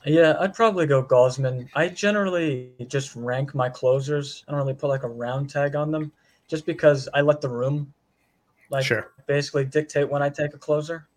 Yeah, 0.07 0.37
I'd 0.39 0.55
probably 0.55 0.87
go 0.87 1.03
Gausman. 1.03 1.69
I 1.75 1.89
generally 1.89 2.71
just 2.87 3.17
rank 3.17 3.55
my 3.55 3.69
closers. 3.69 4.45
I 4.47 4.53
don't 4.53 4.61
really 4.61 4.75
put 4.75 4.89
like 4.89 5.03
a 5.03 5.09
round 5.09 5.51
tag 5.51 5.75
on 5.75 5.91
them, 5.91 6.13
just 6.47 6.65
because 6.65 7.09
I 7.13 7.23
let 7.23 7.41
the 7.41 7.49
room 7.49 7.93
like 8.71 8.85
sure. 8.85 9.13
basically 9.27 9.65
dictate 9.65 10.09
when 10.09 10.23
I 10.23 10.29
take 10.29 10.55
a 10.55 10.59
closer. 10.59 11.09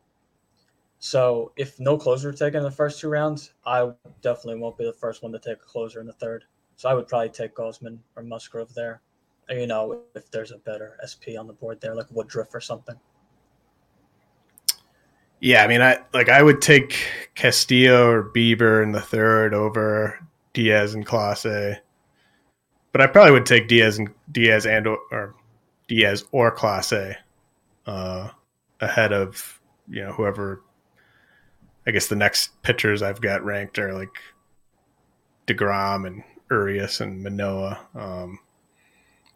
So 0.98 1.52
if 1.56 1.80
no 1.80 1.98
closer 1.98 2.32
taken 2.34 2.58
in 2.58 2.64
the 2.64 2.72
first 2.72 3.00
two 3.00 3.10
rounds, 3.10 3.54
I 3.66 3.92
definitely 4.22 4.60
won't 4.60 4.78
be 4.78 4.86
the 4.86 4.94
first 4.94 5.22
one 5.22 5.32
to 5.34 5.40
take 5.40 5.58
a 5.58 5.66
closer 5.66 6.02
in 6.02 6.08
the 6.08 6.14
third. 6.14 6.46
So 6.76 6.90
I 6.90 6.94
would 6.96 7.08
probably 7.08 7.30
take 7.30 7.56
Gausman 7.56 8.00
or 8.16 8.24
Musgrove 8.24 8.74
there. 8.74 9.02
You 9.50 9.68
know, 9.68 10.02
if 10.16 10.30
there's 10.32 10.52
a 10.52 10.58
better 10.58 10.98
SP 11.02 11.38
on 11.40 11.46
the 11.46 11.54
board 11.54 11.80
there, 11.80 11.96
like 11.96 12.08
Woodruff 12.12 12.54
or 12.54 12.62
something. 12.62 12.96
Yeah, 15.42 15.64
I 15.64 15.68
mean, 15.68 15.82
I 15.82 16.00
like 16.14 16.30
I 16.30 16.44
would 16.44 16.62
take 16.62 16.98
Castillo 17.36 18.10
or 18.10 18.24
Bieber 18.24 18.84
in 18.84 18.92
the 18.92 19.02
third 19.02 19.54
over 19.54 20.20
Diaz 20.54 20.94
and 20.94 21.06
Clase, 21.06 21.78
but 22.92 23.02
I 23.02 23.08
probably 23.08 23.32
would 23.32 23.46
take 23.46 23.68
Diaz 23.70 23.98
and 23.98 24.10
Diaz 24.32 24.66
and 24.66 24.86
or, 24.86 25.00
or 25.12 25.36
Diaz 25.88 26.26
or 26.32 26.54
Clase 26.54 27.16
uh, 27.86 28.30
ahead 28.82 29.14
of 29.14 29.62
you 29.88 30.04
know 30.04 30.12
whoever. 30.12 30.62
I 31.88 31.92
guess 31.92 32.08
the 32.08 32.16
next 32.18 32.62
pitchers 32.62 33.02
I've 33.02 33.22
got 33.22 33.44
ranked 33.44 33.80
are 33.80 33.94
like 33.94 34.16
Degrom 35.48 36.06
and 36.06 36.24
Urias 36.52 37.00
and 37.00 37.24
Manoah. 37.24 37.80
Um, 37.96 38.40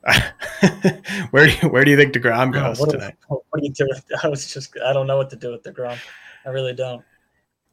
where 1.32 1.48
do 1.48 1.54
you, 1.62 1.70
where 1.70 1.86
do 1.86 1.92
you 1.92 1.98
think 1.98 2.14
Degrom 2.14 2.50
oh, 2.50 2.52
goes 2.52 2.80
what 2.80 2.92
tonight? 2.92 3.16
Do, 3.30 3.42
what 3.50 3.62
do 3.62 3.66
you 3.66 3.72
oh, 3.72 3.86
do? 3.86 3.88
With, 3.90 4.06
I 4.24 4.28
was 4.28 4.52
just 4.54 4.76
I 4.86 4.94
don't 4.94 5.08
know 5.08 5.18
what 5.18 5.30
to 5.30 5.36
do 5.36 5.52
with 5.52 5.64
Degrom. 5.64 5.98
I 6.46 6.50
really 6.50 6.74
don't. 6.74 7.04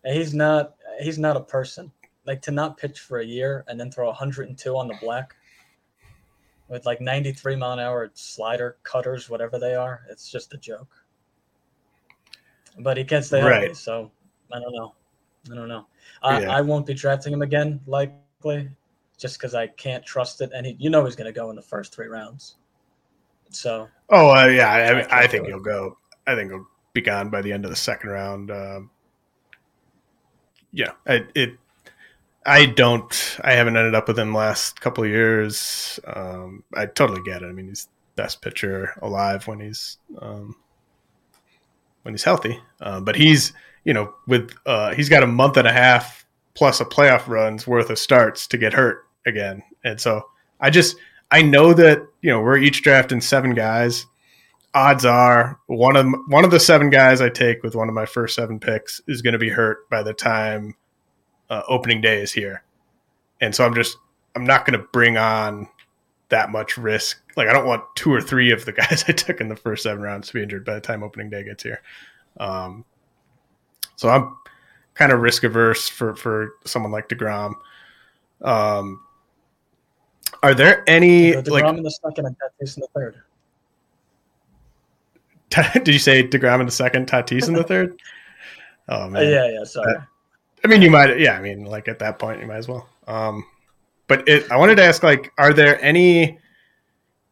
And 0.05 0.17
he's 0.17 0.35
not 0.35 0.75
he's 1.01 1.19
not 1.19 1.37
a 1.37 1.41
person. 1.41 1.91
Like 2.27 2.43
to 2.43 2.51
not 2.51 2.77
pitch 2.77 3.01
for 3.01 3.19
a 3.19 3.25
year 3.25 3.65
and 3.67 3.81
then 3.81 3.91
throw 3.91 4.07
102 4.07 4.77
on 4.77 4.89
the 4.89 4.95
black 5.01 5.35
with 6.69 6.87
like 6.87 7.01
93 7.01 7.57
mile 7.57 7.73
an 7.73 7.81
hour 7.81 8.11
slider 8.15 8.77
cutters, 8.85 9.29
whatever 9.29 9.59
they 9.59 9.75
are. 9.75 10.03
It's 10.09 10.31
just 10.31 10.55
a 10.55 10.59
joke. 10.59 10.89
But 12.79 12.97
he 12.97 13.05
can't 13.05 13.25
stay 13.25 13.43
right. 13.43 13.63
healthy, 13.63 13.75
so 13.75 14.11
I 14.53 14.61
don't 14.61 14.73
know. 14.73 14.95
I 15.51 15.55
don't 15.55 15.69
know. 15.69 15.87
I, 16.23 16.43
yeah. 16.43 16.57
I 16.57 16.61
won't 16.61 16.87
be 16.87 16.95
drafting 16.95 17.33
him 17.33 17.43
again, 17.43 17.81
likely, 17.87 18.71
just 19.21 19.39
because 19.39 19.55
I 19.55 19.67
can't 19.69 20.05
trust 20.05 20.41
it. 20.41 20.51
And 20.55 20.67
he, 20.67 20.77
you 20.79 20.91
know, 20.91 21.05
he's 21.05 21.15
going 21.15 21.33
to 21.33 21.39
go 21.39 21.51
in 21.51 21.57
the 21.57 21.63
first 21.63 21.95
three 21.95 22.07
rounds. 22.07 22.57
So. 23.51 23.89
Oh 24.09 24.31
uh, 24.31 24.47
yeah, 24.47 24.71
I, 24.71 24.95
mean, 24.95 25.07
I 25.11 25.27
think 25.27 25.47
he'll 25.47 25.61
go. 25.61 25.99
I 26.27 26.35
think 26.35 26.51
he'll 26.51 26.67
be 26.93 27.03
gone 27.03 27.31
by 27.31 27.43
the 27.43 27.53
end 27.53 27.65
of 27.65 27.71
the 27.71 27.77
second 27.77 28.11
round. 28.11 28.51
Um, 28.51 28.91
yeah, 30.73 30.93
it, 31.07 31.31
it 31.35 31.51
I 32.47 32.67
don't. 32.67 33.39
I 33.45 33.53
haven't 33.53 33.77
ended 33.77 33.95
up 33.95 34.09
with 34.09 34.19
him 34.19 34.35
last 34.35 34.81
couple 34.81 35.05
of 35.05 35.11
years. 35.11 36.01
Um, 36.07 36.65
I 36.75 36.87
totally 36.87 37.23
get 37.23 37.43
it. 37.43 37.47
I 37.47 37.53
mean, 37.53 37.69
he's 37.69 37.89
best 38.17 38.41
pitcher 38.41 38.95
alive 39.03 39.47
when 39.47 39.61
he's 39.61 39.99
um, 40.19 40.57
when 42.03 42.15
he's 42.15 42.25
healthy. 42.25 42.59
Uh, 42.81 43.01
but 43.01 43.17
he's 43.17 43.53
you 43.85 43.93
know 43.93 44.15
with 44.27 44.53
uh, 44.65 44.95
he's 44.95 45.09
got 45.09 45.23
a 45.23 45.29
month 45.29 45.57
and 45.57 45.69
a 45.69 45.73
half 45.73 46.25
plus 46.55 46.81
a 46.81 46.85
playoff 46.85 47.27
run's 47.29 47.67
worth 47.67 47.91
of 47.91 47.99
starts 47.99 48.47
to 48.47 48.59
get 48.59 48.73
hurt 48.73 49.07
again, 49.27 49.63
and 49.85 50.01
so 50.01 50.23
I 50.61 50.71
just 50.71 50.97
I 51.31 51.43
know 51.43 51.73
that 51.75 52.07
you 52.23 52.31
know 52.31 52.41
we're 52.41 52.59
each 52.59 52.83
drafting 52.83 53.21
seven 53.21 53.55
guys. 53.55 54.07
Odds 54.73 55.05
are 55.05 55.59
one 55.67 55.97
of 55.97 56.07
one 56.29 56.45
of 56.45 56.51
the 56.51 56.61
seven 56.61 56.91
guys 56.91 57.21
I 57.21 57.29
take 57.29 57.63
with 57.63 57.75
one 57.75 57.89
of 57.89 57.95
my 57.95 58.07
first 58.07 58.35
seven 58.35 58.61
picks 58.61 59.01
is 59.07 59.23
going 59.23 59.33
to 59.33 59.39
be 59.39 59.49
hurt 59.49 59.89
by 59.91 60.03
the 60.03 60.15
time 60.15 60.75
uh, 61.49 61.63
opening 61.69 62.01
day 62.01 62.21
is 62.21 62.33
here, 62.33 62.63
and 63.41 63.55
so 63.55 63.65
I'm 63.65 63.75
just 63.75 63.97
I'm 64.37 64.45
not 64.45 64.65
going 64.65 64.79
to 64.79 64.87
bring 64.93 65.17
on 65.17 65.69
that 66.29 66.51
much 66.51 66.79
risk. 66.79 67.21
Like 67.37 67.49
I 67.49 67.53
don't 67.53 67.67
want 67.67 67.85
two 67.97 68.13
or 68.13 68.21
three 68.21 68.53
of 68.53 68.65
the 68.65 68.73
guys 68.81 69.05
I 69.09 69.13
took 69.13 69.41
in 69.41 69.49
the 69.49 69.57
first 69.57 69.83
seven 69.83 70.03
rounds 70.03 70.29
to 70.29 70.35
be 70.35 70.43
injured 70.43 70.65
by 70.65 70.75
the 70.75 70.81
time 70.81 71.03
opening 71.03 71.31
day 71.31 71.45
gets 71.45 71.63
here. 71.63 71.83
Um, 72.39 72.85
so 73.97 74.09
I'm 74.09 74.37
kind 74.95 75.13
of 75.13 75.21
risk 75.21 75.45
averse 75.45 75.89
for 75.89 76.15
for 76.17 76.55
someone 76.65 76.93
like 76.93 77.09
Degrom. 77.09 77.55
Um, 78.43 79.01
are 80.43 80.55
there 80.55 80.85
any 80.89 81.33
Degrom 81.33 81.51
like 81.51 81.77
in 81.77 81.83
the 81.83 81.91
second 81.91 82.27
and 82.27 82.37
Tatis 82.39 82.77
in 82.77 82.81
the 82.81 82.89
third? 82.95 83.23
Did 85.85 85.89
you 85.89 85.99
say 85.99 86.27
Degrom 86.27 86.61
in 86.61 86.67
the 86.67 86.73
second, 86.73 87.09
Tatis 87.09 87.49
in 87.49 87.55
the 87.55 87.65
third? 87.65 88.01
Oh 88.93 89.09
man, 89.09 89.23
uh, 89.23 89.29
yeah, 89.29 89.49
yeah. 89.49 89.63
Sorry. 89.63 89.95
I 90.65 90.67
mean, 90.67 90.83
you 90.83 90.91
might, 90.91 91.21
yeah. 91.21 91.39
I 91.39 91.41
mean, 91.41 91.65
like 91.65 91.87
at 91.87 92.01
that 92.01 92.19
point, 92.19 92.41
you 92.41 92.47
might 92.49 92.57
as 92.57 92.67
well. 92.67 92.89
Um, 93.07 93.45
but 94.09 94.29
it, 94.29 94.51
I 94.51 94.57
wanted 94.57 94.75
to 94.77 94.83
ask, 94.83 95.05
like, 95.05 95.33
are 95.39 95.53
there 95.53 95.81
any, 95.81 96.41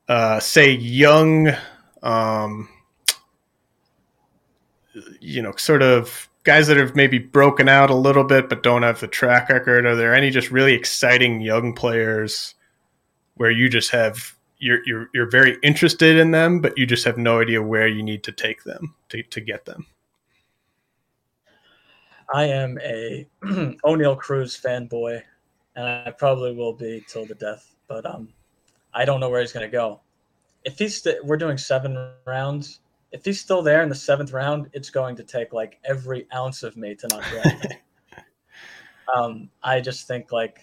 uh, 0.09 0.39
say, 0.39 0.71
young, 0.71 1.53
um, 2.01 2.69
you 5.21 5.43
know, 5.43 5.53
sort 5.57 5.83
of 5.83 6.29
guys 6.45 6.69
that 6.69 6.77
have 6.77 6.95
maybe 6.95 7.19
broken 7.19 7.69
out 7.69 7.91
a 7.91 7.95
little 7.95 8.23
bit 8.23 8.49
but 8.49 8.63
don't 8.63 8.85
have 8.85 9.01
the 9.01 9.09
track 9.09 9.49
record? 9.49 9.85
Are 9.85 9.97
there 9.97 10.15
any 10.15 10.31
just 10.31 10.53
really 10.53 10.75
exciting 10.75 11.41
young 11.41 11.75
players 11.75 12.55
where 13.39 13.51
you 13.51 13.69
just 13.69 13.91
have 13.91 14.37
you're 14.59 14.81
you're 14.85 15.09
you're 15.15 15.31
very 15.31 15.57
interested 15.63 16.19
in 16.19 16.33
them, 16.33 16.61
but 16.61 16.77
you 16.77 16.87
just 16.87 17.05
have 17.05 17.17
no 17.17 17.41
idea 17.41 17.63
where 17.63 17.89
you 17.89 18.03
need 18.03 18.23
to 18.25 18.33
take 18.33 18.65
them 18.65 18.95
to 19.09 19.23
to 19.23 19.41
get 19.41 19.65
them? 19.65 19.87
I 22.33 22.45
am 22.45 22.79
a 22.83 23.27
Oneil 23.43 24.19
Cruz 24.19 24.61
fanboy, 24.61 25.23
and 25.77 25.87
I 25.87 26.11
probably 26.11 26.55
will 26.55 26.75
be 26.75 27.03
till 27.09 27.25
the 27.25 27.35
death. 27.35 27.75
But 27.89 28.05
um, 28.05 28.29
I 28.93 29.05
don't 29.05 29.21
know 29.21 29.31
where 29.31 29.41
he's 29.41 29.53
going 29.53 29.67
to 29.67 29.73
go. 29.73 30.01
If 30.65 30.79
he's 30.79 31.03
st- 31.03 31.25
we're 31.25 31.39
doing 31.39 31.59
seven 31.59 32.13
rounds. 32.27 32.81
If 33.11 33.25
he's 33.25 33.41
still 33.41 33.63
there 33.63 33.83
in 33.83 33.89
the 33.89 33.95
seventh 33.95 34.35
round, 34.35 34.69
it's 34.75 34.91
going 34.91 35.17
to 35.17 35.25
take 35.25 35.55
like 35.55 35.79
every 35.83 36.27
ounce 36.35 36.63
of 36.63 36.77
me 36.77 36.95
to 36.95 37.09
not 37.09 37.23
draft 37.23 37.65
him. 37.65 37.73
Um, 39.17 39.49
I 39.63 39.81
just 39.81 40.07
think 40.07 40.33
like 40.33 40.61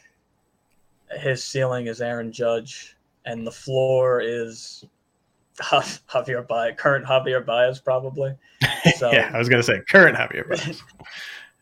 his 1.11 1.43
ceiling 1.43 1.87
is 1.87 2.01
Aaron 2.01 2.31
Judge, 2.31 2.95
and 3.25 3.45
the 3.45 3.51
floor 3.51 4.21
is 4.21 4.85
Javier 5.57 6.47
Baez, 6.47 6.73
current 6.77 7.05
Javier 7.05 7.45
Baez, 7.45 7.79
probably. 7.79 8.35
So, 8.97 9.11
yeah, 9.11 9.31
I 9.33 9.39
was 9.39 9.49
gonna 9.49 9.63
say 9.63 9.81
current 9.89 10.15
Javier 10.15 10.47
Baez. 10.47 10.83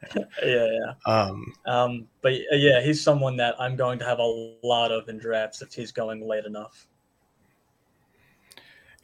yeah, 0.46 0.68
yeah. 0.68 0.94
Um, 1.06 1.54
um, 1.66 2.08
but 2.22 2.34
yeah, 2.52 2.82
he's 2.82 3.02
someone 3.02 3.38
that 3.38 3.56
I'm 3.60 3.78
going 3.78 3.98
to 4.00 4.06
have 4.06 4.20
a 4.20 4.58
lot 4.62 4.92
of 4.92 5.08
in 5.08 5.18
drafts 5.20 5.62
if 5.62 5.74
he's 5.74 5.92
going 5.92 6.28
late 6.28 6.46
enough. 6.46 6.88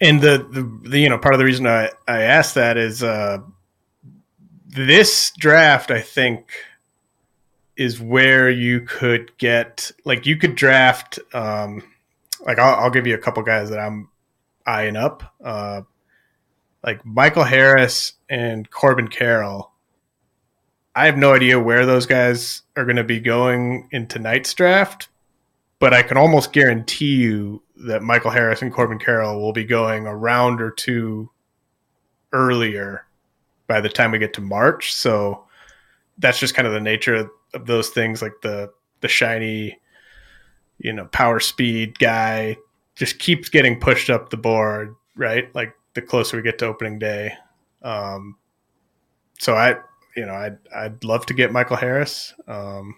And 0.02 0.22
the, 0.22 0.48
the, 0.52 0.90
the 0.90 1.00
you 1.00 1.10
know 1.10 1.18
part 1.18 1.34
of 1.34 1.40
the 1.40 1.46
reason 1.46 1.66
I 1.66 1.92
I 2.08 2.22
asked 2.22 2.56
that 2.56 2.78
is 2.78 3.04
uh, 3.04 3.40
this 4.68 5.32
draft 5.38 5.92
I 5.92 6.02
think 6.02 6.52
is 7.80 8.02
where 8.02 8.50
you 8.50 8.82
could 8.82 9.36
get 9.38 9.90
like 10.04 10.26
you 10.26 10.36
could 10.36 10.54
draft 10.54 11.18
um, 11.34 11.82
like 12.46 12.60
I'll, 12.60 12.76
I'll 12.76 12.90
give 12.90 13.08
you 13.08 13.16
a 13.16 13.20
couple 13.20 13.42
guys 13.42 13.70
that 13.70 13.80
I'm 13.80 14.10
eyeing 14.68 14.98
up 14.98 15.34
uh, 15.42 15.82
like 16.84 17.06
Michael 17.06 17.46
Harris 17.46 18.14
and 18.30 18.70
Corbin 18.70 19.08
Carroll. 19.08 19.72
I 20.94 21.06
have 21.06 21.18
no 21.18 21.34
idea 21.34 21.58
where 21.58 21.86
those 21.86 22.06
guys 22.06 22.64
are 22.76 22.84
going 22.84 22.98
to 22.98 23.04
be 23.06 23.22
going 23.22 23.88
in 23.92 24.08
tonight's 24.08 24.54
draft, 24.54 25.08
but 25.80 25.94
I 25.94 26.04
can 26.04 26.18
almost 26.18 26.52
guarantee 26.52 27.16
you 27.16 27.64
that 27.86 28.04
Michael 28.04 28.32
Harris 28.32 28.62
and 28.62 28.74
Corbin 28.74 29.00
Carroll 29.00 29.40
will 29.40 29.54
be 29.54 29.64
going 29.64 30.06
a 30.06 30.14
round 30.14 30.62
or 30.62 30.72
two 30.72 31.30
earlier 32.34 33.06
by 33.68 33.80
the 33.80 33.88
time 33.88 34.12
we 34.12 34.20
get 34.20 34.34
to 34.34 34.42
March. 34.42 34.94
So 34.94 35.46
that's 36.18 36.40
just 36.40 36.56
kind 36.56 36.68
of 36.68 36.74
the 36.74 36.82
nature 36.82 37.30
of 37.54 37.66
those 37.66 37.90
things, 37.90 38.22
like 38.22 38.42
the 38.42 38.72
the 39.02 39.08
shiny, 39.08 39.80
you 40.80 40.94
know, 40.94 41.06
power 41.06 41.40
speed 41.40 41.98
guy 42.00 42.58
just 42.96 43.20
keeps 43.20 43.50
getting 43.50 43.80
pushed 43.80 44.10
up 44.10 44.30
the 44.30 44.38
board, 44.38 44.96
right? 45.16 45.54
Like 45.56 45.74
the 45.94 46.02
closer 46.02 46.38
we 46.38 46.44
get 46.44 46.60
to 46.60 46.66
opening 46.66 47.00
day. 47.00 47.34
Um, 47.82 48.36
so 49.40 49.54
I, 49.56 49.78
you 50.16 50.26
know, 50.26 50.34
I'd 50.34 50.58
I'd 50.76 51.04
love 51.04 51.26
to 51.28 51.34
get 51.34 51.52
Michael 51.52 51.78
Harris. 51.78 52.34
Um, 52.48 52.96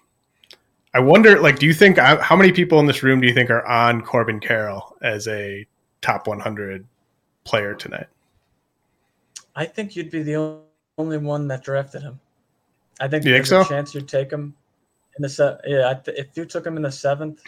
I 0.93 0.99
wonder, 0.99 1.39
like, 1.39 1.59
do 1.59 1.65
you 1.65 1.73
think 1.73 1.97
how 1.97 2.35
many 2.35 2.51
people 2.51 2.79
in 2.79 2.85
this 2.85 3.01
room 3.01 3.21
do 3.21 3.27
you 3.27 3.33
think 3.33 3.49
are 3.49 3.65
on 3.65 4.01
Corbin 4.01 4.41
Carroll 4.41 4.97
as 5.01 5.25
a 5.27 5.65
top 6.01 6.27
100 6.27 6.85
player 7.45 7.73
tonight? 7.73 8.07
I 9.55 9.65
think 9.65 9.95
you'd 9.95 10.11
be 10.11 10.23
the 10.23 10.59
only 10.97 11.17
one 11.17 11.47
that 11.47 11.63
drafted 11.63 12.01
him. 12.01 12.19
I 13.01 13.07
think 13.07 13.25
you 13.25 13.31
there's 13.31 13.49
think 13.49 13.65
so? 13.65 13.73
a 13.73 13.77
chance 13.77 13.93
you'd 13.93 14.07
take 14.07 14.31
him 14.31 14.55
in 15.17 15.23
the 15.23 15.29
se- 15.29 15.57
yeah. 15.65 15.99
if 16.07 16.27
you 16.35 16.45
took 16.45 16.65
him 16.65 16.77
in 16.77 16.83
the 16.83 16.91
seventh, 16.91 17.41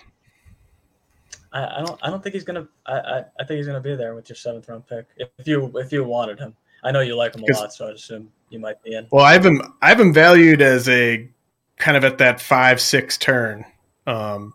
I, 1.53 1.77
I, 1.79 1.83
don't 1.85 1.99
I 2.03 2.09
don't 2.09 2.21
think 2.21 2.33
he's 2.33 2.43
gonna. 2.43 2.67
I, 2.85 2.93
I, 2.93 3.17
I 3.39 3.43
think 3.45 3.57
he's 3.57 3.67
gonna 3.67 3.79
be 3.79 3.95
there 3.95 4.15
with 4.15 4.27
your 4.27 4.35
seventh 4.35 4.67
round 4.67 4.87
pick 4.87 5.05
if 5.17 5.29
you 5.45 5.71
if 5.77 5.91
you 5.91 6.03
wanted 6.03 6.39
him. 6.39 6.55
I 6.83 6.91
know 6.91 6.99
you 6.99 7.15
like 7.15 7.35
him 7.35 7.43
a 7.47 7.53
lot, 7.53 7.71
so 7.71 7.87
I 7.87 7.91
assume 7.91 8.29
you 8.49 8.59
might 8.59 8.81
be 8.83 8.95
in. 8.95 9.07
Well, 9.11 9.23
I 9.23 9.33
have 9.33 9.45
him. 9.45 9.61
I 9.81 9.89
have 9.89 9.99
him 9.99 10.13
valued 10.13 10.61
as 10.61 10.89
a 10.89 11.29
kind 11.77 11.95
of 11.95 12.03
at 12.03 12.17
that 12.17 12.41
five 12.41 12.81
six 12.81 13.17
turn. 13.17 13.63
Um, 14.07 14.53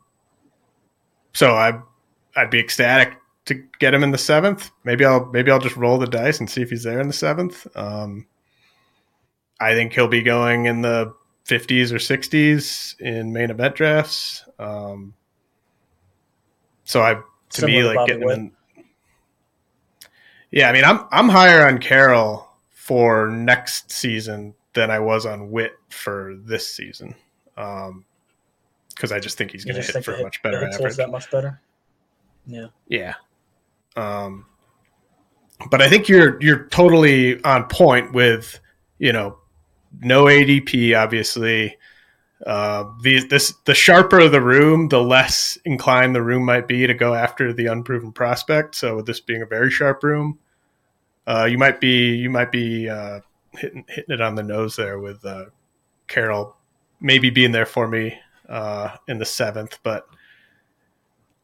so 1.32 1.54
I 1.54 1.80
I'd 2.36 2.50
be 2.50 2.58
ecstatic 2.58 3.16
to 3.46 3.62
get 3.78 3.94
him 3.94 4.02
in 4.02 4.10
the 4.10 4.18
seventh. 4.18 4.70
Maybe 4.84 5.04
I'll 5.04 5.26
maybe 5.26 5.50
I'll 5.50 5.60
just 5.60 5.76
roll 5.76 5.98
the 5.98 6.06
dice 6.06 6.40
and 6.40 6.50
see 6.50 6.62
if 6.62 6.70
he's 6.70 6.82
there 6.82 7.00
in 7.00 7.06
the 7.06 7.14
seventh. 7.14 7.66
Um, 7.76 8.26
I 9.60 9.74
think 9.74 9.92
he'll 9.92 10.08
be 10.08 10.22
going 10.22 10.66
in 10.66 10.82
the 10.82 11.14
50s 11.46 11.92
or 11.92 11.96
60s 11.96 13.00
in 13.00 13.32
main 13.32 13.50
event 13.50 13.74
drafts. 13.74 14.44
Um, 14.58 15.14
so 16.84 17.02
I 17.02 17.14
to 17.14 17.22
Similar 17.60 17.92
me 17.92 17.96
like 17.96 18.06
getting 18.06 18.30
in. 18.30 18.52
Yeah, 20.50 20.70
I 20.70 20.72
mean 20.72 20.84
I'm 20.84 21.06
I'm 21.10 21.28
higher 21.28 21.66
on 21.66 21.78
Carroll 21.78 22.48
for 22.70 23.28
next 23.28 23.90
season 23.90 24.54
than 24.72 24.90
I 24.90 24.98
was 24.98 25.26
on 25.26 25.50
Witt 25.50 25.72
for 25.90 26.36
this 26.44 26.72
season. 26.72 27.14
Um, 27.56 28.04
because 28.88 29.12
I 29.12 29.20
just 29.20 29.38
think 29.38 29.52
he's 29.52 29.64
going 29.64 29.80
to 29.80 29.92
hit 29.92 30.04
for 30.04 30.14
a 30.14 30.22
much 30.22 30.42
better 30.42 30.66
average. 30.66 30.96
That 30.96 31.10
much 31.10 31.30
better. 31.30 31.60
Yeah. 32.46 32.66
Yeah. 32.88 33.14
Um, 33.96 34.46
but 35.70 35.80
I 35.80 35.88
think 35.88 36.08
you're 36.08 36.40
you're 36.42 36.64
totally 36.64 37.42
on 37.44 37.64
point 37.68 38.12
with 38.12 38.58
you 38.98 39.12
know 39.12 39.38
no 40.00 40.24
ADP 40.24 40.96
obviously. 40.96 41.76
Uh, 42.46 42.84
the 43.02 43.26
this 43.26 43.52
the 43.64 43.74
sharper 43.74 44.28
the 44.28 44.40
room, 44.40 44.88
the 44.88 45.02
less 45.02 45.58
inclined 45.64 46.14
the 46.14 46.22
room 46.22 46.44
might 46.44 46.68
be 46.68 46.86
to 46.86 46.94
go 46.94 47.12
after 47.12 47.52
the 47.52 47.66
unproven 47.66 48.12
prospect. 48.12 48.76
So 48.76 48.96
with 48.96 49.06
this 49.06 49.20
being 49.20 49.42
a 49.42 49.46
very 49.46 49.70
sharp 49.70 50.04
room, 50.04 50.38
uh, 51.26 51.48
you 51.50 51.58
might 51.58 51.80
be 51.80 52.14
you 52.14 52.30
might 52.30 52.52
be 52.52 52.88
uh, 52.88 53.20
hitting 53.52 53.84
hitting 53.88 54.14
it 54.14 54.20
on 54.20 54.36
the 54.36 54.42
nose 54.44 54.76
there 54.76 55.00
with 55.00 55.24
uh, 55.24 55.46
Carroll 56.06 56.56
maybe 57.00 57.30
being 57.30 57.52
there 57.52 57.66
for 57.66 57.88
me 57.88 58.18
uh, 58.48 58.96
in 59.06 59.18
the 59.18 59.24
seventh, 59.24 59.78
but 59.82 60.06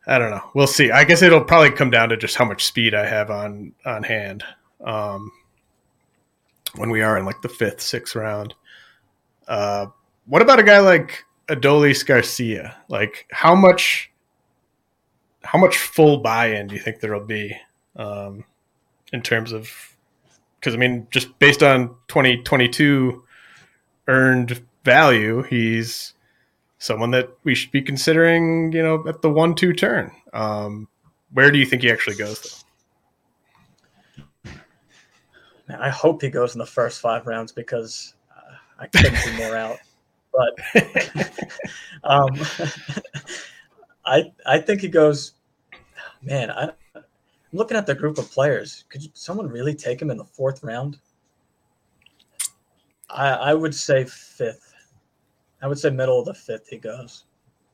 I 0.06 0.18
don't 0.18 0.30
know. 0.30 0.50
We'll 0.54 0.66
see. 0.66 0.90
I 0.90 1.04
guess 1.04 1.22
it'll 1.22 1.44
probably 1.44 1.70
come 1.70 1.90
down 1.90 2.10
to 2.10 2.16
just 2.16 2.36
how 2.36 2.44
much 2.44 2.64
speed 2.64 2.94
I 2.94 3.06
have 3.06 3.30
on 3.30 3.72
on 3.86 4.02
hand. 4.02 4.44
Um, 4.84 5.30
when 6.76 6.90
we 6.90 7.02
are 7.02 7.18
in 7.18 7.24
like 7.24 7.42
the 7.42 7.48
fifth, 7.48 7.80
sixth 7.80 8.16
round. 8.16 8.54
Uh, 9.46 9.86
what 10.26 10.42
about 10.42 10.58
a 10.58 10.62
guy 10.62 10.78
like 10.78 11.24
Adolis 11.48 12.04
Garcia? 12.04 12.76
Like 12.88 13.26
how 13.30 13.54
much 13.54 14.10
how 15.42 15.58
much 15.58 15.76
full 15.76 16.18
buy-in 16.18 16.68
do 16.68 16.74
you 16.74 16.80
think 16.80 17.00
there'll 17.00 17.24
be 17.24 17.56
um, 17.96 18.44
in 19.12 19.22
terms 19.22 19.52
of 19.52 19.70
because 20.58 20.74
I 20.74 20.78
mean 20.78 21.06
just 21.10 21.38
based 21.38 21.62
on 21.62 21.88
2022 22.08 23.22
earned 24.08 24.62
value, 24.84 25.42
he's 25.42 26.14
someone 26.78 27.10
that 27.12 27.30
we 27.44 27.54
should 27.54 27.70
be 27.70 27.80
considering, 27.80 28.72
you 28.72 28.82
know, 28.82 29.06
at 29.08 29.22
the 29.22 29.30
one-two 29.30 29.72
turn. 29.72 30.10
Um, 30.34 30.88
where 31.32 31.50
do 31.50 31.58
you 31.58 31.64
think 31.64 31.82
he 31.82 31.90
actually 31.90 32.16
goes 32.16 32.40
though? 32.40 32.63
Man, 35.68 35.80
I 35.80 35.88
hope 35.88 36.22
he 36.22 36.28
goes 36.28 36.54
in 36.54 36.58
the 36.58 36.66
first 36.66 37.00
five 37.00 37.26
rounds 37.26 37.52
because 37.52 38.14
uh, 38.30 38.54
I 38.78 38.86
couldn't 38.86 39.18
be 39.24 39.38
more 39.38 39.56
out. 39.56 39.78
But 40.32 40.58
um, 42.04 42.28
I 44.06 44.32
I 44.46 44.58
think 44.58 44.80
he 44.80 44.88
goes. 44.88 45.32
Man, 46.22 46.50
I, 46.50 46.64
am 46.94 47.04
looking 47.52 47.76
at 47.76 47.86
the 47.86 47.94
group 47.94 48.18
of 48.18 48.30
players. 48.30 48.84
Could 48.88 49.02
you, 49.02 49.10
someone 49.14 49.48
really 49.48 49.74
take 49.74 50.00
him 50.00 50.10
in 50.10 50.16
the 50.16 50.24
fourth 50.24 50.62
round? 50.62 50.98
I 53.10 53.28
I 53.28 53.54
would 53.54 53.74
say 53.74 54.04
fifth. 54.04 54.74
I 55.62 55.68
would 55.68 55.78
say 55.78 55.90
middle 55.90 56.18
of 56.18 56.26
the 56.26 56.34
fifth 56.34 56.68
he 56.68 56.78
goes. 56.78 57.24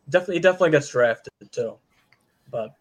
Definitely, 0.08 0.36
he 0.36 0.40
definitely 0.40 0.70
gets 0.70 0.88
drafted 0.88 1.32
too. 1.50 1.76
But 2.50 2.74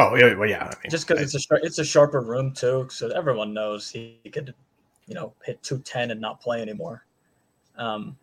Oh 0.00 0.14
yeah, 0.14 0.32
well 0.34 0.48
yeah. 0.48 0.64
I 0.64 0.74
mean, 0.82 0.90
just 0.90 1.06
because 1.06 1.34
it's 1.34 1.50
a 1.50 1.54
it's 1.56 1.78
a 1.78 1.84
sharper 1.84 2.22
room 2.22 2.54
too, 2.54 2.86
so 2.90 3.10
everyone 3.10 3.52
knows 3.52 3.90
he 3.90 4.18
could, 4.32 4.54
you 5.06 5.14
know, 5.14 5.34
hit 5.44 5.62
two 5.62 5.78
ten 5.80 6.10
and 6.10 6.18
not 6.18 6.40
play 6.40 6.62
anymore. 6.62 7.04
Um, 7.76 8.16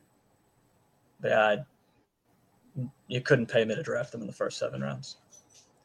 but 1.21 1.30
yeah, 1.30 1.45
I, 1.45 1.57
you 3.07 3.21
couldn't 3.21 3.45
pay 3.45 3.63
me 3.63 3.75
to 3.75 3.84
draft 3.84 4.15
him 4.15 4.21
in 4.21 4.28
the 4.28 4.34
first 4.34 4.57
seven 4.57 4.82
rounds. 4.82 5.17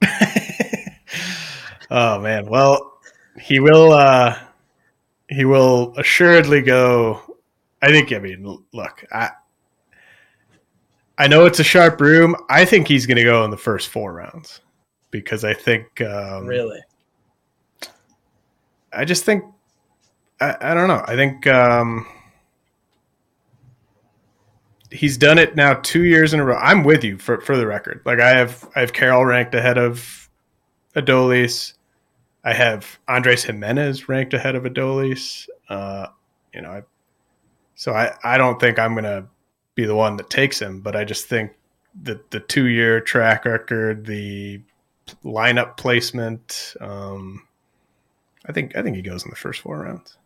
oh 1.91 2.19
man, 2.21 2.47
well 2.47 2.99
he 3.39 3.61
will. 3.61 3.93
uh 3.93 4.39
He 5.29 5.45
will 5.45 5.93
assuredly 5.99 6.63
go. 6.63 7.37
I 7.83 7.89
think. 7.89 8.13
I 8.13 8.19
mean, 8.19 8.65
look, 8.73 9.05
I. 9.13 9.31
I 11.19 11.29
know 11.29 11.45
it's 11.45 11.61
a 11.61 11.65
sharp 11.65 12.01
room. 12.01 12.35
I 12.49 12.65
think 12.65 12.89
he's 12.89 13.05
going 13.05 13.19
to 13.19 13.23
go 13.23 13.45
in 13.45 13.51
the 13.51 13.57
first 13.59 13.91
four 13.91 14.15
rounds 14.15 14.63
because 15.13 15.45
I 15.45 15.55
think 15.55 16.01
um, 16.01 16.47
really, 16.47 16.81
I 18.93 19.05
just 19.05 19.25
think 19.25 19.45
I, 20.41 20.57
I 20.61 20.75
don't 20.75 20.89
know. 20.89 21.05
I 21.07 21.15
think 21.15 21.47
um, 21.47 22.05
he's 24.91 25.17
done 25.17 25.39
it 25.39 25.55
now 25.55 25.75
two 25.75 26.05
years 26.05 26.35
in 26.35 26.41
a 26.41 26.45
row. 26.45 26.57
I'm 26.57 26.83
with 26.83 27.05
you 27.05 27.19
for 27.19 27.41
for 27.41 27.57
the 27.57 27.67
record. 27.67 28.03
Like 28.05 28.19
I 28.19 28.31
have 28.31 28.69
I 28.75 28.81
have 28.81 28.93
Carroll 28.93 29.25
ranked 29.25 29.55
ahead 29.55 29.79
of 29.79 30.29
Adolis. 30.97 31.75
I 32.45 32.53
have 32.55 32.99
Andres 33.07 33.45
Gimenez 33.45 34.09
ranked 34.09 34.35
ahead 34.35 34.57
of 34.57 34.65
Adolis. 34.65 35.47
Uh, 35.69 36.09
you 36.53 36.61
know, 36.61 36.71
I, 36.71 36.83
so 37.77 37.93
I 37.93 38.13
I 38.25 38.37
don't 38.37 38.59
think 38.59 38.81
I'm 38.81 38.97
gonna 38.97 39.29
be 39.75 39.85
the 39.85 39.95
one 39.95 40.17
that 40.17 40.29
takes 40.29 40.61
him, 40.61 40.81
but 40.81 40.97
I 40.97 41.05
just 41.05 41.27
think 41.27 41.53
that 42.03 42.31
the 42.31 42.41
two 42.41 42.67
year 42.67 43.01
track 43.01 43.45
record, 43.45 44.07
the 44.07 44.61
lineup 45.25 45.77
placement. 45.77 46.75
Um, 46.81 47.47
I 48.47 48.53
think 48.53 48.77
I 48.77 48.83
think 48.83 48.97
he 48.97 49.03
goes 49.03 49.25
in 49.25 49.31
the 49.31 49.37
first 49.37 49.61
four 49.61 49.81
rounds, 49.81 50.17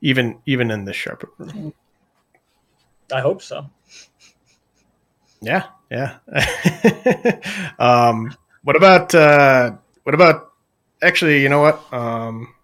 even 0.00 0.38
even 0.46 0.70
in 0.70 0.84
this 0.84 0.96
sharper 0.96 1.30
room. 1.38 1.74
I 3.12 3.20
hope 3.20 3.42
so. 3.42 3.70
Yeah, 5.40 5.64
yeah. 5.90 6.18
um, 7.78 8.34
what 8.62 8.76
about 8.76 9.14
uh, 9.14 9.72
what 10.02 10.14
about? 10.14 10.52
Actually, 11.00 11.42
you 11.42 11.48
know 11.48 11.60
what? 11.60 11.92
Um, 11.92 12.54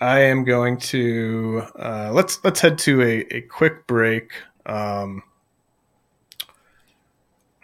I 0.00 0.20
am 0.20 0.44
going 0.44 0.78
to 0.78 1.62
uh, 1.78 2.10
let's 2.12 2.42
let's 2.44 2.60
head 2.60 2.78
to 2.78 3.02
a, 3.02 3.36
a 3.36 3.40
quick 3.42 3.86
break. 3.86 4.32
Um, 4.64 5.22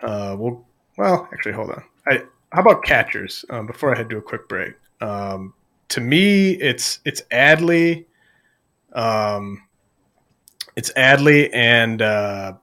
uh, 0.00 0.36
we'll 0.38 0.64
well, 0.96 1.28
actually, 1.32 1.52
hold 1.52 1.70
on. 1.70 1.84
I 2.06 2.24
how 2.52 2.60
about 2.60 2.84
catchers? 2.84 3.44
Um, 3.50 3.66
before 3.66 3.94
I 3.94 3.98
head 3.98 4.10
to 4.10 4.18
a 4.18 4.22
quick 4.22 4.48
break, 4.48 4.74
um, 5.00 5.54
to 5.88 6.00
me, 6.00 6.52
it's 6.52 7.00
it's 7.04 7.22
Adley, 7.32 8.06
um, 8.92 9.62
it's 10.76 10.92
Adley 10.92 11.50
and 11.52 12.02
uh, 12.02 12.54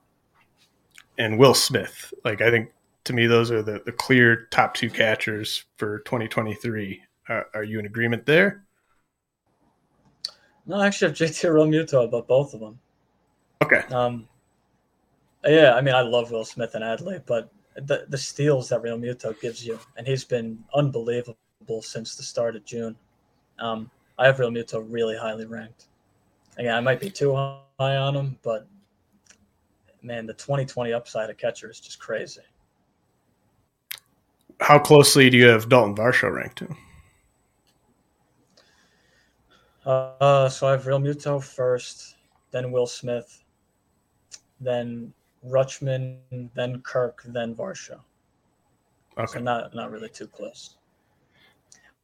and 1.17 1.37
Will 1.37 1.53
Smith. 1.53 2.13
Like 2.23 2.41
I 2.41 2.49
think 2.51 2.71
to 3.05 3.13
me, 3.13 3.27
those 3.27 3.51
are 3.51 3.61
the 3.61 3.81
the 3.85 3.91
clear 3.91 4.47
top 4.51 4.73
two 4.73 4.89
catchers 4.89 5.63
for 5.77 5.99
2023. 5.99 7.01
Uh, 7.27 7.41
are 7.53 7.63
you 7.63 7.79
in 7.79 7.85
agreement 7.85 8.25
there? 8.25 8.63
No, 10.65 10.81
actually, 10.81 11.07
I 11.07 11.09
have 11.09 11.17
JT 11.17 11.49
Realmuto 11.49 12.03
about 12.05 12.27
both 12.27 12.53
of 12.53 12.59
them. 12.59 12.79
Okay. 13.63 13.81
Um, 13.93 14.27
yeah, 15.43 15.73
I 15.73 15.81
mean, 15.81 15.95
I 15.95 16.01
love 16.01 16.31
Will 16.31 16.45
Smith 16.45 16.75
and 16.75 16.83
Adley, 16.83 17.21
but 17.25 17.51
the 17.85 18.05
the 18.09 18.17
steals 18.17 18.69
that 18.69 18.81
Realmuto 18.81 19.39
gives 19.39 19.65
you, 19.65 19.79
and 19.97 20.07
he's 20.07 20.23
been 20.23 20.63
unbelievable 20.73 21.37
since 21.81 22.15
the 22.15 22.23
start 22.23 22.55
of 22.55 22.65
June. 22.65 22.95
Um, 23.59 23.89
I 24.17 24.25
have 24.25 24.37
Realmuto 24.37 24.85
really 24.87 25.17
highly 25.17 25.45
ranked. 25.45 25.85
Again, 26.57 26.75
I 26.75 26.79
might 26.81 26.99
be 26.99 27.09
too 27.09 27.33
high 27.35 27.95
on 27.95 28.15
him, 28.15 28.37
but 28.43 28.67
man, 30.01 30.25
the 30.25 30.33
2020 30.33 30.93
upside 30.93 31.29
of 31.29 31.37
catcher 31.37 31.69
is 31.69 31.79
just 31.79 31.99
crazy. 31.99 32.41
How 34.59 34.77
closely 34.77 35.29
do 35.29 35.37
you 35.37 35.47
have 35.47 35.69
Dalton 35.69 35.95
Varsho 35.95 36.33
ranked 36.33 36.57
to? 36.57 36.75
Uh, 39.85 40.49
so 40.49 40.67
I 40.67 40.71
have 40.71 40.83
Realmuto 40.83 41.41
first, 41.41 42.15
then 42.51 42.71
Will 42.71 42.85
Smith, 42.85 43.43
then 44.59 45.13
Rutschman, 45.47 46.17
then 46.53 46.81
Kirk, 46.81 47.21
then 47.25 47.55
Varsho. 47.55 47.99
Okay. 49.17 49.33
So 49.33 49.39
not 49.39 49.73
not 49.73 49.91
really 49.91 50.09
too 50.09 50.27
close. 50.27 50.75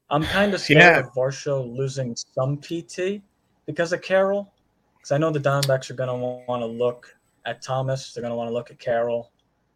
I'm 0.10 0.24
kind 0.24 0.54
of 0.54 0.62
scared 0.62 0.80
Yeah. 0.82 1.00
of 1.00 1.14
Varsho 1.14 1.76
losing 1.76 2.16
some 2.16 2.58
PT 2.58 3.22
because 3.66 3.92
of 3.94 4.02
Carroll. 4.02 4.52
Because 4.98 5.12
I 5.12 5.18
know 5.18 5.32
the 5.32 5.40
Diamondbacks 5.40 5.90
are 5.90 5.96
going 5.96 6.10
to 6.10 6.16
want 6.48 6.62
to 6.62 6.66
look 6.66 7.16
at 7.46 7.62
Thomas. 7.62 8.14
They're 8.14 8.22
going 8.22 8.32
to 8.32 8.36
want 8.36 8.50
to 8.50 8.54
look 8.54 8.72
at 8.72 8.80
Carroll. 8.80 9.32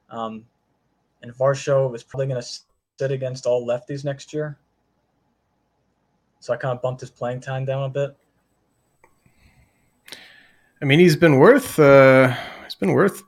Um, 0.10 0.46
and 1.22 1.34
Varsho 1.34 1.94
is 1.96 2.04
probably 2.04 2.28
going 2.28 2.42
to 2.42 2.48
sit 3.00 3.12
against 3.12 3.46
all 3.46 3.66
lefties 3.66 4.04
next 4.04 4.34
year. 4.34 4.58
So 6.40 6.54
I 6.54 6.58
kind 6.58 6.76
of 6.76 6.82
bumped 6.82 7.02
his 7.02 7.10
playing 7.10 7.42
time 7.42 7.66
down 7.66 7.84
a 7.84 7.90
bit. 7.90 8.16
I 10.82 10.86
mean, 10.86 11.00
he's 11.00 11.16
been 11.16 11.38
worth 11.38 11.78
uh, 11.80 12.34
he's 12.64 12.76
been 12.76 12.94
worth 12.94 13.24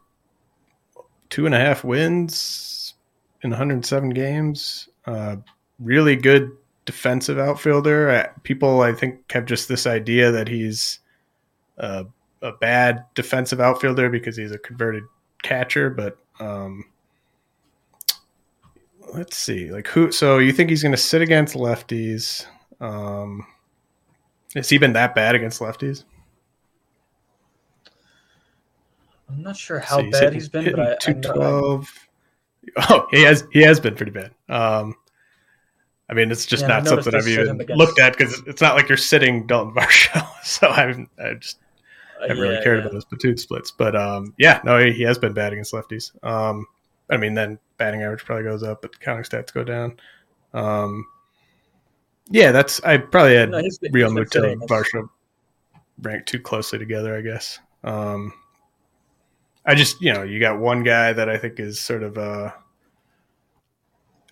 two 1.31 1.47
and 1.47 1.55
a 1.55 1.59
half 1.59 1.83
wins 1.83 2.93
in 3.41 3.49
107 3.49 4.11
games. 4.11 4.87
Uh, 5.07 5.37
really 5.79 6.15
good 6.15 6.51
defensive 6.85 7.39
outfielder. 7.39 8.31
People, 8.43 8.81
I 8.81 8.93
think, 8.93 9.31
have 9.31 9.45
just 9.45 9.67
this 9.67 9.87
idea 9.87 10.29
that 10.31 10.47
he's 10.47 10.99
uh, 11.79 12.03
a 12.43 12.51
bad 12.51 13.05
defensive 13.15 13.59
outfielder 13.59 14.09
because 14.09 14.37
he's 14.37 14.51
a 14.51 14.59
converted 14.59 15.03
catcher. 15.41 15.89
But 15.89 16.17
um, 16.39 16.85
let's 19.13 19.37
see, 19.37 19.71
like 19.71 19.87
who? 19.87 20.11
So 20.11 20.37
you 20.37 20.51
think 20.51 20.69
he's 20.69 20.83
going 20.83 20.91
to 20.91 20.97
sit 20.97 21.21
against 21.21 21.55
lefties? 21.55 22.45
Um, 22.79 23.47
has 24.53 24.69
he 24.69 24.77
been 24.77 24.93
that 24.93 25.15
bad 25.15 25.33
against 25.33 25.61
lefties? 25.61 26.03
I'm 29.31 29.43
not 29.43 29.57
sure 29.57 29.79
how 29.79 30.01
So 30.01 30.11
bad 30.11 30.33
he's 30.33 30.49
been, 30.49 30.71
but 30.71 30.79
I, 30.79 30.83
I 30.83 30.89
know, 30.89 31.21
212. 31.21 32.07
Oh, 32.89 33.07
he 33.11 33.23
has 33.23 33.47
he 33.51 33.61
has 33.61 33.79
been 33.79 33.95
pretty 33.95 34.11
bad. 34.11 34.31
Um, 34.47 34.95
I 36.09 36.13
mean, 36.13 36.29
it's 36.29 36.45
just 36.45 36.61
Yeah, 36.61 36.67
not 36.67 36.87
something 36.87 37.15
I've 37.15 37.27
even 37.27 37.57
looked 37.69 37.99
at 37.99 38.17
because 38.17 38.41
it's 38.45 38.61
not 38.61 38.75
like 38.75 38.89
you're 38.89 38.97
sitting 38.97 39.47
Dalton 39.47 39.73
Varsho. 39.75 40.27
So 40.43 40.67
I 40.67 41.07
I 41.23 41.33
just 41.35 41.59
uh, 42.19 42.27
haven't 42.27 42.41
really 42.41 42.55
yeah, 42.55 42.63
cared 42.63 42.79
yeah. 42.79 42.83
about 42.83 42.93
his 42.93 43.05
platoon 43.05 43.37
splits. 43.37 43.71
But 43.71 43.95
um, 43.95 44.33
yeah, 44.37 44.61
no, 44.63 44.77
he, 44.77 44.91
he 44.91 45.03
has 45.03 45.17
been 45.17 45.33
bad 45.33 45.53
against 45.53 45.73
lefties. 45.73 46.11
Um, 46.23 46.65
I 47.09 47.17
mean, 47.17 47.33
then 47.33 47.59
batting 47.77 48.03
average 48.03 48.25
probably 48.25 48.43
goes 48.43 48.63
up, 48.63 48.81
but 48.81 48.99
counting 48.99 49.23
stats 49.23 49.53
go 49.53 49.63
down. 49.63 49.97
Um, 50.53 51.05
yeah, 52.29 52.51
that's 52.51 52.81
I 52.83 52.97
probably 52.97 53.35
had 53.35 53.51
No, 53.51 53.61
Realmuto 53.93 54.51
and 54.51 54.61
Varsho 54.63 55.09
ranked 56.01 56.27
too 56.27 56.39
closely 56.39 56.79
together, 56.79 57.17
I 57.17 57.21
guess. 57.21 57.59
Um, 57.83 58.33
I 59.65 59.75
just, 59.75 60.01
you 60.01 60.13
know, 60.13 60.23
you 60.23 60.39
got 60.39 60.59
one 60.59 60.83
guy 60.83 61.13
that 61.13 61.29
I 61.29 61.37
think 61.37 61.59
is 61.59 61.79
sort 61.79 62.03
of 62.03 62.17
a 62.17 62.53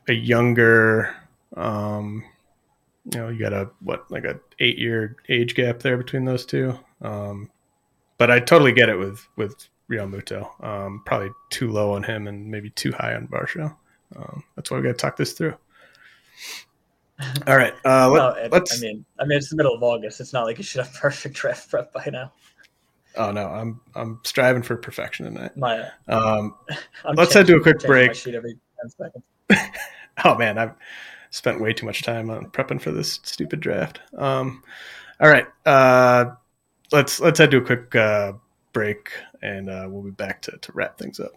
a 0.07 0.13
younger, 0.13 1.15
um, 1.55 2.23
you 3.13 3.19
know, 3.19 3.29
you 3.29 3.39
got 3.39 3.53
a 3.53 3.69
what 3.81 4.09
like 4.09 4.25
a 4.25 4.39
eight 4.59 4.77
year 4.77 5.15
age 5.29 5.55
gap 5.55 5.79
there 5.79 5.97
between 5.97 6.25
those 6.25 6.45
two. 6.45 6.77
Um, 7.01 7.49
but 8.17 8.31
I 8.31 8.39
totally 8.39 8.71
get 8.71 8.89
it 8.89 8.97
with 8.97 9.25
with 9.35 9.67
Realmuto. 9.89 10.63
Um, 10.63 11.03
probably 11.05 11.29
too 11.49 11.71
low 11.71 11.93
on 11.93 12.03
him 12.03 12.27
and 12.27 12.49
maybe 12.49 12.69
too 12.71 12.91
high 12.91 13.15
on 13.15 13.27
Varsho. 13.27 13.75
Um, 14.15 14.43
that's 14.55 14.71
why 14.71 14.77
we 14.77 14.83
got 14.83 14.89
to 14.89 14.93
talk 14.95 15.15
this 15.15 15.33
through. 15.33 15.55
All 17.47 17.57
right, 17.57 17.73
uh, 17.85 18.09
let, 18.09 18.19
No, 18.19 18.49
let's. 18.51 18.77
I 18.77 18.81
mean, 18.81 19.05
I 19.19 19.25
mean, 19.25 19.37
it's 19.37 19.49
the 19.49 19.57
middle 19.57 19.75
of 19.75 19.83
August. 19.83 20.21
It's 20.21 20.31
not 20.31 20.45
like 20.45 20.57
you 20.57 20.63
should 20.63 20.85
have 20.85 20.93
perfect 21.01 21.35
draft 21.35 21.69
prep 21.69 21.91
by 21.91 22.07
now. 22.11 22.31
Oh 23.15 23.31
no, 23.31 23.47
I'm 23.47 23.79
I'm 23.95 24.19
striving 24.23 24.63
for 24.63 24.75
perfection 24.77 25.25
tonight. 25.25 25.55
My, 25.57 25.89
Um, 26.07 26.55
Let's 27.15 27.33
head 27.33 27.47
to 27.47 27.55
a 27.57 27.61
quick 27.61 27.79
break. 27.79 28.15
sheet 28.15 28.35
every 28.35 28.57
ten 28.81 28.89
seconds. 28.89 29.23
oh 30.25 30.35
man, 30.35 30.57
I've 30.57 30.73
spent 31.31 31.61
way 31.61 31.73
too 31.73 31.85
much 31.85 32.03
time 32.03 32.29
on 32.29 32.47
prepping 32.47 32.81
for 32.81 32.91
this 32.91 33.19
stupid 33.23 33.59
draft. 33.59 33.99
Um, 34.17 34.63
all 35.19 35.29
right, 35.29 35.47
uh, 35.65 36.25
let's 36.91 37.19
let's 37.19 37.39
head 37.39 37.51
to 37.51 37.57
a 37.57 37.61
quick 37.61 37.95
uh, 37.95 38.33
break, 38.73 39.11
and 39.41 39.69
uh, 39.69 39.87
we'll 39.89 40.03
be 40.03 40.11
back 40.11 40.41
to 40.43 40.57
to 40.57 40.71
wrap 40.73 40.97
things 40.97 41.19
up. 41.19 41.31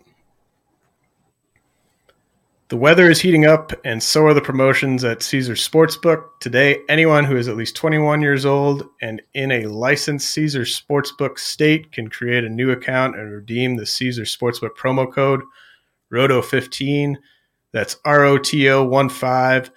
The 2.72 2.78
weather 2.78 3.10
is 3.10 3.20
heating 3.20 3.44
up, 3.44 3.74
and 3.84 4.02
so 4.02 4.24
are 4.24 4.32
the 4.32 4.40
promotions 4.40 5.04
at 5.04 5.22
Caesars 5.22 5.68
Sportsbook. 5.68 6.24
Today, 6.40 6.78
anyone 6.88 7.26
who 7.26 7.36
is 7.36 7.46
at 7.46 7.54
least 7.54 7.76
21 7.76 8.22
years 8.22 8.46
old 8.46 8.88
and 9.02 9.20
in 9.34 9.52
a 9.52 9.66
licensed 9.66 10.30
Caesars 10.30 10.80
Sportsbook 10.80 11.38
state 11.38 11.92
can 11.92 12.08
create 12.08 12.44
a 12.44 12.48
new 12.48 12.70
account 12.70 13.14
and 13.14 13.30
redeem 13.30 13.76
the 13.76 13.84
Caesars 13.84 14.34
Sportsbook 14.34 14.70
promo 14.70 15.12
code 15.12 15.42
ROTO15. 16.10 17.16
That's 17.72 17.98
R 18.06 18.24
O 18.24 18.38
T 18.38 18.70
O 18.70 18.82
1 18.82 19.08
5. 19.10 19.70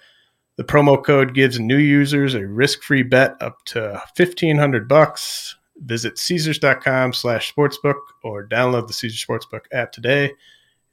The 0.56 0.64
promo 0.64 1.04
code 1.04 1.34
gives 1.34 1.60
new 1.60 1.76
users 1.76 2.32
a 2.32 2.46
risk-free 2.46 3.02
bet 3.02 3.36
up 3.42 3.62
to 3.66 4.02
1500 4.16 4.88
bucks. 4.88 5.54
Visit 5.84 6.16
caesars.com 6.16 7.12
slash 7.12 7.52
sportsbook 7.54 8.00
or 8.24 8.48
download 8.48 8.86
the 8.86 8.94
Caesars 8.94 9.22
Sportsbook 9.22 9.66
app 9.70 9.92
today. 9.92 10.32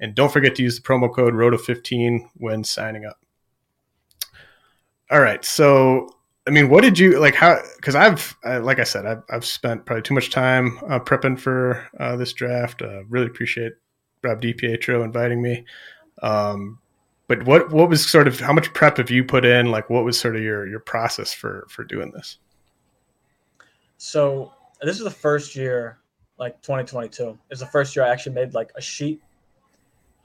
And 0.03 0.13
don't 0.13 0.33
forget 0.33 0.53
to 0.55 0.61
use 0.61 0.75
the 0.75 0.81
promo 0.81 1.11
code 1.11 1.33
ROTO15 1.33 2.29
when 2.33 2.65
signing 2.65 3.05
up. 3.05 3.21
All 5.09 5.21
right. 5.21 5.45
So, 5.45 6.09
I 6.45 6.49
mean, 6.49 6.67
what 6.67 6.81
did 6.81 6.99
you 6.99 7.21
like? 7.21 7.35
How, 7.35 7.57
because 7.77 7.95
I've, 7.95 8.35
I, 8.43 8.57
like 8.57 8.79
I 8.79 8.83
said, 8.83 9.05
I've, 9.05 9.23
I've 9.29 9.45
spent 9.45 9.85
probably 9.85 10.01
too 10.01 10.13
much 10.13 10.29
time 10.29 10.77
uh, 10.89 10.99
prepping 10.99 11.39
for 11.39 11.87
uh, 12.01 12.17
this 12.17 12.33
draft. 12.33 12.81
Uh, 12.81 13.05
really 13.05 13.27
appreciate 13.27 13.71
Rob 14.23 14.41
DiPietro 14.41 15.05
inviting 15.05 15.41
me. 15.41 15.63
Um, 16.21 16.79
but 17.29 17.45
what 17.45 17.71
what 17.71 17.87
was 17.87 18.05
sort 18.05 18.27
of 18.27 18.41
how 18.41 18.51
much 18.51 18.73
prep 18.73 18.97
have 18.97 19.09
you 19.09 19.23
put 19.23 19.45
in? 19.45 19.71
Like, 19.71 19.89
what 19.89 20.03
was 20.03 20.19
sort 20.19 20.35
of 20.35 20.41
your 20.41 20.67
your 20.67 20.81
process 20.81 21.33
for 21.33 21.65
for 21.69 21.85
doing 21.85 22.11
this? 22.11 22.39
So 23.97 24.51
this 24.81 24.97
is 24.97 25.05
the 25.05 25.09
first 25.09 25.55
year, 25.55 25.99
like 26.37 26.61
2022. 26.61 27.37
Is 27.51 27.61
the 27.61 27.65
first 27.67 27.95
year 27.95 28.03
I 28.03 28.09
actually 28.09 28.35
made 28.35 28.53
like 28.53 28.73
a 28.75 28.81
sheet. 28.81 29.21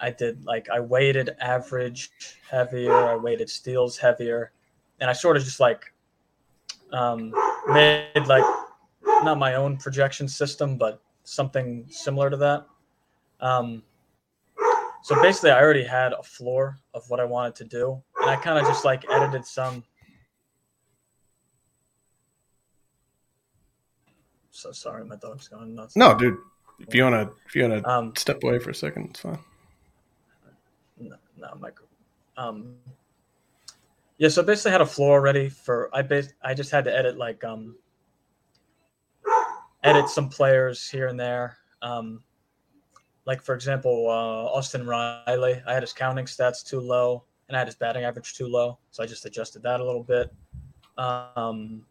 I 0.01 0.11
did 0.11 0.45
like 0.45 0.69
I 0.71 0.81
weighted 0.81 1.31
average 1.41 2.11
heavier, 2.49 2.93
I 2.93 3.17
weighted 3.17 3.51
steals 3.51 3.99
heavier, 3.99 4.53
and 5.01 5.11
I 5.11 5.13
sort 5.13 5.37
of 5.37 5.45
just 5.45 5.61
like 5.61 5.93
um, 6.93 7.33
made 7.69 8.27
like 8.27 8.45
not 9.23 9.39
my 9.39 9.55
own 9.55 9.77
projection 9.77 10.29
system, 10.29 10.77
but 10.77 11.03
something 11.25 11.87
similar 11.91 12.31
to 12.31 12.37
that. 12.37 12.67
Um, 13.41 13.83
so 15.03 15.21
basically, 15.21 15.51
I 15.51 15.61
already 15.61 15.85
had 15.85 16.13
a 16.13 16.23
floor 16.23 16.79
of 16.95 17.09
what 17.09 17.21
I 17.21 17.25
wanted 17.25 17.55
to 17.57 17.65
do, 17.65 18.03
and 18.21 18.31
I 18.31 18.37
kind 18.37 18.59
of 18.59 18.67
just 18.67 18.85
like 18.85 19.05
edited 19.11 19.45
some. 19.45 19.85
So 24.51 24.73
sorry, 24.73 25.05
my 25.05 25.17
dog's 25.17 25.49
going 25.49 25.75
nuts. 25.75 25.97
No, 25.97 26.17
dude, 26.17 26.37
if 26.81 26.95
you 26.95 27.05
wanna 27.05 27.31
if 27.47 27.55
you 27.55 27.63
wanna 27.63 27.83
Um, 27.87 28.15
step 28.17 28.43
away 28.43 28.59
for 28.59 28.71
a 28.71 28.75
second, 28.75 29.11
it's 29.11 29.21
fine. 29.21 29.39
No, 31.39 31.55
micro. 31.59 31.87
Um, 32.37 32.77
yeah, 34.19 34.29
so 34.29 34.43
basically 34.43 34.73
had 34.73 34.81
a 34.81 34.87
floor 34.87 35.21
ready 35.21 35.49
for. 35.49 35.91
I 35.93 36.03
bas- 36.03 36.35
I 36.43 36.55
just 36.55 36.71
had 36.71 36.85
to 36.85 36.97
edit 36.97 37.17
like 37.17 37.45
um, 37.45 37.77
edit 39.85 40.09
some 40.09 40.29
players 40.29 40.89
here 40.89 41.07
and 41.07 41.19
there. 41.19 41.57
Um, 41.83 42.23
like 43.27 43.43
for 43.43 43.55
example, 43.55 44.07
uh, 44.09 44.57
Austin 44.57 44.87
Riley. 44.87 45.63
I 45.67 45.73
had 45.75 45.83
his 45.83 45.93
counting 45.93 46.25
stats 46.25 46.65
too 46.65 46.81
low, 46.81 47.25
and 47.49 47.57
I 47.57 47.61
had 47.61 47.69
his 47.69 47.77
batting 47.77 48.05
average 48.05 48.35
too 48.35 48.49
low, 48.49 48.79
so 48.91 49.03
I 49.03 49.07
just 49.07 49.25
adjusted 49.25 49.63
that 49.63 49.81
a 49.81 49.85
little 49.85 50.03
bit. 50.03 50.33
Um, 50.97 51.83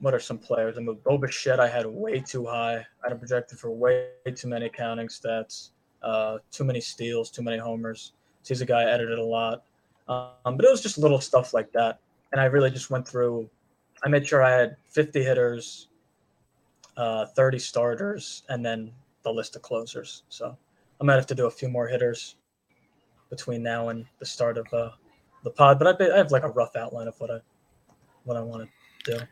what 0.00 0.12
are 0.12 0.20
some 0.20 0.38
players? 0.38 0.76
I 0.76 0.80
moved 0.80 1.04
Bo 1.04 1.18
Bichette. 1.18 1.60
I 1.60 1.68
had 1.68 1.86
way 1.86 2.20
too 2.20 2.44
high. 2.44 2.84
I 3.04 3.08
had 3.08 3.18
projected 3.18 3.58
for 3.58 3.70
way 3.70 4.08
too 4.34 4.48
many 4.48 4.68
counting 4.68 5.08
stats, 5.08 5.70
uh, 6.04 6.38
too 6.52 6.64
many 6.64 6.80
steals, 6.80 7.30
too 7.30 7.42
many 7.42 7.58
homers. 7.58 8.12
So 8.42 8.54
he's 8.54 8.60
a 8.60 8.66
guy 8.66 8.82
I 8.82 8.90
edited 8.90 9.18
a 9.18 9.24
lot. 9.24 9.64
Um, 10.06 10.56
but 10.56 10.64
it 10.64 10.70
was 10.70 10.82
just 10.82 10.98
little 10.98 11.20
stuff 11.20 11.54
like 11.54 11.72
that. 11.72 11.98
And 12.32 12.40
I 12.40 12.44
really 12.44 12.70
just 12.70 12.90
went 12.90 13.08
through, 13.08 13.48
I 14.04 14.08
made 14.08 14.26
sure 14.26 14.42
I 14.42 14.50
had 14.50 14.76
50 14.90 15.22
hitters, 15.22 15.88
uh, 16.96 17.26
30 17.26 17.58
starters, 17.58 18.42
and 18.48 18.64
then 18.64 18.92
the 19.22 19.32
list 19.32 19.56
of 19.56 19.62
closers. 19.62 20.24
So 20.28 20.56
I 21.00 21.04
might 21.04 21.14
have 21.14 21.26
to 21.26 21.34
do 21.34 21.46
a 21.46 21.50
few 21.50 21.68
more 21.68 21.88
hitters 21.88 22.36
between 23.30 23.62
now 23.62 23.88
and 23.88 24.04
the 24.18 24.26
start 24.26 24.58
of 24.58 24.66
uh, 24.72 24.90
the 25.42 25.50
pod. 25.50 25.78
But 25.78 26.00
I, 26.00 26.14
I 26.14 26.18
have 26.18 26.30
like 26.30 26.44
a 26.44 26.50
rough 26.50 26.76
outline 26.76 27.08
of 27.08 27.18
what 27.18 27.30
I 27.30 27.38
what 28.24 28.36
I 28.36 28.40
want 28.40 28.68
to 29.04 29.16
do. 29.18 29.24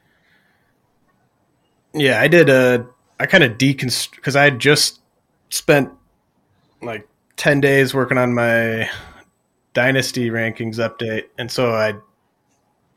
Yeah, 1.95 2.20
I 2.20 2.29
did 2.29 2.49
a. 2.49 2.87
I 3.20 3.27
kind 3.27 3.45
of 3.45 3.59
deconstruct 3.59 4.16
because 4.16 4.37
I 4.37 4.51
just 4.51 5.01
spent 5.51 5.91
like 6.83 7.09
ten 7.37 7.61
days 7.61 7.95
working 7.95 8.18
on 8.18 8.35
my 8.35 8.89
dynasty 9.74 10.30
rankings 10.30 10.76
update, 10.76 11.24
and 11.39 11.51
so 11.51 11.74
I 11.74 11.95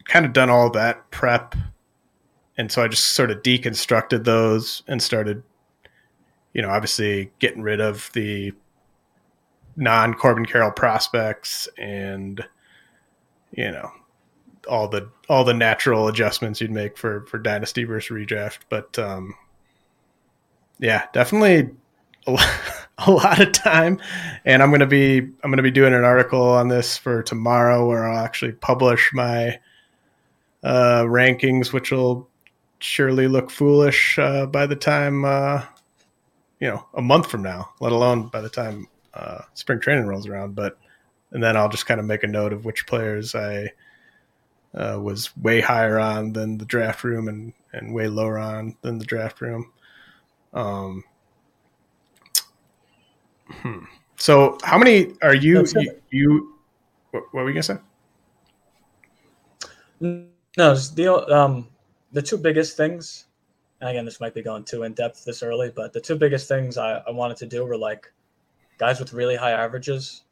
kind 0.05 0.25
of 0.25 0.33
done 0.33 0.49
all 0.49 0.69
that 0.71 1.09
prep, 1.11 1.55
and 2.57 2.71
so 2.71 2.83
I 2.83 2.87
just 2.87 3.13
sort 3.13 3.31
of 3.31 3.41
deconstructed 3.43 4.23
those 4.23 4.83
and 4.87 5.01
started, 5.01 5.43
you 6.53 6.61
know, 6.61 6.69
obviously 6.69 7.31
getting 7.39 7.61
rid 7.61 7.81
of 7.81 8.09
the 8.13 8.53
non 9.75 10.13
Corbin 10.13 10.45
Carroll 10.45 10.71
prospects 10.71 11.67
and 11.77 12.45
you 13.51 13.71
know 13.71 13.91
all 14.69 14.87
the 14.87 15.09
all 15.29 15.43
the 15.43 15.53
natural 15.53 16.07
adjustments 16.07 16.61
you'd 16.61 16.71
make 16.71 16.97
for 16.97 17.25
for 17.25 17.37
dynasty 17.37 17.83
versus 17.83 18.15
redraft 18.15 18.59
but 18.69 18.97
um 18.99 19.33
yeah 20.79 21.05
definitely 21.13 21.69
a 22.97 23.11
lot, 23.11 23.41
of 23.41 23.51
time 23.51 23.99
and 24.45 24.63
i'm 24.63 24.69
going 24.69 24.79
to 24.79 24.87
be 24.87 25.19
i'm 25.19 25.51
going 25.51 25.57
to 25.57 25.63
be 25.63 25.71
doing 25.71 25.93
an 25.93 26.03
article 26.03 26.41
on 26.41 26.67
this 26.67 26.97
for 26.97 27.21
tomorrow 27.21 27.87
where 27.87 28.07
i'll 28.07 28.23
actually 28.23 28.51
publish 28.53 29.11
my 29.13 29.59
uh 30.63 31.03
rankings 31.03 31.73
which 31.73 31.91
will 31.91 32.27
surely 32.79 33.27
look 33.27 33.51
foolish 33.51 34.17
uh 34.17 34.45
by 34.45 34.65
the 34.65 34.75
time 34.75 35.25
uh 35.25 35.63
you 36.59 36.67
know 36.67 36.85
a 36.95 37.01
month 37.01 37.29
from 37.29 37.43
now 37.43 37.69
let 37.79 37.91
alone 37.91 38.27
by 38.29 38.41
the 38.41 38.49
time 38.49 38.87
uh 39.13 39.41
spring 39.53 39.79
training 39.79 40.07
rolls 40.07 40.27
around 40.27 40.55
but 40.55 40.77
and 41.31 41.43
then 41.43 41.55
i'll 41.55 41.69
just 41.69 41.85
kind 41.85 41.99
of 41.99 42.05
make 42.05 42.23
a 42.23 42.27
note 42.27 42.53
of 42.53 42.65
which 42.65 42.87
players 42.87 43.35
i 43.35 43.69
uh, 44.75 44.99
was 45.01 45.35
way 45.37 45.61
higher 45.61 45.97
on 45.97 46.33
than 46.33 46.57
the 46.57 46.65
draft 46.65 47.03
room 47.03 47.27
and, 47.27 47.53
and 47.73 47.93
way 47.93 48.07
lower 48.07 48.37
on 48.37 48.75
than 48.81 48.97
the 48.97 49.05
draft 49.05 49.41
room. 49.41 49.71
Um, 50.53 51.03
hmm. 53.49 53.79
So, 54.17 54.57
how 54.63 54.77
many 54.77 55.13
are 55.21 55.35
you? 55.35 55.65
You, 55.75 56.01
you 56.09 56.55
what, 57.11 57.23
what 57.31 57.43
were 57.43 57.49
you 57.49 57.53
gonna 57.53 57.63
say? 57.63 57.77
No, 60.57 60.75
the 60.75 61.33
um 61.33 61.67
the 62.11 62.21
two 62.21 62.37
biggest 62.37 62.77
things. 62.77 63.25
And 63.81 63.89
again, 63.89 64.05
this 64.05 64.21
might 64.21 64.33
be 64.33 64.41
going 64.41 64.63
too 64.63 64.83
in 64.83 64.93
depth 64.93 65.25
this 65.25 65.43
early, 65.43 65.69
but 65.69 65.91
the 65.91 65.99
two 65.99 66.15
biggest 66.15 66.47
things 66.47 66.77
I, 66.77 66.99
I 67.05 67.11
wanted 67.11 67.37
to 67.37 67.45
do 67.45 67.65
were 67.65 67.77
like 67.77 68.11
guys 68.77 68.99
with 68.99 69.11
really 69.13 69.35
high 69.35 69.51
averages. 69.51 70.23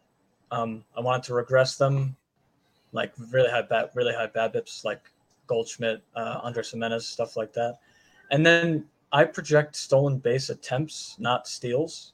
Um, 0.50 0.84
I 0.96 1.02
wanted 1.02 1.24
to 1.24 1.34
regress 1.34 1.76
them, 1.76 2.16
like 2.94 3.14
really 3.32 3.50
high 3.50 3.64
bat, 3.64 3.92
really 3.96 4.14
high 4.14 4.28
bad 4.28 4.54
BABIPs, 4.54 4.86
like 4.86 5.02
Goldschmidt, 5.48 6.02
uh, 6.16 6.40
Andres 6.44 6.72
Gimenez, 6.72 7.06
stuff 7.06 7.36
like 7.36 7.52
that. 7.54 7.80
And 8.32 8.46
then 8.46 8.86
I 9.12 9.26
project 9.26 9.76
stolen 9.76 10.20
base 10.20 10.50
attempts, 10.50 11.18
not 11.20 11.48
steals, 11.48 12.13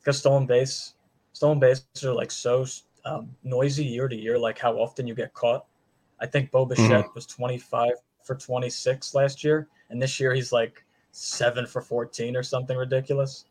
because 0.00 0.18
stolen 0.18 0.46
base, 0.46 0.94
stolen 1.32 1.58
bases 1.58 2.04
are 2.04 2.12
like 2.12 2.30
so 2.30 2.66
um, 3.04 3.30
noisy 3.44 3.84
year 3.84 4.08
to 4.08 4.16
year, 4.16 4.38
like 4.38 4.58
how 4.58 4.74
often 4.74 5.06
you 5.06 5.14
get 5.14 5.32
caught. 5.34 5.66
I 6.20 6.26
think 6.26 6.50
Bo 6.50 6.66
Bichette 6.66 7.06
was 7.14 7.26
25 7.26 7.92
for 8.24 8.34
26 8.34 9.14
last 9.14 9.44
year, 9.44 9.68
and 9.90 10.00
this 10.00 10.18
year 10.20 10.34
he's 10.34 10.52
like 10.52 10.84
seven 11.12 11.66
for 11.66 11.80
14 11.80 12.36
or 12.36 12.42
something 12.42 12.76
ridiculous. 12.76 13.46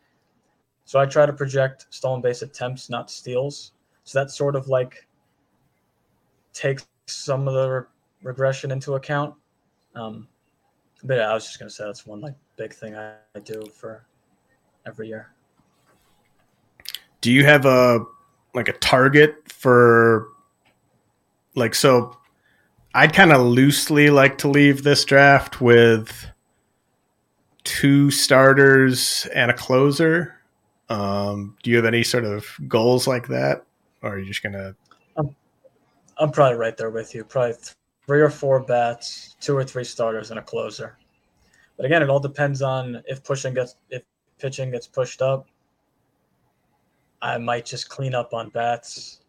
So 0.85 0.99
I 0.99 1.05
try 1.05 1.25
to 1.25 1.33
project 1.33 1.87
stolen 1.89 2.21
base 2.21 2.41
attempts, 2.41 2.89
not 2.89 3.11
steals. 3.11 3.73
So 4.03 4.19
that 4.19 4.31
sort 4.31 4.55
of 4.55 4.67
like 4.67 5.07
takes 6.53 6.87
some 7.07 7.47
of 7.47 7.53
the 7.53 7.69
re- 7.69 7.81
regression 8.23 8.71
into 8.71 8.95
account. 8.95 9.35
Um, 9.95 10.27
but 11.03 11.17
yeah, 11.17 11.29
I 11.29 11.33
was 11.33 11.45
just 11.45 11.59
gonna 11.59 11.69
say 11.69 11.85
that's 11.85 12.05
one 12.05 12.21
like 12.21 12.35
big 12.57 12.73
thing 12.73 12.95
I, 12.95 13.13
I 13.35 13.39
do 13.39 13.65
for 13.73 14.05
every 14.85 15.07
year. 15.07 15.31
Do 17.21 17.31
you 17.31 17.45
have 17.45 17.65
a 17.65 18.05
like 18.53 18.69
a 18.69 18.73
target 18.73 19.51
for 19.51 20.27
like 21.55 21.75
so? 21.75 22.17
I'd 22.93 23.13
kind 23.13 23.31
of 23.31 23.41
loosely 23.41 24.09
like 24.09 24.37
to 24.39 24.47
leave 24.47 24.83
this 24.83 25.05
draft 25.05 25.61
with 25.61 26.25
two 27.63 28.09
starters 28.09 29.27
and 29.33 29.51
a 29.51 29.53
closer. 29.53 30.35
Um, 30.89 31.55
do 31.61 31.69
you 31.69 31.75
have 31.75 31.85
any 31.85 32.03
sort 32.03 32.25
of 32.25 32.47
goals 32.67 33.05
like 33.05 33.27
that, 33.27 33.63
or 34.01 34.15
are 34.15 34.19
you 34.19 34.25
just 34.25 34.41
gonna? 34.41 34.75
I'm 36.17 36.31
probably 36.31 36.57
right 36.57 36.75
there 36.75 36.89
with 36.89 37.15
you. 37.15 37.23
Probably 37.23 37.55
three 38.05 38.21
or 38.21 38.29
four 38.29 38.59
bats, 38.59 39.35
two 39.39 39.55
or 39.55 39.63
three 39.63 39.83
starters, 39.83 40.31
and 40.31 40.39
a 40.39 40.43
closer. 40.43 40.97
But 41.77 41.85
again, 41.85 42.01
it 42.01 42.09
all 42.09 42.19
depends 42.19 42.61
on 42.61 43.01
if 43.07 43.23
pushing 43.23 43.53
gets 43.53 43.75
if 43.89 44.03
pitching 44.37 44.71
gets 44.71 44.87
pushed 44.87 45.21
up. 45.21 45.47
I 47.21 47.37
might 47.37 47.65
just 47.65 47.89
clean 47.89 48.15
up 48.15 48.33
on 48.33 48.49
bats. 48.49 49.21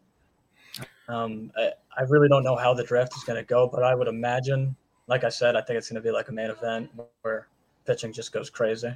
Um, 1.09 1.51
I, 1.57 1.73
I 1.99 2.03
really 2.03 2.29
don't 2.29 2.45
know 2.45 2.57
how 2.57 2.73
the 2.73 2.85
draft 2.85 3.17
is 3.17 3.25
going 3.25 3.37
to 3.37 3.47
go, 3.47 3.69
but 3.69 3.83
I 3.83 3.95
would 3.95 4.09
imagine, 4.09 4.77
like 5.09 5.25
I 5.25 5.29
said, 5.29 5.57
I 5.57 5.61
think 5.63 5.77
it's 5.77 5.89
going 5.89 6.01
to 6.01 6.07
be 6.09 6.13
like 6.13 6.29
a 6.29 6.33
main 6.33 6.51
event 6.51 6.91
where 7.23 7.49
pitching 7.85 8.13
just 8.13 8.33
goes 8.33 8.49
crazy. 8.49 8.95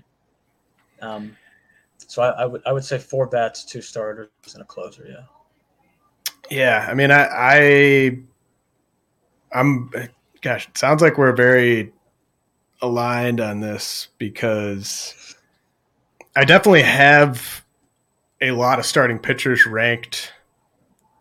Um, 1.00 1.36
so 1.98 2.22
I, 2.22 2.42
I 2.42 2.44
would 2.46 2.62
I 2.66 2.72
would 2.72 2.84
say 2.84 2.98
four 2.98 3.26
bats, 3.26 3.64
two 3.64 3.82
starters, 3.82 4.28
and 4.52 4.62
a 4.62 4.64
closer. 4.64 5.06
Yeah. 5.08 5.24
Yeah, 6.50 6.86
I 6.88 6.94
mean, 6.94 7.10
I, 7.10 7.26
I, 7.30 8.18
I'm, 9.52 9.90
gosh, 10.42 10.68
it 10.68 10.76
sounds 10.76 11.00
like 11.00 11.16
we're 11.16 11.34
very 11.34 11.90
aligned 12.82 13.40
on 13.40 13.60
this 13.60 14.08
because 14.18 15.36
I 16.36 16.44
definitely 16.44 16.82
have 16.82 17.63
a 18.44 18.52
lot 18.52 18.78
of 18.78 18.86
starting 18.86 19.18
pitchers 19.18 19.66
ranked, 19.66 20.32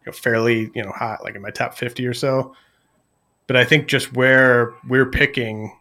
you 0.01 0.11
know, 0.11 0.13
fairly, 0.13 0.71
you 0.75 0.83
know, 0.83 0.91
hot, 0.91 1.23
like 1.23 1.35
in 1.35 1.41
my 1.41 1.51
top 1.51 1.75
fifty 1.75 2.05
or 2.05 2.13
so. 2.13 2.55
But 3.47 3.55
I 3.55 3.65
think 3.65 3.87
just 3.87 4.13
where 4.13 4.73
we're 4.87 5.09
picking, 5.09 5.77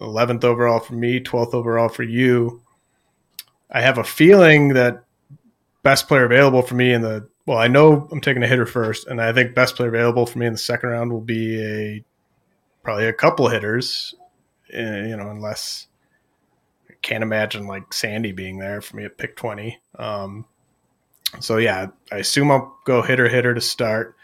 eleventh 0.00 0.44
overall 0.44 0.80
for 0.80 0.94
me, 0.94 1.20
twelfth 1.20 1.54
overall 1.54 1.88
for 1.88 2.02
you, 2.02 2.62
I 3.70 3.80
have 3.80 3.98
a 3.98 4.04
feeling 4.04 4.68
that 4.74 5.04
best 5.82 6.08
player 6.08 6.24
available 6.24 6.62
for 6.62 6.74
me 6.74 6.92
in 6.92 7.02
the 7.02 7.28
well, 7.46 7.58
I 7.58 7.68
know 7.68 8.08
I'm 8.10 8.20
taking 8.20 8.42
a 8.42 8.46
hitter 8.46 8.66
first, 8.66 9.06
and 9.06 9.20
I 9.20 9.32
think 9.32 9.54
best 9.54 9.76
player 9.76 9.88
available 9.88 10.26
for 10.26 10.38
me 10.38 10.46
in 10.46 10.52
the 10.52 10.58
second 10.58 10.88
round 10.88 11.12
will 11.12 11.20
be 11.20 11.62
a 11.62 12.04
probably 12.82 13.06
a 13.06 13.12
couple 13.12 13.48
hitters, 13.48 14.14
uh, 14.72 14.78
you 14.78 15.16
know, 15.16 15.30
unless 15.30 15.88
I 16.88 16.94
can't 17.02 17.22
imagine 17.22 17.66
like 17.66 17.92
Sandy 17.92 18.32
being 18.32 18.58
there 18.58 18.80
for 18.80 18.96
me 18.96 19.04
at 19.04 19.18
pick 19.18 19.36
20. 19.36 19.78
Um, 19.98 20.46
so 21.40 21.56
yeah, 21.56 21.88
I 22.12 22.16
assume 22.18 22.50
I'll 22.50 22.76
go 22.84 23.02
hitter 23.02 23.28
hitter 23.28 23.54
to 23.54 23.60
start, 23.60 24.16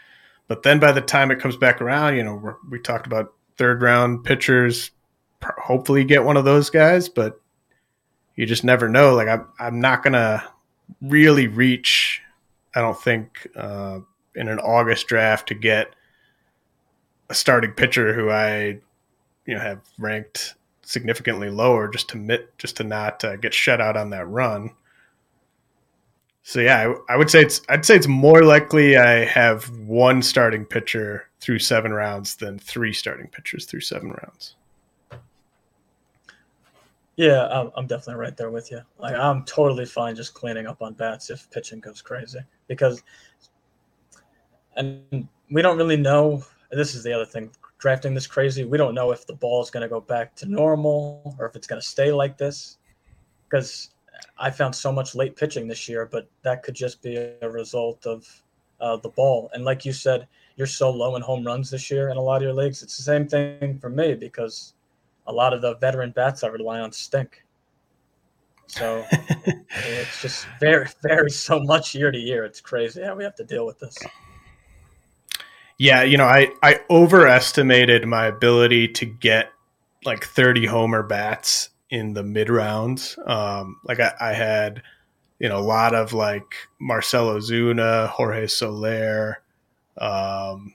but 0.47 0.63
then 0.63 0.79
by 0.79 0.91
the 0.91 1.01
time 1.01 1.31
it 1.31 1.39
comes 1.39 1.57
back 1.57 1.81
around, 1.81 2.15
you 2.15 2.23
know, 2.23 2.55
we 2.69 2.79
talked 2.79 3.07
about 3.07 3.33
third 3.57 3.81
round 3.81 4.23
pitchers, 4.23 4.91
hopefully 5.41 6.03
get 6.03 6.23
one 6.23 6.37
of 6.37 6.45
those 6.45 6.69
guys, 6.69 7.09
but 7.09 7.39
you 8.35 8.45
just 8.45 8.63
never 8.63 8.89
know. 8.89 9.13
Like 9.15 9.27
I'm, 9.27 9.47
I'm 9.59 9.79
not 9.79 10.03
gonna 10.03 10.43
really 11.01 11.47
reach 11.47 12.21
I 12.75 12.81
don't 12.81 12.99
think 12.99 13.47
uh, 13.55 13.99
in 14.35 14.47
an 14.47 14.59
August 14.59 15.07
draft 15.07 15.47
to 15.49 15.55
get 15.55 15.93
a 17.29 17.33
starting 17.33 17.71
pitcher 17.71 18.13
who 18.13 18.29
I 18.29 18.79
you 19.45 19.55
know 19.55 19.59
have 19.59 19.81
ranked 19.97 20.55
significantly 20.83 21.49
lower 21.49 21.87
just 21.87 22.09
to 22.09 22.17
mit, 22.17 22.57
just 22.57 22.77
to 22.77 22.83
not 22.83 23.23
uh, 23.23 23.35
get 23.35 23.53
shut 23.53 23.81
out 23.81 23.97
on 23.97 24.09
that 24.11 24.27
run. 24.27 24.71
So 26.43 26.59
yeah, 26.59 26.93
I, 27.09 27.13
I, 27.13 27.17
would 27.17 27.29
say 27.29 27.41
it's 27.41 27.61
I'd 27.69 27.85
say 27.85 27.95
it's 27.95 28.07
more 28.07 28.43
likely 28.43 28.97
I 28.97 29.25
have 29.25 29.69
one 29.79 30.21
starting 30.21 30.65
pitcher 30.65 31.29
through 31.39 31.59
seven 31.59 31.93
rounds 31.93 32.35
than 32.35 32.57
three 32.57 32.93
starting 32.93 33.27
pitchers 33.27 33.65
through 33.65 33.81
seven 33.81 34.09
rounds. 34.09 34.55
Yeah, 37.15 37.47
I'm, 37.47 37.71
I'm 37.75 37.85
definitely 37.85 38.19
right 38.19 38.35
there 38.35 38.49
with 38.49 38.71
you. 38.71 38.81
Like 38.97 39.15
I'm 39.15 39.43
totally 39.45 39.85
fine 39.85 40.15
just 40.15 40.33
cleaning 40.33 40.65
up 40.65 40.81
on 40.81 40.93
bats 40.93 41.29
if 41.29 41.49
pitching 41.51 41.79
goes 41.79 42.01
crazy 42.01 42.39
because, 42.67 43.03
and 44.75 45.27
we 45.51 45.61
don't 45.61 45.77
really 45.77 45.97
know. 45.97 46.43
This 46.71 46.95
is 46.95 47.03
the 47.03 47.13
other 47.13 47.25
thing 47.25 47.51
drafting 47.77 48.15
this 48.15 48.27
crazy. 48.27 48.63
We 48.63 48.77
don't 48.77 48.95
know 48.95 49.11
if 49.11 49.27
the 49.27 49.35
ball 49.35 49.61
is 49.61 49.69
going 49.69 49.81
to 49.81 49.89
go 49.89 49.99
back 49.99 50.35
to 50.37 50.47
normal 50.47 51.35
or 51.37 51.47
if 51.47 51.55
it's 51.55 51.67
going 51.67 51.81
to 51.81 51.87
stay 51.87 52.11
like 52.11 52.37
this. 52.37 52.77
Because 53.47 53.90
I 54.37 54.49
found 54.49 54.75
so 54.75 54.91
much 54.91 55.15
late 55.15 55.35
pitching 55.35 55.67
this 55.67 55.87
year, 55.87 56.07
but 56.11 56.27
that 56.43 56.63
could 56.63 56.75
just 56.75 57.01
be 57.01 57.15
a 57.15 57.49
result 57.49 58.05
of 58.05 58.27
uh, 58.79 58.97
the 58.97 59.09
ball. 59.09 59.49
And 59.53 59.63
like 59.63 59.85
you 59.85 59.93
said, 59.93 60.27
you're 60.55 60.67
so 60.67 60.89
low 60.89 61.15
in 61.15 61.21
home 61.21 61.45
runs 61.45 61.69
this 61.69 61.89
year 61.91 62.09
in 62.09 62.17
a 62.17 62.21
lot 62.21 62.37
of 62.37 62.43
your 62.43 62.53
leagues. 62.53 62.83
It's 62.83 62.97
the 62.97 63.03
same 63.03 63.27
thing 63.27 63.77
for 63.79 63.89
me 63.89 64.15
because 64.15 64.73
a 65.27 65.31
lot 65.31 65.53
of 65.53 65.61
the 65.61 65.75
veteran 65.75 66.11
bats 66.11 66.43
I 66.43 66.47
rely 66.47 66.79
on 66.79 66.91
stink. 66.91 67.43
So 68.67 69.05
it's 69.11 70.21
just 70.21 70.47
very, 70.59 70.87
very 71.03 71.29
so 71.29 71.59
much 71.59 71.93
year 71.93 72.11
to 72.11 72.17
year. 72.17 72.45
It's 72.45 72.61
crazy 72.61 73.03
how 73.03 73.15
we 73.15 73.23
have 73.23 73.35
to 73.35 73.43
deal 73.43 73.65
with 73.65 73.79
this. 73.79 73.97
Yeah, 75.77 76.03
you 76.03 76.17
know, 76.17 76.25
I 76.25 76.49
I 76.61 76.79
overestimated 76.89 78.05
my 78.05 78.27
ability 78.27 78.87
to 78.89 79.05
get 79.05 79.51
like 80.05 80.23
30 80.23 80.67
homer 80.67 81.03
bats 81.03 81.69
in 81.91 82.13
the 82.13 82.23
mid 82.23 82.49
rounds. 82.49 83.19
Um, 83.25 83.79
like 83.83 83.99
I, 83.99 84.13
I, 84.19 84.33
had, 84.33 84.81
you 85.39 85.49
know, 85.49 85.59
a 85.59 85.61
lot 85.61 85.93
of 85.93 86.13
like 86.13 86.55
Marcell 86.79 87.27
Ozuna, 87.27 88.07
Jorge 88.07 88.47
Soler, 88.47 89.43
um, 89.97 90.73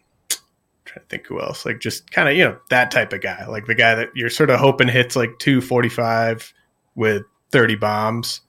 trying 0.85 1.01
to 1.01 1.09
think 1.09 1.27
who 1.27 1.41
else, 1.41 1.65
like 1.65 1.81
just 1.81 2.11
kind 2.11 2.29
of, 2.29 2.37
you 2.37 2.45
know, 2.45 2.59
that 2.69 2.91
type 2.91 3.15
of 3.15 3.23
guy, 3.23 3.47
like 3.47 3.67
the 3.67 3.75
guy 3.75 3.95
that 3.97 4.11
you're 4.15 4.31
sort 4.31 4.51
of 4.51 4.61
hoping 4.61 4.89
hits 4.89 5.17
like 5.17 5.39
245 5.39 6.53
with 6.95 7.23
30 7.51 7.77
bombs. 7.77 8.43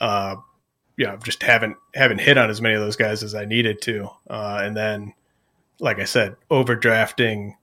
Uh, 0.00 0.36
yeah, 0.96 1.16
just 1.22 1.42
haven't 1.42 1.76
haven't 1.94 2.20
hit 2.20 2.38
on 2.38 2.50
as 2.50 2.60
many 2.60 2.74
of 2.74 2.80
those 2.80 2.96
guys 2.96 3.22
as 3.22 3.34
I 3.34 3.44
needed 3.44 3.80
to. 3.82 4.08
Uh, 4.28 4.60
and 4.62 4.76
then, 4.76 5.14
like 5.80 6.00
I 6.00 6.04
said, 6.04 6.36
overdrafting. 6.50 7.54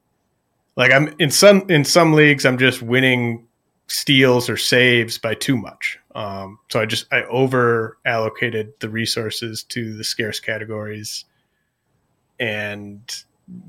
Like 0.78 0.92
I'm 0.92 1.14
in 1.20 1.32
some 1.32 1.70
in 1.70 1.84
some 1.84 2.14
leagues, 2.14 2.46
I'm 2.46 2.58
just 2.58 2.82
winning 2.82 3.48
steals 3.88 4.50
or 4.50 4.58
saves 4.58 5.18
by 5.18 5.36
too 5.36 5.58
much. 5.58 6.00
Um, 6.16 6.60
so 6.70 6.80
I 6.80 6.86
just 6.86 7.12
I 7.12 7.24
over 7.24 7.98
allocated 8.06 8.74
the 8.80 8.90
resources 8.90 9.64
to 9.66 9.96
the 9.96 10.04
scarce 10.04 10.40
categories, 10.40 11.26
and 12.40 13.02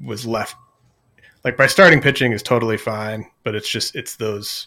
was 0.02 0.26
left 0.26 0.56
like 1.46 1.58
my 1.58 1.68
starting 1.68 2.00
pitching 2.00 2.32
is 2.32 2.42
totally 2.42 2.76
fine, 2.76 3.24
but 3.44 3.54
it's 3.54 3.68
just 3.68 3.94
it's 3.94 4.16
those 4.16 4.66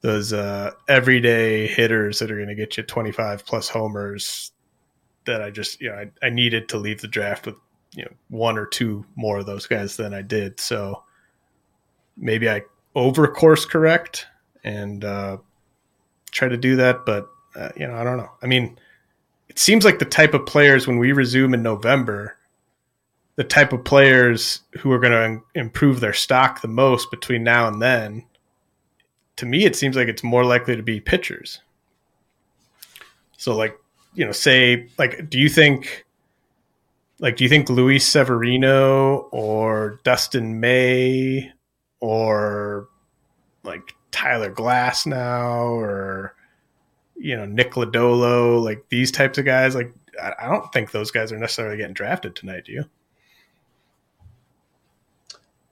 those 0.00 0.32
uh, 0.32 0.70
everyday 0.88 1.66
hitters 1.66 2.18
that 2.18 2.30
are 2.30 2.36
going 2.36 2.48
to 2.48 2.54
get 2.54 2.76
you 2.76 2.82
25 2.82 3.44
plus 3.44 3.68
homers 3.68 4.52
that 5.26 5.42
I 5.42 5.50
just 5.50 5.80
you 5.82 5.90
know 5.90 5.96
I, 5.96 6.26
I 6.26 6.30
needed 6.30 6.70
to 6.70 6.78
leave 6.78 7.02
the 7.02 7.08
draft 7.08 7.44
with 7.44 7.56
you 7.94 8.04
know 8.04 8.12
one 8.28 8.56
or 8.56 8.64
two 8.64 9.04
more 9.14 9.38
of 9.38 9.46
those 9.46 9.66
guys 9.66 9.96
than 9.96 10.14
I 10.14 10.22
did. 10.22 10.58
So 10.58 11.02
maybe 12.16 12.48
I 12.48 12.62
over 12.94 13.28
course 13.28 13.66
correct 13.66 14.26
and 14.64 15.04
uh, 15.04 15.36
try 16.30 16.48
to 16.48 16.56
do 16.56 16.76
that. 16.76 17.06
But 17.06 17.28
uh, 17.54 17.70
you 17.76 17.86
know, 17.86 17.94
I 17.94 18.04
don't 18.04 18.16
know. 18.16 18.30
I 18.42 18.46
mean, 18.46 18.78
it 19.48 19.58
seems 19.58 19.84
like 19.84 19.98
the 19.98 20.04
type 20.04 20.34
of 20.34 20.46
players 20.46 20.86
when 20.86 20.98
we 20.98 21.12
resume 21.12 21.54
in 21.54 21.62
November, 21.62 22.36
the 23.36 23.44
type 23.44 23.72
of 23.72 23.84
players 23.84 24.60
who 24.78 24.90
are 24.90 24.98
going 24.98 25.12
to 25.12 25.60
improve 25.60 26.00
their 26.00 26.12
stock 26.12 26.60
the 26.60 26.68
most 26.68 27.10
between 27.10 27.44
now 27.44 27.68
and 27.68 27.80
then. 27.80 28.24
To 29.36 29.46
me, 29.46 29.64
it 29.64 29.76
seems 29.76 29.96
like 29.96 30.08
it's 30.08 30.22
more 30.22 30.44
likely 30.44 30.76
to 30.76 30.82
be 30.82 31.00
pitchers. 31.00 31.60
So, 33.36 33.56
like, 33.56 33.76
you 34.14 34.24
know, 34.24 34.32
say, 34.32 34.88
like, 34.96 35.28
do 35.28 35.40
you 35.40 35.48
think, 35.48 36.06
like, 37.18 37.36
do 37.36 37.42
you 37.42 37.50
think 37.50 37.68
Luis 37.68 38.06
Severino 38.06 39.28
or 39.32 39.98
Dustin 40.04 40.60
May 40.60 41.52
or 41.98 42.88
like 43.64 43.93
Tyler 44.14 44.52
Glasnow 44.52 45.72
or 45.72 46.36
you 47.16 47.36
know 47.36 47.44
Nick 47.44 47.72
Lodolo, 47.72 48.62
like 48.62 48.88
these 48.88 49.10
types 49.10 49.38
of 49.38 49.44
guys. 49.44 49.74
Like 49.74 49.92
I 50.22 50.48
don't 50.48 50.72
think 50.72 50.92
those 50.92 51.10
guys 51.10 51.32
are 51.32 51.38
necessarily 51.38 51.76
getting 51.76 51.94
drafted 51.94 52.36
tonight. 52.36 52.64
Do 52.66 52.72
you? 52.72 52.84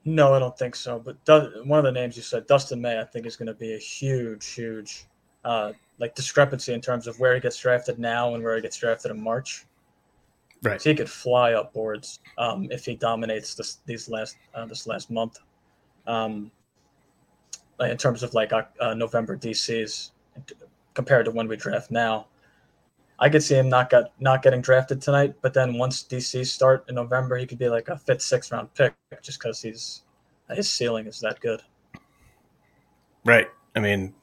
No, 0.05 0.34
I 0.34 0.40
don't 0.40 0.59
think 0.59 0.74
so. 0.74 0.99
But 0.99 1.16
one 1.64 1.78
of 1.78 1.84
the 1.84 1.93
names 1.93 2.16
you 2.16 2.22
said, 2.24 2.49
Dustin 2.49 2.80
May, 2.80 3.01
I 3.01 3.05
think 3.05 3.24
is 3.24 3.36
going 3.36 3.47
to 3.47 3.55
be 3.55 3.74
a 3.74 3.78
huge, 3.78 4.45
huge 4.49 5.07
uh, 5.45 5.72
like 5.99 6.16
discrepancy 6.16 6.74
in 6.74 6.80
terms 6.80 7.07
of 7.07 7.20
where 7.20 7.36
he 7.36 7.40
gets 7.40 7.57
drafted 7.57 8.01
now 8.01 8.34
and 8.34 8.43
where 8.43 8.57
he 8.57 8.62
gets 8.62 8.76
drafted 8.76 9.12
in 9.12 9.22
March. 9.22 9.66
Right. 10.64 10.82
So 10.82 10.90
he 10.90 10.97
could 10.97 11.09
fly 11.09 11.53
up 11.53 11.72
boards 11.72 12.18
um, 12.38 12.66
if 12.72 12.84
he 12.84 12.97
dominates 12.97 13.55
this 13.55 13.78
these 13.86 14.09
last 14.09 14.36
uh, 14.53 14.66
this 14.66 14.88
last 14.88 15.12
month. 15.12 15.38
Um, 16.09 16.51
in 17.81 17.97
terms 17.97 18.23
of 18.23 18.35
like 18.35 18.53
uh, 18.53 18.95
November 18.95 19.37
DCs 19.37 20.11
compared 20.95 21.25
to 21.27 21.31
when 21.31 21.49
we 21.49 21.57
draft 21.57 21.91
now. 21.91 22.27
I 23.18 23.29
could 23.29 23.43
see 23.43 23.55
him 23.55 23.68
not 23.68 23.91
get 23.91 24.12
not 24.18 24.43
getting 24.43 24.61
drafted 24.61 25.01
tonight, 25.01 25.35
but 25.43 25.55
then 25.55 25.79
once 25.79 26.03
DCs 26.03 26.47
start 26.47 26.85
in 26.89 26.97
November, 26.97 27.37
he 27.37 27.47
could 27.47 27.59
be 27.59 27.68
like 27.68 27.89
a 27.89 27.97
fifth, 27.97 28.23
sixth 28.23 28.51
round 28.51 28.73
pick 28.75 28.95
just 29.23 29.39
because 29.39 29.62
he's 29.62 30.03
his 30.51 30.70
ceiling 30.70 31.07
is 31.07 31.20
that 31.20 31.41
good. 31.41 31.62
Right. 33.25 33.49
I 33.77 33.81
mean, 33.81 34.14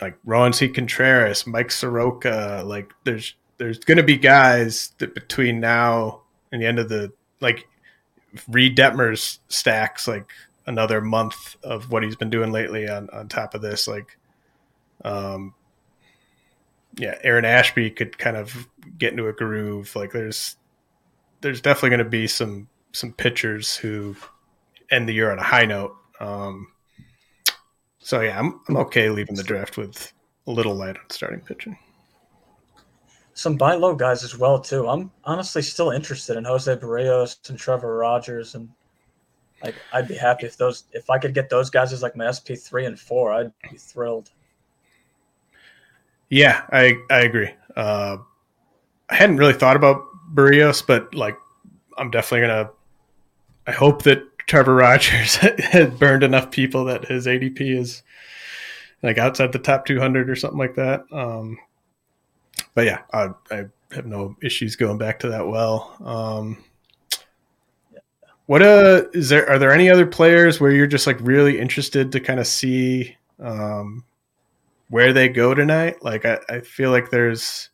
like 0.00 0.18
Roansy 0.26 0.74
Contreras, 0.74 1.46
Mike 1.46 1.70
Soroka, 1.70 2.62
like 2.66 2.92
there's 3.04 3.34
there's 3.58 3.78
to 3.78 4.02
be 4.02 4.16
guys 4.16 4.92
that 4.98 5.14
between 5.14 5.60
now 5.60 6.22
and 6.50 6.60
the 6.60 6.66
end 6.66 6.78
of 6.78 6.88
the 6.88 7.12
like 7.40 7.68
Reid 8.48 8.76
Detmers 8.76 9.38
stacks 9.48 10.08
like 10.08 10.30
another 10.66 11.00
month 11.00 11.56
of 11.62 11.90
what 11.90 12.02
he's 12.02 12.16
been 12.16 12.30
doing 12.30 12.50
lately 12.50 12.88
on 12.88 13.08
on 13.10 13.28
top 13.28 13.54
of 13.54 13.60
this 13.60 13.86
like 13.86 14.16
um 15.04 15.54
yeah 16.96 17.16
aaron 17.22 17.44
ashby 17.44 17.90
could 17.90 18.16
kind 18.16 18.36
of 18.36 18.66
get 18.98 19.12
into 19.12 19.28
a 19.28 19.32
groove. 19.32 19.94
Like 19.96 20.12
there's 20.12 20.56
there's 21.40 21.60
definitely 21.60 21.90
going 21.90 21.98
to 21.98 22.10
be 22.10 22.26
some 22.26 22.68
some 22.92 23.12
pitchers 23.12 23.76
who 23.76 24.16
end 24.90 25.08
the 25.08 25.12
year 25.12 25.30
on 25.30 25.38
a 25.38 25.42
high 25.42 25.66
note. 25.66 25.96
Um 26.20 26.68
so 27.98 28.20
yeah 28.20 28.38
i'm, 28.38 28.60
I'm 28.68 28.76
okay 28.76 29.08
leaving 29.08 29.34
the 29.34 29.42
draft 29.42 29.78
with 29.78 30.12
a 30.46 30.50
little 30.50 30.74
light 30.74 30.96
on 30.96 31.10
starting 31.10 31.40
pitching. 31.40 31.78
Some 33.32 33.56
buy 33.56 33.74
low 33.74 33.96
guys 33.96 34.22
as 34.22 34.38
well 34.38 34.60
too. 34.60 34.88
I'm 34.88 35.10
honestly 35.24 35.62
still 35.62 35.90
interested 35.90 36.36
in 36.36 36.44
Jose 36.44 36.76
Berrios 36.76 37.48
and 37.48 37.58
Trevor 37.58 37.96
Rogers 37.96 38.54
and 38.54 38.68
like 39.64 39.74
I'd 39.92 40.08
be 40.08 40.14
happy 40.14 40.46
if 40.46 40.56
those 40.56 40.84
if 40.92 41.08
I 41.10 41.18
could 41.18 41.34
get 41.34 41.48
those 41.48 41.70
guys 41.70 41.92
as 41.92 42.02
like 42.02 42.16
my 42.16 42.30
SP 42.30 42.52
three 42.58 42.84
and 42.84 42.98
four, 42.98 43.32
I'd 43.32 43.52
be 43.70 43.78
thrilled. 43.78 44.30
Yeah, 46.28 46.62
I 46.70 46.94
I 47.10 47.20
agree. 47.20 47.50
Uh, 47.74 48.18
I 49.08 49.14
hadn't 49.14 49.38
really 49.38 49.54
thought 49.54 49.76
about 49.76 50.04
Berrios, 50.34 50.86
but 50.86 51.14
like 51.14 51.36
I'm 51.96 52.10
definitely 52.10 52.48
gonna. 52.48 52.70
I 53.66 53.72
hope 53.72 54.02
that 54.02 54.22
Trevor 54.46 54.74
Rogers 54.74 55.36
has 55.58 55.90
burned 55.94 56.22
enough 56.22 56.50
people 56.50 56.84
that 56.84 57.06
his 57.06 57.26
ADP 57.26 57.60
is 57.60 58.02
like 59.02 59.18
outside 59.18 59.52
the 59.52 59.58
top 59.58 59.86
200 59.86 60.28
or 60.28 60.36
something 60.36 60.58
like 60.58 60.74
that. 60.74 61.04
Um, 61.10 61.58
but 62.74 62.84
yeah, 62.84 63.02
I, 63.12 63.30
I, 63.50 63.64
have 63.92 64.06
no 64.06 64.34
issues 64.42 64.74
going 64.74 64.98
back 64.98 65.20
to 65.20 65.28
that 65.28 65.46
well. 65.46 65.94
Um, 66.02 66.64
what 68.46 68.62
uh 68.62 69.04
is 69.12 69.28
there 69.28 69.48
are 69.48 69.58
there 69.58 69.72
any 69.72 69.88
other 69.88 70.06
players 70.06 70.60
where 70.60 70.70
you're 70.70 70.86
just 70.86 71.06
like 71.06 71.18
really 71.20 71.58
interested 71.58 72.12
to 72.12 72.20
kind 72.20 72.40
of 72.40 72.46
see 72.46 73.16
um 73.40 74.04
where 74.88 75.12
they 75.12 75.28
go 75.28 75.54
tonight? 75.54 76.02
Like 76.02 76.24
I, 76.24 76.38
I 76.48 76.60
feel 76.60 76.90
like 76.90 77.10
there's 77.10 77.70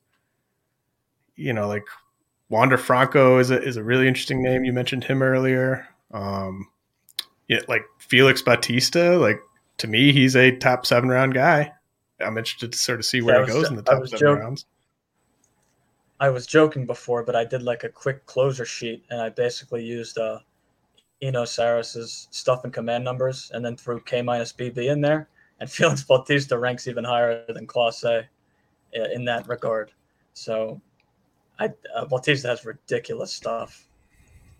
you 1.36 1.52
know, 1.52 1.66
like 1.66 1.86
Wander 2.50 2.78
Franco 2.78 3.38
is 3.38 3.50
a 3.50 3.60
is 3.62 3.76
a 3.76 3.82
really 3.82 4.06
interesting 4.06 4.42
name. 4.42 4.64
You 4.64 4.72
mentioned 4.72 5.04
him 5.04 5.22
earlier. 5.22 5.88
Um 6.12 6.68
yeah, 7.48 7.60
like 7.66 7.84
Felix 7.98 8.42
Bautista, 8.42 9.18
like 9.18 9.40
to 9.78 9.88
me, 9.88 10.12
he's 10.12 10.36
a 10.36 10.56
top 10.56 10.86
seven 10.86 11.08
round 11.08 11.34
guy. 11.34 11.72
I'm 12.20 12.38
interested 12.38 12.70
to 12.72 12.78
sort 12.78 13.00
of 13.00 13.06
see 13.06 13.22
where 13.22 13.40
yeah, 13.40 13.46
he 13.46 13.52
goes 13.52 13.68
in 13.68 13.76
the 13.76 13.82
top 13.82 14.06
seven 14.06 14.18
joking. 14.18 14.44
rounds. 14.44 14.66
I 16.20 16.28
was 16.28 16.46
joking 16.46 16.84
before, 16.84 17.24
but 17.24 17.34
I 17.34 17.44
did 17.44 17.62
like 17.62 17.82
a 17.82 17.88
quick 17.88 18.26
closer 18.26 18.66
sheet, 18.66 19.04
and 19.08 19.20
I 19.20 19.30
basically 19.30 19.82
used 19.82 20.18
a 20.18 20.44
uh, 21.22 21.26
Eno 21.26 21.44
Sarris's 21.44 22.28
stuff 22.30 22.64
and 22.64 22.72
command 22.72 23.04
numbers, 23.04 23.50
and 23.54 23.64
then 23.64 23.76
threw 23.76 24.00
K 24.00 24.22
minus 24.22 24.52
BB 24.52 24.90
in 24.90 25.00
there, 25.00 25.28
and 25.60 25.70
Felix 25.70 26.02
Bautista 26.02 26.58
ranks 26.58 26.86
even 26.88 27.04
higher 27.04 27.44
than 27.48 27.66
Clase 27.66 28.24
in 28.92 29.24
that 29.24 29.48
regard. 29.48 29.92
So, 30.34 30.80
I 31.58 31.70
uh, 31.94 32.06
Bautista 32.06 32.48
has 32.48 32.64
ridiculous 32.64 33.32
stuff. 33.32 33.86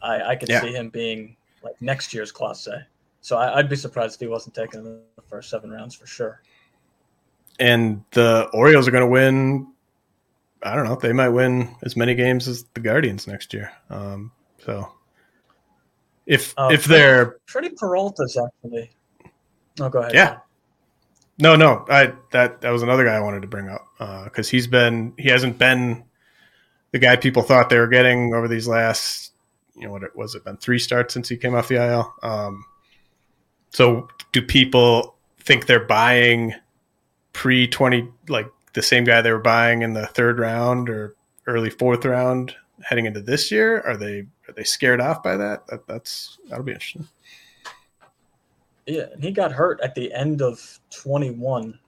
I 0.03 0.23
I 0.23 0.37
could 0.37 0.49
yeah. 0.49 0.61
see 0.61 0.73
him 0.73 0.89
being 0.89 1.37
like 1.63 1.81
next 1.81 2.15
year's 2.15 2.33
Clase. 2.33 2.85
So 3.23 3.37
I, 3.37 3.57
would 3.57 3.69
be 3.69 3.77
surprised 3.77 4.15
if 4.15 4.21
he 4.21 4.27
wasn't 4.27 4.55
taken 4.55 4.81
in 4.81 4.85
the 5.17 5.23
first 5.29 5.51
seven 5.51 5.71
rounds 5.71 5.95
for 5.95 6.07
sure. 6.07 6.43
And 7.59 8.03
the 8.13 8.49
Orioles 8.55 8.89
are 8.89 8.91
going 8.91 9.05
to 9.05 9.11
win. 9.11 9.67
I 10.63 10.75
don't 10.75 10.87
know. 10.87 10.97
They 10.97 11.13
might 11.13 11.29
win 11.29 11.75
as 11.83 11.97
many 11.97 12.15
games 12.15 12.49
as 12.49 12.65
the 12.75 12.81
Guardians 12.81 13.27
next 13.27 13.53
year. 13.53 13.71
Um, 13.91 14.33
so 14.65 14.91
if 16.27 16.55
uh, 16.57 16.71
if 16.73 16.85
they're 16.85 17.39
Freddie 17.47 17.71
Peralta's 17.71 18.37
actually. 18.37 18.91
Oh, 19.81 19.89
go 19.89 20.01
ahead. 20.01 20.15
Yeah. 20.15 20.39
No, 21.39 21.57
no. 21.57 21.87
I 21.89 22.13
that 22.33 22.61
that 22.61 22.71
was 22.71 22.83
another 22.83 23.05
guy 23.05 23.15
I 23.15 23.21
wanted 23.21 23.43
to 23.43 23.49
bring 23.49 23.69
up 23.69 23.87
because 24.25 24.49
uh, 24.49 24.51
he's 24.51 24.67
been 24.67 25.15
he 25.17 25.29
hasn't 25.29 25.59
been 25.59 26.05
the 26.93 26.99
guy 26.99 27.17
people 27.17 27.43
thought 27.43 27.71
they 27.71 27.79
were 27.79 27.87
getting 27.87 28.35
over 28.35 28.49
these 28.49 28.69
last 28.69 29.33
you 29.75 29.87
know 29.87 29.93
what 29.93 30.03
it 30.03 30.15
was 30.15 30.35
it 30.35 30.45
been 30.45 30.59
three 30.59 30.79
starts 30.79 31.15
since 31.15 31.29
he 31.29 31.37
came 31.37 31.55
off 31.55 31.69
the 31.69 31.77
IL. 31.77 32.15
Um, 32.23 32.65
so 33.71 34.09
do 34.33 34.43
people 34.43 35.17
think 35.39 35.67
they're 35.67 35.85
buying 35.85 36.55
pre 37.33 37.67
twenty 37.67 38.09
like 38.29 38.51
the 38.75 38.83
same 38.83 39.05
guy 39.05 39.23
they 39.23 39.33
were 39.33 39.39
buying 39.39 39.83
in 39.83 39.95
the 39.95 40.07
third 40.07 40.39
round 40.39 40.89
or 40.91 41.17
early 41.47 41.71
fourth 41.71 42.05
round 42.05 42.55
heading 42.83 43.07
into 43.07 43.21
this 43.21 43.51
year? 43.51 43.81
Are 43.81 43.97
they 43.97 44.27
are 44.51 44.55
they 44.55 44.65
scared 44.65 45.01
off 45.01 45.23
by 45.23 45.37
that? 45.37 45.67
that 45.69 45.87
that's 45.87 46.39
that'll 46.49 46.65
be 46.65 46.73
interesting. 46.73 47.07
Yeah, 48.87 49.07
and 49.13 49.23
he 49.23 49.31
got 49.31 49.53
hurt 49.53 49.81
at 49.83 49.95
the 49.95 50.13
end 50.13 50.43
of 50.43 50.81
21 50.91 51.79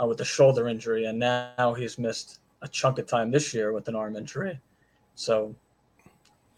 uh, 0.00 0.06
with 0.06 0.20
a 0.20 0.24
shoulder 0.24 0.68
injury, 0.68 1.06
and 1.06 1.18
now 1.18 1.74
he's 1.76 1.98
missed 1.98 2.40
a 2.62 2.68
chunk 2.68 2.98
of 2.98 3.06
time 3.06 3.30
this 3.30 3.52
year 3.52 3.72
with 3.72 3.88
an 3.88 3.96
arm 3.96 4.16
injury. 4.16 4.60
So 5.16 5.54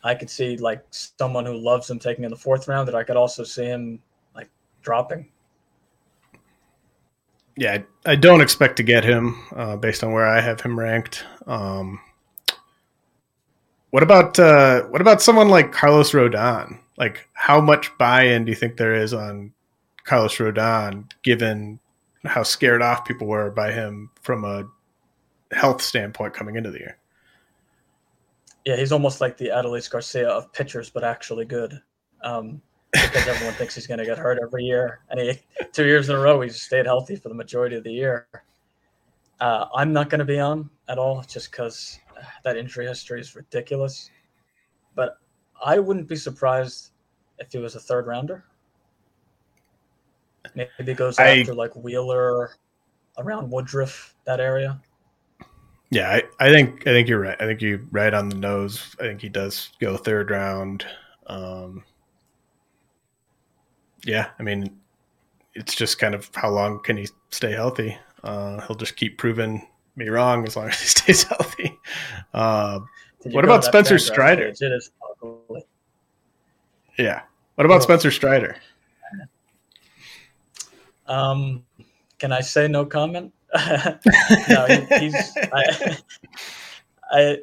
I 0.02 0.14
could 0.14 0.28
see 0.28 0.58
like 0.58 0.84
someone 0.90 1.46
who 1.46 1.54
loves 1.54 1.88
him 1.88 1.98
taking 1.98 2.24
in 2.24 2.30
the 2.30 2.36
fourth 2.36 2.68
round, 2.68 2.86
that 2.88 2.94
I 2.94 3.04
could 3.04 3.16
also 3.16 3.42
see 3.42 3.64
him 3.64 4.00
like 4.34 4.50
dropping. 4.82 5.28
Yeah, 7.56 7.78
I 8.04 8.16
don't 8.16 8.40
expect 8.40 8.76
to 8.76 8.82
get 8.82 9.04
him 9.04 9.40
uh, 9.54 9.76
based 9.76 10.04
on 10.04 10.12
where 10.12 10.26
I 10.26 10.40
have 10.40 10.60
him 10.60 10.78
ranked. 10.78 11.24
Um, 11.46 12.00
what 13.94 14.02
about 14.02 14.40
uh, 14.40 14.82
what 14.86 15.00
about 15.00 15.22
someone 15.22 15.50
like 15.50 15.70
Carlos 15.70 16.10
Rodon? 16.10 16.80
Like, 16.96 17.28
how 17.32 17.60
much 17.60 17.96
buy-in 17.96 18.44
do 18.44 18.50
you 18.50 18.56
think 18.56 18.76
there 18.76 18.92
is 18.92 19.14
on 19.14 19.52
Carlos 20.02 20.36
Rodon, 20.38 21.08
given 21.22 21.78
how 22.24 22.42
scared 22.42 22.82
off 22.82 23.04
people 23.04 23.28
were 23.28 23.52
by 23.52 23.70
him 23.70 24.10
from 24.20 24.44
a 24.44 24.64
health 25.52 25.80
standpoint 25.80 26.34
coming 26.34 26.56
into 26.56 26.72
the 26.72 26.80
year? 26.80 26.98
Yeah, 28.64 28.74
he's 28.74 28.90
almost 28.90 29.20
like 29.20 29.36
the 29.36 29.50
Adolis 29.50 29.88
Garcia 29.88 30.28
of 30.28 30.52
pitchers, 30.52 30.90
but 30.90 31.04
actually 31.04 31.44
good. 31.44 31.80
Um, 32.20 32.60
because 32.90 33.28
everyone 33.28 33.54
thinks 33.54 33.76
he's 33.76 33.86
going 33.86 33.98
to 33.98 34.04
get 34.04 34.18
hurt 34.18 34.40
every 34.42 34.64
year, 34.64 35.02
and 35.08 35.20
he 35.20 35.38
two 35.72 35.86
years 35.86 36.08
in 36.08 36.16
a 36.16 36.18
row 36.18 36.40
he's 36.40 36.60
stayed 36.60 36.86
healthy 36.86 37.14
for 37.14 37.28
the 37.28 37.36
majority 37.36 37.76
of 37.76 37.84
the 37.84 37.92
year. 37.92 38.26
Uh, 39.38 39.66
I'm 39.72 39.92
not 39.92 40.10
going 40.10 40.18
to 40.18 40.24
be 40.24 40.40
on 40.40 40.68
at 40.88 40.98
all, 40.98 41.22
just 41.28 41.52
because 41.52 42.00
that 42.44 42.56
injury 42.56 42.86
history 42.86 43.20
is 43.20 43.34
ridiculous. 43.34 44.10
But 44.94 45.18
I 45.64 45.78
wouldn't 45.78 46.08
be 46.08 46.16
surprised 46.16 46.92
if 47.38 47.52
he 47.52 47.58
was 47.58 47.74
a 47.74 47.80
third 47.80 48.06
rounder. 48.06 48.44
Maybe 50.54 50.94
goes 50.94 51.18
I, 51.18 51.38
after 51.38 51.54
like 51.54 51.74
Wheeler, 51.74 52.56
around 53.18 53.50
Woodruff, 53.50 54.14
that 54.24 54.40
area. 54.40 54.80
Yeah, 55.90 56.10
I, 56.10 56.22
I 56.40 56.50
think 56.50 56.86
I 56.86 56.90
think 56.90 57.08
you're 57.08 57.20
right. 57.20 57.40
I 57.40 57.46
think 57.46 57.62
you're 57.62 57.82
right 57.90 58.12
on 58.12 58.28
the 58.28 58.36
nose. 58.36 58.96
I 59.00 59.04
think 59.04 59.20
he 59.20 59.28
does 59.28 59.70
go 59.80 59.96
third 59.96 60.30
round. 60.30 60.84
Um, 61.26 61.84
yeah, 64.04 64.30
I 64.38 64.42
mean, 64.42 64.76
it's 65.54 65.74
just 65.74 65.98
kind 65.98 66.14
of 66.14 66.30
how 66.34 66.50
long 66.50 66.82
can 66.82 66.96
he 66.96 67.08
stay 67.30 67.52
healthy? 67.52 67.96
Uh, 68.22 68.60
he'll 68.66 68.76
just 68.76 68.96
keep 68.96 69.18
proving 69.18 69.66
me 69.96 70.08
wrong 70.08 70.46
as 70.46 70.56
long 70.56 70.68
as 70.68 70.80
he 70.80 70.86
stays 70.88 71.22
healthy. 71.24 71.78
Uh, 72.32 72.80
what 73.24 73.44
about 73.44 73.64
Spencer 73.64 73.98
Strider? 73.98 74.52
Yeah. 76.98 77.22
What 77.54 77.64
about 77.64 77.82
Spencer 77.82 78.10
Strider? 78.10 78.56
Um, 81.06 81.64
can 82.18 82.32
I 82.32 82.40
say 82.40 82.68
no 82.68 82.84
comment? 82.84 83.32
no, 83.54 84.66
he, 84.66 84.98
he's. 84.98 85.32
I, 85.52 85.98
I, 87.12 87.38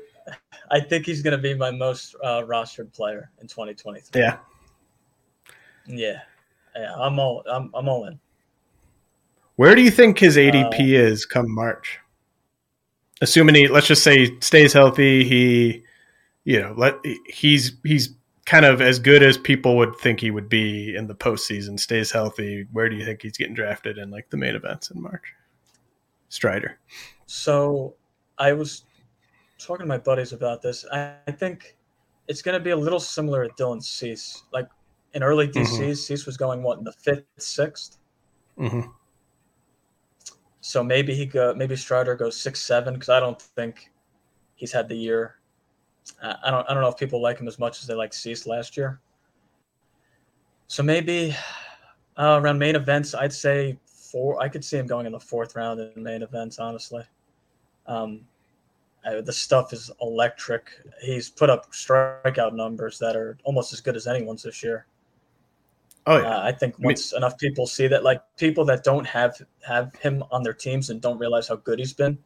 I 0.70 0.80
think 0.80 1.06
he's 1.06 1.22
going 1.22 1.36
to 1.36 1.42
be 1.42 1.54
my 1.54 1.72
most 1.72 2.16
uh, 2.24 2.42
rostered 2.42 2.92
player 2.94 3.30
in 3.40 3.48
2023. 3.48 4.22
Yeah. 4.22 4.38
Yeah. 5.88 6.20
Yeah. 6.76 6.96
I'm 6.96 7.20
all. 7.20 7.44
I'm. 7.50 7.72
I'm 7.74 7.88
all 7.88 8.06
in. 8.06 8.20
Where 9.56 9.76
do 9.76 9.82
you 9.82 9.92
think 9.92 10.20
his 10.20 10.38
ADP 10.38 10.80
uh, 10.80 10.84
is 10.84 11.26
come 11.26 11.54
March? 11.54 12.00
Assuming 13.22 13.56
he 13.56 13.68
let's 13.68 13.88
just 13.88 14.04
say 14.04 14.38
stays 14.40 14.74
healthy, 14.74 15.24
he 15.24 15.84
you 16.44 16.60
know, 16.60 16.74
let 16.76 16.96
he's 17.26 17.74
he's 17.84 18.14
kind 18.46 18.66
of 18.66 18.82
as 18.82 19.00
good 19.00 19.24
as 19.24 19.38
people 19.38 19.78
would 19.78 19.96
think 19.98 20.20
he 20.20 20.32
would 20.32 20.50
be 20.50 20.96
in 20.96 21.08
the 21.08 21.16
postseason, 21.16 21.80
stays 21.80 22.12
healthy. 22.12 22.68
Where 22.72 22.90
do 22.90 22.96
you 22.96 23.06
think 23.06 23.22
he's 23.22 23.38
getting 23.38 23.54
drafted 23.54 23.98
in 23.98 24.10
like 24.10 24.30
the 24.30 24.38
main 24.38 24.56
events 24.56 24.90
in 24.90 25.02
March? 25.02 25.34
Strider. 26.30 26.80
So 27.28 27.96
I 28.38 28.54
was 28.54 28.86
talking 29.60 29.86
to 29.86 29.88
my 29.88 29.98
buddies 29.98 30.34
about 30.34 30.62
this. 30.62 30.86
I, 30.92 31.14
I 31.28 31.32
think 31.32 31.78
it's 32.28 32.42
going 32.42 32.58
to 32.58 32.64
be 32.64 32.72
a 32.72 32.76
little 32.76 33.00
similar 33.00 33.48
to 33.48 33.54
Dylan 33.54 33.84
Cease. 33.84 34.44
Like 34.52 34.68
in 35.14 35.24
early 35.24 35.48
DCs, 35.48 35.68
mm-hmm. 35.68 35.94
Cease 35.94 36.26
was 36.26 36.38
going 36.38 36.64
what 36.64 36.80
in 36.80 36.84
the 36.84 36.94
fifth, 36.94 37.24
6th 37.38 37.98
mm-hmm. 38.58 38.90
So 40.62 40.84
maybe 40.84 41.16
he 41.16 41.26
go 41.26 41.54
maybe 41.56 41.76
Strider 41.76 42.16
goes 42.16 42.38
six 42.38 42.62
seven 42.62 42.94
because 42.94 43.10
I 43.10 43.20
don't 43.20 43.42
think 43.42 43.92
he's 44.56 44.72
had 44.72 44.88
the 44.88 44.96
year. 44.96 45.36
I 46.22 46.52
don't 46.52 46.70
I 46.70 46.74
don't 46.74 46.84
know 46.84 46.90
if 46.90 46.98
people 46.98 47.22
like 47.22 47.40
him 47.40 47.48
as 47.48 47.58
much 47.60 47.82
as 47.82 47.88
they 47.88 47.96
like 47.96 48.14
Cease 48.14 48.46
last 48.46 48.78
year. 48.78 49.00
So 50.68 50.84
maybe 50.84 51.36
uh, 52.18 52.40
around 52.42 52.60
main 52.60 52.76
events, 52.76 53.16
I'd 53.16 53.34
say 53.34 53.78
four. 53.86 54.42
I 54.42 54.50
could 54.50 54.64
see 54.64 54.78
him 54.78 54.86
going 54.86 55.08
in 55.08 55.12
the 55.12 55.20
fourth 55.20 55.56
round 55.56 55.80
in 55.80 56.02
main 56.02 56.22
events. 56.22 56.60
Honestly, 56.60 57.04
um, 57.88 58.22
I, 59.04 59.20
the 59.22 59.34
stuff 59.34 59.74
is 59.74 59.90
electric. 60.00 60.70
He's 61.02 61.30
put 61.30 61.50
up 61.50 61.72
strikeout 61.72 62.54
numbers 62.54 63.00
that 63.00 63.16
are 63.16 63.38
almost 63.44 63.74
as 63.74 63.82
good 63.82 63.96
as 63.96 64.06
anyone's 64.06 64.44
this 64.44 64.62
year. 64.62 64.86
Oh 66.08 66.18
yeah. 66.18 66.24
Uh, 66.24 66.42
I 66.44 66.52
think 66.52 66.78
once 66.80 67.14
I 67.14 67.16
mean, 67.16 67.24
enough 67.24 67.38
people 67.38 67.68
see 67.68 67.88
that, 67.88 68.04
like 68.04 68.22
people 68.38 68.66
that 68.66 68.84
don't 68.84 69.06
have 69.06 69.40
have 69.66 69.96
him 69.96 70.24
on 70.32 70.44
their 70.44 70.54
teams 70.54 70.90
and 70.90 71.00
don't 71.00 71.20
realize 71.20 71.48
how 71.48 71.58
good 71.58 71.80
he's 71.80 71.94
been, 71.94 72.18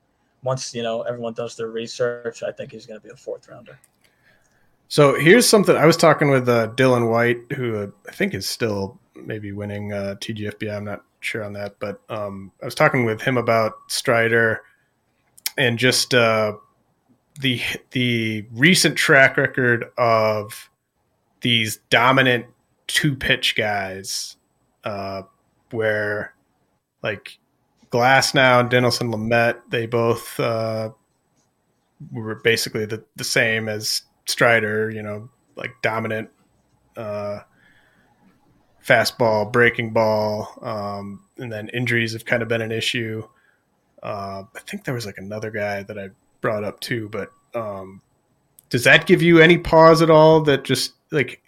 once 0.44 0.74
you 0.74 0.84
know 0.84 1.02
everyone 1.02 1.34
does 1.34 1.56
their 1.56 1.68
research, 1.68 2.44
I 2.44 2.52
think 2.52 2.72
he's 2.72 2.86
going 2.86 3.00
to 3.00 3.04
be 3.06 3.12
a 3.12 3.18
fourth 3.18 3.50
rounder. 3.50 3.78
So 4.88 5.20
here's 5.20 5.48
something 5.50 5.76
I 5.76 5.86
was 5.86 5.98
talking 5.98 6.30
with 6.30 6.48
uh, 6.48 6.70
Dylan 6.76 7.10
White, 7.10 7.40
who 7.54 7.78
uh, 7.78 7.88
I 8.08 8.12
think 8.12 8.34
is 8.34 8.48
still 8.48 9.00
maybe 9.16 9.52
winning 9.52 9.92
uh, 9.92 10.16
TGFBI. 10.20 10.76
I'm 10.76 10.86
not 10.86 11.04
sure 11.20 11.44
on 11.44 11.54
that, 11.54 11.78
but 11.80 12.00
um, 12.10 12.52
I 12.62 12.66
was 12.66 12.76
talking 12.76 13.04
with 13.04 13.22
him 13.22 13.38
about 13.38 13.74
Strider 13.88 14.62
and 15.58 15.80
just 15.80 16.14
uh, 16.14 16.54
the 17.42 17.60
the 17.92 18.46
recent 18.54 18.96
track 18.96 19.38
record 19.38 19.86
of 19.98 20.70
these 21.42 21.78
dominant 21.90 22.46
two 22.88 23.16
pitch 23.16 23.56
guys, 23.56 24.38
uh, 24.84 25.24
where 25.72 26.34
like 27.02 27.38
Glasnow 27.92 28.62
and 28.62 28.70
Dinelson 28.70 29.14
Lamet, 29.14 29.62
they 29.70 29.86
both 29.86 30.40
uh, 30.40 30.90
were 32.12 32.36
basically 32.36 32.86
the, 32.86 33.04
the 33.16 33.24
same 33.24 33.70
as 33.70 34.04
Strider, 34.26 34.90
you 34.90 35.02
know, 35.02 35.30
like 35.56 35.72
dominant 35.82 36.30
uh, 36.98 37.40
fastball, 38.84 39.52
breaking 39.52 39.94
ball, 39.94 40.58
um, 40.62 41.26
and 41.38 41.52
then 41.52 41.70
injuries 41.70 42.14
have 42.14 42.26
kind 42.26 42.42
of 42.42 42.48
been 42.48 42.62
an 42.62 42.72
issue. 42.72 43.24
Uh, 44.04 44.44
I 44.56 44.60
think 44.62 44.84
there 44.84 44.94
was 44.94 45.06
like 45.06 45.18
another 45.18 45.52
guy 45.52 45.84
that 45.84 45.98
I 45.98 46.10
brought 46.42 46.64
up 46.64 46.80
too, 46.80 47.10
but 47.10 47.30
um, 47.54 48.02
does 48.70 48.84
that 48.84 49.06
give 49.06 49.22
you 49.22 49.40
any 49.40 49.58
pause 49.58 50.02
at 50.02 50.10
all? 50.10 50.42
That 50.42 50.64
just 50.64 50.94
like 51.12 51.42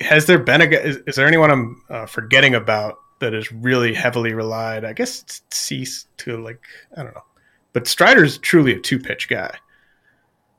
has 0.00 0.26
there 0.26 0.38
been 0.38 0.60
a 0.60 0.64
is, 0.64 0.96
is 1.06 1.16
there 1.16 1.26
anyone 1.26 1.50
I'm 1.50 1.82
uh, 1.88 2.06
forgetting 2.06 2.54
about 2.54 2.98
that 3.20 3.34
is 3.34 3.52
really 3.52 3.94
heavily 3.94 4.34
relied? 4.34 4.84
I 4.84 4.92
guess 4.92 5.22
it's 5.22 5.42
Cease 5.50 6.06
to 6.18 6.36
like 6.42 6.60
I 6.96 7.02
don't 7.02 7.14
know, 7.14 7.24
but 7.72 7.86
Strider's 7.86 8.38
truly 8.38 8.74
a 8.74 8.80
two 8.80 8.98
pitch 8.98 9.28
guy. 9.28 9.54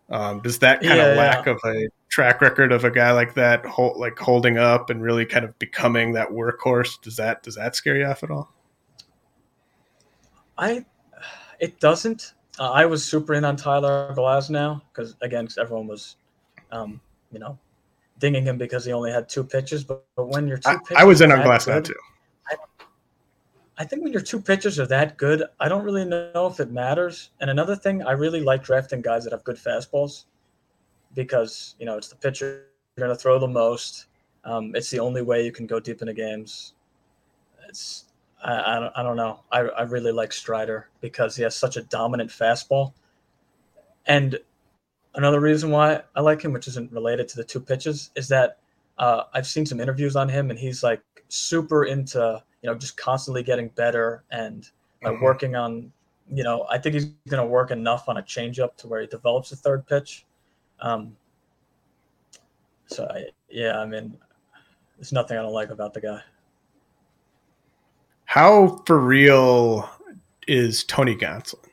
Um, 0.10 0.40
does 0.42 0.60
that 0.60 0.82
kind 0.82 0.98
yeah, 0.98 1.06
of 1.08 1.18
lack 1.18 1.46
yeah. 1.46 1.54
of 1.54 1.60
a 1.66 1.88
track 2.10 2.40
record 2.40 2.72
of 2.72 2.86
a 2.86 2.92
guy 2.92 3.12
like 3.12 3.34
that, 3.34 3.66
hold, 3.66 3.98
like 3.98 4.18
holding 4.18 4.58
up 4.58 4.90
and 4.90 5.02
really 5.02 5.26
kind 5.26 5.44
of 5.44 5.58
becoming 5.60 6.14
that 6.14 6.30
workhorse, 6.30 7.02
does 7.02 7.16
that 7.18 7.44
does 7.44 7.56
that 7.56 7.76
scare 7.76 7.98
you 7.98 8.06
off 8.06 8.24
at 8.24 8.32
all? 8.32 8.54
I, 10.58 10.86
it 11.60 11.80
doesn't. 11.80 12.34
Uh, 12.58 12.72
I 12.72 12.86
was 12.86 13.04
super 13.04 13.34
in 13.34 13.44
on 13.44 13.58
Tyler 13.58 14.14
Glasnow 14.16 14.82
because 14.94 15.16
again, 15.22 15.46
cause 15.48 15.58
everyone 15.58 15.88
was, 15.88 16.16
um, 16.72 17.02
you 17.32 17.40
know, 17.40 17.58
dinging 18.20 18.44
him 18.44 18.58
because 18.58 18.86
he 18.86 18.94
only 18.94 19.12
had 19.12 19.28
two 19.30 19.44
pitches. 19.44 19.84
But, 19.84 20.06
but 20.16 20.28
when 20.28 20.48
you're 20.48 20.58
two, 20.58 20.80
I, 20.96 21.02
I 21.02 21.04
was 21.04 21.22
in 21.22 21.32
on 21.32 21.40
Glasnow 21.40 21.84
too. 21.84 21.96
I, 22.50 22.56
I 23.78 23.84
think 23.84 24.04
when 24.04 24.14
your 24.14 24.22
two 24.22 24.42
pitchers 24.42 24.80
are 24.80 24.88
that 24.88 25.18
good, 25.18 25.44
I 25.60 25.68
don't 25.68 25.84
really 25.84 26.06
know 26.06 26.48
if 26.48 26.60
it 26.60 26.72
matters. 26.72 27.32
And 27.42 27.50
another 27.50 27.76
thing, 27.76 28.04
I 28.04 28.12
really 28.12 28.42
like 28.42 28.64
drafting 28.64 29.02
guys 29.02 29.24
that 29.26 29.34
have 29.34 29.44
good 29.44 29.58
fastballs 29.58 30.26
because 31.14 31.76
you 31.80 31.86
know 31.86 31.98
it's 31.98 32.10
the 32.10 32.16
pitcher 32.16 32.68
you're 32.96 33.08
going 33.08 33.16
to 33.16 33.22
throw 33.22 33.40
the 33.40 33.48
most. 33.48 34.06
Um, 34.44 34.76
it's 34.76 34.90
the 34.90 35.00
only 35.00 35.22
way 35.22 35.44
you 35.44 35.52
can 35.52 35.66
go 35.66 35.80
deep 35.80 36.02
into 36.02 36.14
games. 36.14 36.74
It's 37.68 38.06
I, 38.44 38.78
I, 38.78 38.80
don't, 38.80 38.94
I 38.96 39.04
don't 39.04 39.18
know. 39.18 39.40
I, 39.52 39.60
I 39.60 39.82
really 39.84 40.12
like 40.12 40.32
Strider 40.32 40.90
because 41.02 41.36
he 41.36 41.44
has 41.44 41.56
such 41.56 41.78
a 41.78 41.82
dominant 41.82 42.30
fastball. 42.30 42.94
And 44.06 44.40
another 45.16 45.40
reason 45.40 45.72
why 45.72 46.02
I 46.16 46.22
like 46.22 46.42
him, 46.42 46.54
which 46.54 46.68
isn't 46.68 46.92
related 46.92 47.28
to 47.30 47.38
the 47.38 47.44
two 47.44 47.60
pitches, 47.60 48.12
is 48.16 48.28
that 48.30 48.60
uh, 48.98 49.24
I've 49.34 49.48
seen 49.48 49.66
some 49.66 49.80
interviews 49.80 50.16
on 50.16 50.30
him, 50.30 50.50
and 50.50 50.60
he's 50.60 50.84
like 50.84 51.02
super 51.28 51.86
into 51.86 52.42
you 52.62 52.70
know 52.70 52.76
just 52.78 52.98
constantly 52.98 53.44
getting 53.44 53.70
better 53.70 54.24
and 54.32 54.70
uh, 55.04 55.10
mm-hmm. 55.10 55.24
working 55.24 55.56
on 55.56 55.92
you 56.32 56.44
know 56.44 56.66
I 56.70 56.78
think 56.78 56.94
he's 56.94 57.06
going 57.28 57.42
to 57.42 57.48
work 57.48 57.72
enough 57.72 58.08
on 58.10 58.18
a 58.18 58.24
changeup 58.24 58.76
to 58.78 58.88
where 58.88 59.02
he 59.02 59.08
develops 59.08 59.52
a 59.52 59.56
third 59.56 59.86
pitch. 59.88 60.26
Um, 60.80 61.16
so 62.88 63.08
I, 63.10 63.26
yeah, 63.50 63.80
I 63.80 63.86
mean, 63.86 64.18
there's 64.98 65.12
nothing 65.12 65.38
I 65.38 65.42
don't 65.42 65.54
like 65.54 65.70
about 65.70 65.94
the 65.94 66.02
guy. 66.02 66.22
How 68.26 68.84
for 68.86 69.00
real 69.00 69.90
is 70.48 70.84
Tony 70.84 71.16
Gonsolin? 71.16 71.70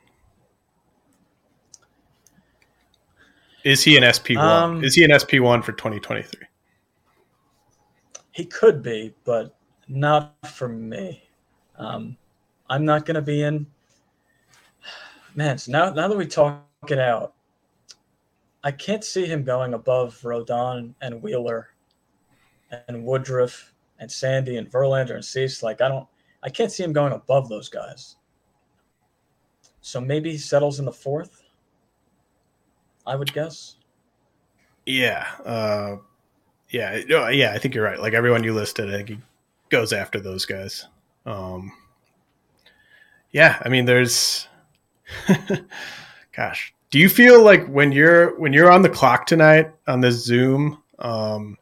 Is 3.63 3.83
he 3.83 3.97
an 3.97 4.11
SP 4.11 4.35
one? 4.35 4.47
Um, 4.47 4.83
is 4.83 4.95
he 4.95 5.03
an 5.03 5.17
SP 5.17 5.39
one 5.39 5.61
for 5.61 5.71
2023? 5.71 6.41
He 8.31 8.45
could 8.45 8.81
be, 8.81 9.13
but 9.23 9.55
not 9.87 10.35
for 10.47 10.67
me. 10.67 11.23
Um, 11.77 12.17
I'm 12.69 12.83
not 12.83 13.05
going 13.05 13.15
to 13.15 13.21
be 13.21 13.43
in. 13.43 13.67
Man, 15.35 15.57
so 15.57 15.71
now 15.71 15.91
now 15.91 16.07
that 16.07 16.17
we 16.17 16.27
talk 16.27 16.63
it 16.89 16.99
out, 16.99 17.33
I 18.63 18.71
can't 18.71 19.03
see 19.03 19.25
him 19.25 19.43
going 19.43 19.73
above 19.73 20.19
Rodon 20.21 20.93
and 21.01 21.21
Wheeler 21.21 21.69
and 22.87 23.03
Woodruff 23.05 23.73
and 23.99 24.11
Sandy 24.11 24.57
and 24.57 24.69
Verlander 24.69 25.15
and 25.15 25.25
Cease. 25.25 25.63
Like 25.63 25.81
I 25.81 25.87
don't, 25.87 26.07
I 26.43 26.49
can't 26.49 26.71
see 26.71 26.83
him 26.83 26.93
going 26.93 27.13
above 27.13 27.49
those 27.49 27.69
guys. 27.69 28.17
So 29.81 29.99
maybe 29.99 30.31
he 30.31 30.37
settles 30.37 30.79
in 30.79 30.85
the 30.85 30.91
fourth. 30.91 31.42
I 33.05 33.15
would 33.15 33.33
guess. 33.33 33.75
Yeah, 34.85 35.25
uh, 35.45 35.97
yeah, 36.69 37.29
yeah. 37.29 37.51
I 37.53 37.57
think 37.57 37.75
you're 37.75 37.83
right. 37.83 37.99
Like 37.99 38.13
everyone 38.13 38.43
you 38.43 38.53
listed, 38.53 38.93
I 38.93 38.97
think 38.97 39.09
he 39.09 39.17
goes 39.69 39.93
after 39.93 40.19
those 40.19 40.45
guys. 40.45 40.87
Um, 41.25 41.71
yeah, 43.31 43.61
I 43.63 43.69
mean, 43.69 43.85
there's, 43.85 44.47
gosh, 46.35 46.73
do 46.91 46.99
you 46.99 47.09
feel 47.09 47.41
like 47.43 47.65
when 47.67 47.91
you're 47.91 48.37
when 48.39 48.53
you're 48.53 48.71
on 48.71 48.81
the 48.81 48.89
clock 48.89 49.25
tonight 49.25 49.71
on 49.87 50.01
this 50.01 50.23
Zoom, 50.23 50.81
um, 50.99 51.57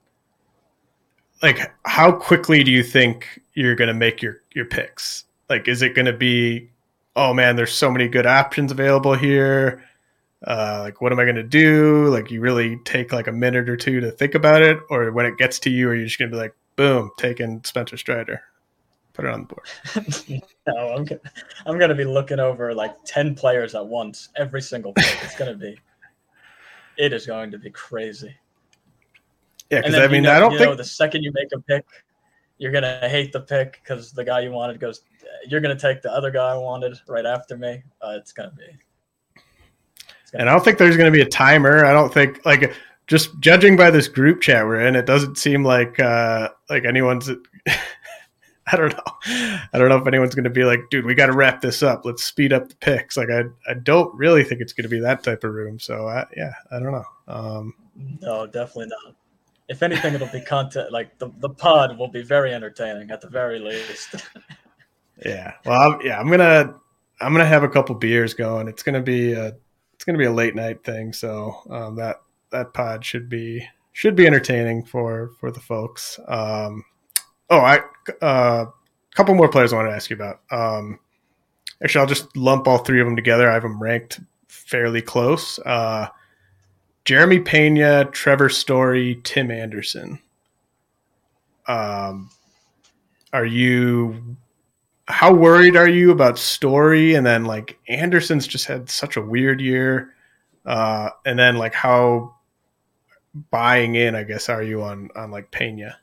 like 1.41 1.71
how 1.85 2.11
quickly 2.11 2.63
do 2.63 2.71
you 2.71 2.83
think 2.83 3.41
you're 3.53 3.75
going 3.75 3.87
to 3.87 3.93
make 3.93 4.21
your 4.21 4.41
your 4.53 4.65
picks? 4.65 5.25
Like, 5.49 5.67
is 5.67 5.81
it 5.81 5.95
going 5.95 6.05
to 6.05 6.13
be, 6.13 6.69
oh 7.15 7.33
man, 7.33 7.55
there's 7.55 7.73
so 7.73 7.91
many 7.91 8.07
good 8.07 8.25
options 8.25 8.71
available 8.71 9.15
here. 9.15 9.83
Uh, 10.45 10.79
like, 10.81 11.01
what 11.01 11.11
am 11.11 11.19
I 11.19 11.23
going 11.23 11.35
to 11.35 11.43
do? 11.43 12.07
Like, 12.07 12.31
you 12.31 12.41
really 12.41 12.77
take 12.77 13.11
like 13.11 13.27
a 13.27 13.31
minute 13.31 13.69
or 13.69 13.77
two 13.77 13.99
to 13.99 14.11
think 14.11 14.33
about 14.33 14.61
it, 14.61 14.79
or 14.89 15.11
when 15.11 15.25
it 15.25 15.37
gets 15.37 15.59
to 15.59 15.69
you, 15.69 15.89
are 15.89 15.95
you 15.95 16.05
just 16.05 16.17
going 16.17 16.31
to 16.31 16.35
be 16.35 16.41
like, 16.41 16.55
boom, 16.75 17.11
taking 17.17 17.63
Spencer 17.63 17.97
Strider? 17.97 18.41
Put 19.13 19.25
it 19.25 19.31
on 19.31 19.47
the 19.47 19.47
board. 19.47 20.41
no, 20.67 20.95
I'm 20.95 21.03
gonna, 21.03 21.21
I'm 21.65 21.77
gonna 21.77 21.95
be 21.95 22.05
looking 22.05 22.39
over 22.39 22.73
like 22.73 22.95
ten 23.05 23.35
players 23.35 23.75
at 23.75 23.85
once, 23.85 24.29
every 24.37 24.61
single 24.61 24.93
pick. 24.93 25.17
It's 25.21 25.35
gonna 25.35 25.55
be, 25.55 25.77
it 26.97 27.11
is 27.11 27.25
going 27.25 27.51
to 27.51 27.57
be 27.57 27.69
crazy. 27.71 28.33
Yeah, 29.69 29.81
because 29.81 29.95
I 29.95 30.07
mean, 30.07 30.23
know, 30.23 30.33
I 30.33 30.39
don't 30.39 30.51
think 30.51 30.69
know, 30.69 30.75
the 30.75 30.83
second 30.85 31.23
you 31.23 31.31
make 31.33 31.49
a 31.53 31.59
pick, 31.59 31.85
you're 32.57 32.71
gonna 32.71 33.07
hate 33.09 33.33
the 33.33 33.41
pick 33.41 33.81
because 33.83 34.11
the 34.11 34.23
guy 34.23 34.39
you 34.41 34.51
wanted 34.51 34.79
goes. 34.79 35.01
You're 35.45 35.61
gonna 35.61 35.77
take 35.77 36.01
the 36.01 36.11
other 36.11 36.31
guy 36.31 36.51
I 36.51 36.57
wanted 36.57 36.97
right 37.07 37.25
after 37.25 37.57
me. 37.57 37.83
Uh, 38.01 38.13
it's 38.17 38.31
gonna 38.31 38.53
be. 38.57 38.77
And 40.33 40.49
I 40.49 40.53
don't 40.53 40.63
think 40.63 40.77
there's 40.77 40.97
gonna 40.97 41.11
be 41.11 41.21
a 41.21 41.29
timer. 41.29 41.85
I 41.85 41.93
don't 41.93 42.13
think 42.13 42.45
like 42.45 42.73
just 43.07 43.39
judging 43.39 43.75
by 43.75 43.91
this 43.91 44.07
group 44.07 44.41
chat 44.41 44.65
we're 44.65 44.81
in, 44.81 44.95
it 44.95 45.05
doesn't 45.05 45.37
seem 45.37 45.63
like 45.63 45.99
uh 45.99 46.49
like 46.69 46.85
anyone's. 46.85 47.29
I 48.67 48.77
don't 48.77 48.93
know. 48.93 49.67
I 49.73 49.77
don't 49.77 49.89
know 49.89 49.97
if 49.97 50.07
anyone's 50.07 50.33
going 50.35 50.45
to 50.45 50.49
be 50.49 50.63
like, 50.63 50.89
dude, 50.89 51.03
we 51.03 51.13
got 51.13 51.25
to 51.25 51.33
wrap 51.33 51.59
this 51.59 51.83
up. 51.83 52.05
Let's 52.05 52.23
speed 52.23 52.53
up 52.53 52.69
the 52.69 52.75
picks. 52.75 53.17
Like, 53.17 53.29
I, 53.29 53.41
I 53.67 53.73
don't 53.73 54.15
really 54.15 54.45
think 54.45 54.61
it's 54.61 54.71
going 54.71 54.83
to 54.83 54.89
be 54.89 54.99
that 54.99 55.23
type 55.23 55.43
of 55.43 55.51
room. 55.51 55.77
So, 55.77 56.07
I, 56.07 56.25
yeah, 56.37 56.53
I 56.71 56.79
don't 56.79 56.91
know. 56.91 57.03
Um, 57.27 57.73
no, 58.21 58.45
definitely 58.47 58.87
not. 58.87 59.15
If 59.67 59.83
anything, 59.83 60.13
it'll 60.13 60.27
be 60.27 60.41
content. 60.41 60.91
Like 60.91 61.17
the, 61.17 61.31
the 61.39 61.49
pod 61.49 61.97
will 61.97 62.07
be 62.07 62.21
very 62.21 62.53
entertaining 62.53 63.09
at 63.09 63.21
the 63.21 63.29
very 63.29 63.59
least. 63.59 64.15
yeah. 65.25 65.53
Well, 65.65 65.93
I'm, 65.93 66.01
yeah, 66.01 66.19
I'm 66.19 66.29
gonna 66.29 66.75
I'm 67.21 67.31
gonna 67.31 67.45
have 67.45 67.63
a 67.63 67.69
couple 67.69 67.95
beers 67.95 68.33
going. 68.33 68.67
It's 68.67 68.83
gonna 68.83 69.01
be 69.01 69.31
a 69.31 69.55
it's 70.01 70.05
gonna 70.05 70.17
be 70.17 70.25
a 70.25 70.31
late 70.31 70.55
night 70.55 70.83
thing. 70.83 71.13
So 71.13 71.55
um, 71.69 71.95
that 71.95 72.21
that 72.49 72.73
pod 72.73 73.05
should 73.05 73.29
be 73.29 73.65
should 73.93 74.15
be 74.15 74.27
entertaining 74.27 74.83
for 74.83 75.31
for 75.39 75.51
the 75.51 75.59
folks. 75.59 76.19
Um, 76.27 76.83
Oh, 77.51 77.59
I 77.59 77.81
a 78.21 78.25
uh, 78.25 78.65
couple 79.13 79.35
more 79.35 79.49
players 79.49 79.73
I 79.73 79.75
want 79.75 79.89
to 79.89 79.95
ask 79.95 80.09
you 80.09 80.15
about. 80.15 80.39
Um, 80.51 80.99
actually, 81.83 81.99
I'll 81.99 82.07
just 82.07 82.35
lump 82.37 82.65
all 82.65 82.77
three 82.77 83.01
of 83.01 83.05
them 83.05 83.17
together. 83.17 83.49
I 83.49 83.53
have 83.53 83.63
them 83.63 83.83
ranked 83.83 84.21
fairly 84.47 85.01
close. 85.01 85.59
Uh, 85.59 86.07
Jeremy 87.03 87.41
Pena, 87.41 88.05
Trevor 88.05 88.47
Story, 88.47 89.19
Tim 89.25 89.51
Anderson. 89.51 90.19
Um, 91.67 92.29
are 93.33 93.45
you? 93.45 94.37
How 95.11 95.33
worried 95.33 95.75
are 95.75 95.89
you 95.89 96.11
about 96.11 96.39
Story? 96.39 97.15
And 97.15 97.25
then 97.25 97.45
like 97.45 97.77
Anderson's 97.87 98.47
just 98.47 98.65
had 98.65 98.89
such 98.89 99.17
a 99.17 99.21
weird 99.21 99.61
year. 99.61 100.15
Uh, 100.65 101.09
and 101.25 101.37
then 101.37 101.57
like 101.57 101.73
how 101.73 102.35
buying 103.49 103.95
in, 103.95 104.15
I 104.15 104.23
guess, 104.23 104.49
are 104.49 104.63
you 104.63 104.81
on 104.81 105.09
on 105.15 105.31
like 105.31 105.51
Pena? 105.51 105.97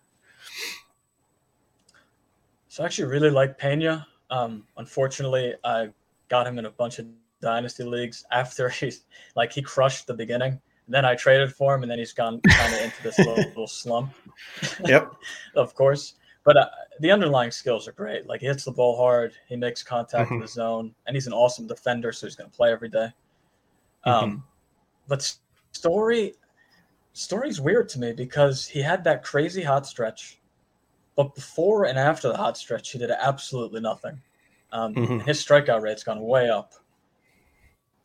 So 2.69 2.83
I 2.83 2.87
actually 2.87 3.09
really 3.09 3.31
like 3.31 3.59
Pena. 3.59 4.07
Um, 4.31 4.65
unfortunately, 4.77 5.55
I 5.65 5.89
got 6.29 6.47
him 6.47 6.59
in 6.59 6.67
a 6.67 6.71
bunch 6.71 6.99
of 6.99 7.07
dynasty 7.41 7.85
leagues 7.85 8.25
after 8.31 8.69
he's 8.81 9.05
like 9.37 9.53
he 9.53 9.63
crushed 9.63 10.07
the 10.07 10.15
beginning. 10.15 10.61
then 10.87 11.05
I 11.05 11.15
traded 11.15 11.53
for 11.53 11.75
him, 11.75 11.83
and 11.83 11.91
then 11.91 11.99
he's 11.99 12.13
gone 12.13 12.41
kind 12.49 12.75
of 12.75 12.81
into 12.81 13.03
this 13.03 13.19
little, 13.27 13.35
little 13.37 13.67
slump. 13.67 14.13
Yep, 14.85 15.13
of 15.57 15.75
course. 15.75 16.15
But 16.45 16.57
uh, 16.57 16.69
the 17.01 17.11
underlying 17.11 17.51
skills 17.51 17.87
are 17.89 17.93
great. 17.93 18.27
Like 18.27 18.41
he 18.41 18.47
hits 18.47 18.65
the 18.65 18.73
ball 18.73 18.97
hard, 18.97 19.33
he 19.49 19.57
makes 19.57 19.83
contact 19.83 20.27
mm-hmm. 20.27 20.35
in 20.35 20.41
the 20.41 20.49
zone, 20.49 20.95
and 21.07 21.17
he's 21.17 21.27
an 21.27 21.33
awesome 21.33 21.67
defender. 21.67 22.13
So 22.13 22.27
he's 22.27 22.37
going 22.37 22.51
to 22.51 22.57
play 22.57 22.73
every 22.73 22.89
day. 22.89 23.09
Mm-hmm. 24.07 24.11
Um, 24.11 24.45
but 25.07 25.35
story, 25.73 26.35
story's 27.13 27.61
weird 27.61 27.89
to 27.91 28.01
me 28.01 28.13
because 28.13 28.67
he 28.67 28.81
had 28.81 29.05
that 29.05 29.23
crazy 29.23 29.63
hot 29.63 29.87
stretch 29.87 30.39
but 31.19 31.35
before 31.35 31.87
and 31.87 31.99
after 31.99 32.29
the 32.29 32.37
hot 32.37 32.57
stretch, 32.57 32.93
he 32.93 32.99
did 33.01 33.11
absolutely 33.11 33.81
nothing. 33.81 34.23
Um, 34.71 34.95
mm-hmm. 34.95 35.19
His 35.27 35.45
strikeout 35.45 35.83
rate's 35.83 36.05
gone 36.05 36.21
way 36.21 36.49
up. 36.49 36.75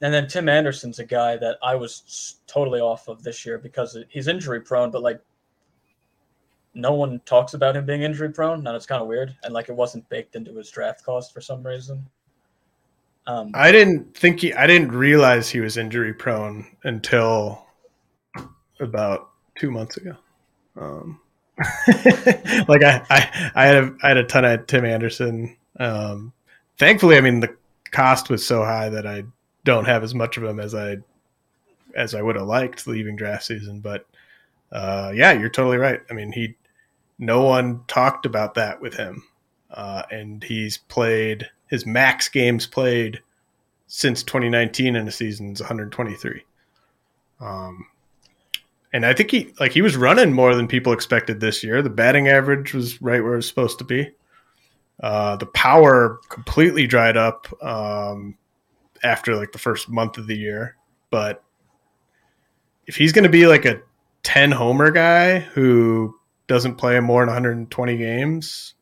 And 0.01 0.11
then 0.11 0.27
Tim 0.27 0.49
Anderson's 0.49 0.97
a 0.97 1.05
guy 1.05 1.37
that 1.37 1.59
I 1.61 1.75
was 1.75 2.39
totally 2.47 2.79
off 2.79 3.07
of 3.07 3.21
this 3.21 3.45
year 3.45 3.59
because 3.59 3.95
he's 4.09 4.27
injury 4.27 4.61
prone, 4.61 4.89
but 4.89 5.03
like 5.03 5.21
no 6.73 6.93
one 6.93 7.21
talks 7.25 7.53
about 7.53 7.75
him 7.75 7.85
being 7.85 8.01
injury 8.01 8.31
prone. 8.31 8.65
and 8.65 8.75
it's 8.75 8.85
kind 8.85 9.01
of 9.01 9.07
weird. 9.07 9.35
And 9.43 9.53
like 9.53 9.69
it 9.69 9.75
wasn't 9.75 10.07
baked 10.09 10.35
into 10.35 10.55
his 10.55 10.69
draft 10.69 11.05
cost 11.05 11.33
for 11.33 11.41
some 11.41 11.65
reason. 11.65 12.05
Um, 13.25 13.51
I 13.53 13.71
didn't 13.71 14.15
think 14.17 14.41
he, 14.41 14.53
I 14.53 14.67
didn't 14.67 14.91
realize 14.91 15.49
he 15.49 15.61
was 15.61 15.77
injury 15.77 16.13
prone 16.13 16.65
until 16.83 17.65
about 18.79 19.29
two 19.57 19.71
months 19.71 19.97
ago. 19.97 20.15
Um, 20.75 21.19
like 22.67 22.83
I, 22.83 23.05
I, 23.09 23.51
I 23.55 23.65
had 23.65 23.83
a, 23.83 23.95
I 24.03 24.07
had 24.09 24.17
a 24.17 24.23
ton 24.23 24.43
of 24.43 24.67
Tim 24.67 24.83
Anderson. 24.83 25.55
Um, 25.79 26.33
thankfully, 26.77 27.15
I 27.15 27.21
mean 27.21 27.39
the 27.39 27.55
cost 27.91 28.29
was 28.29 28.45
so 28.45 28.63
high 28.63 28.89
that 28.89 29.07
I 29.07 29.23
don't 29.63 29.85
have 29.85 30.03
as 30.03 30.13
much 30.13 30.35
of 30.37 30.43
him 30.43 30.59
as 30.59 30.75
I 30.75 30.97
as 31.95 32.15
I 32.15 32.21
would 32.21 32.35
have 32.35 32.47
liked 32.47 32.87
leaving 32.87 33.15
draft 33.15 33.45
season. 33.45 33.79
But 33.79 34.05
uh, 34.71 35.11
yeah, 35.15 35.31
you're 35.31 35.49
totally 35.49 35.77
right. 35.77 36.01
I 36.09 36.13
mean, 36.13 36.31
he 36.31 36.55
no 37.19 37.43
one 37.43 37.83
talked 37.87 38.25
about 38.25 38.55
that 38.55 38.81
with 38.81 38.95
him. 38.95 39.23
uh, 39.73 40.03
and 40.11 40.43
he's 40.43 40.77
played 40.77 41.49
his 41.67 41.85
max 41.85 42.29
games 42.29 42.67
played 42.67 43.21
since 43.87 44.21
2019 44.23 44.95
in 44.95 45.07
a 45.07 45.11
season 45.11 45.51
is 45.51 45.59
123. 45.59 46.43
Um, 47.39 47.87
and 48.93 49.05
I 49.05 49.13
think 49.13 49.31
he 49.31 49.53
like 49.59 49.71
he 49.71 49.81
was 49.81 49.97
running 49.97 50.33
more 50.33 50.53
than 50.53 50.67
people 50.67 50.93
expected 50.93 51.39
this 51.39 51.63
year. 51.63 51.81
The 51.81 51.89
batting 51.89 52.27
average 52.27 52.73
was 52.75 53.01
right 53.01 53.23
where 53.23 53.33
it 53.33 53.37
was 53.37 53.47
supposed 53.47 53.79
to 53.79 53.83
be. 53.83 54.11
Uh, 55.01 55.35
the 55.37 55.47
power 55.47 56.19
completely 56.29 56.85
dried 56.85 57.17
up 57.17 57.47
um, 57.63 58.37
after 59.03 59.35
like 59.35 59.51
the 59.51 59.57
first 59.57 59.89
month 59.89 60.19
of 60.19 60.27
the 60.27 60.37
year, 60.37 60.77
but 61.09 61.43
if 62.85 62.95
he's 62.95 63.11
going 63.11 63.23
to 63.23 63.29
be 63.29 63.47
like 63.47 63.65
a 63.65 63.81
10 64.21 64.51
homer 64.51 64.91
guy 64.91 65.39
who 65.39 66.15
doesn't 66.47 66.75
play 66.75 66.99
more 66.99 67.21
than 67.21 67.29
120 67.29 67.97
games, 67.97 68.75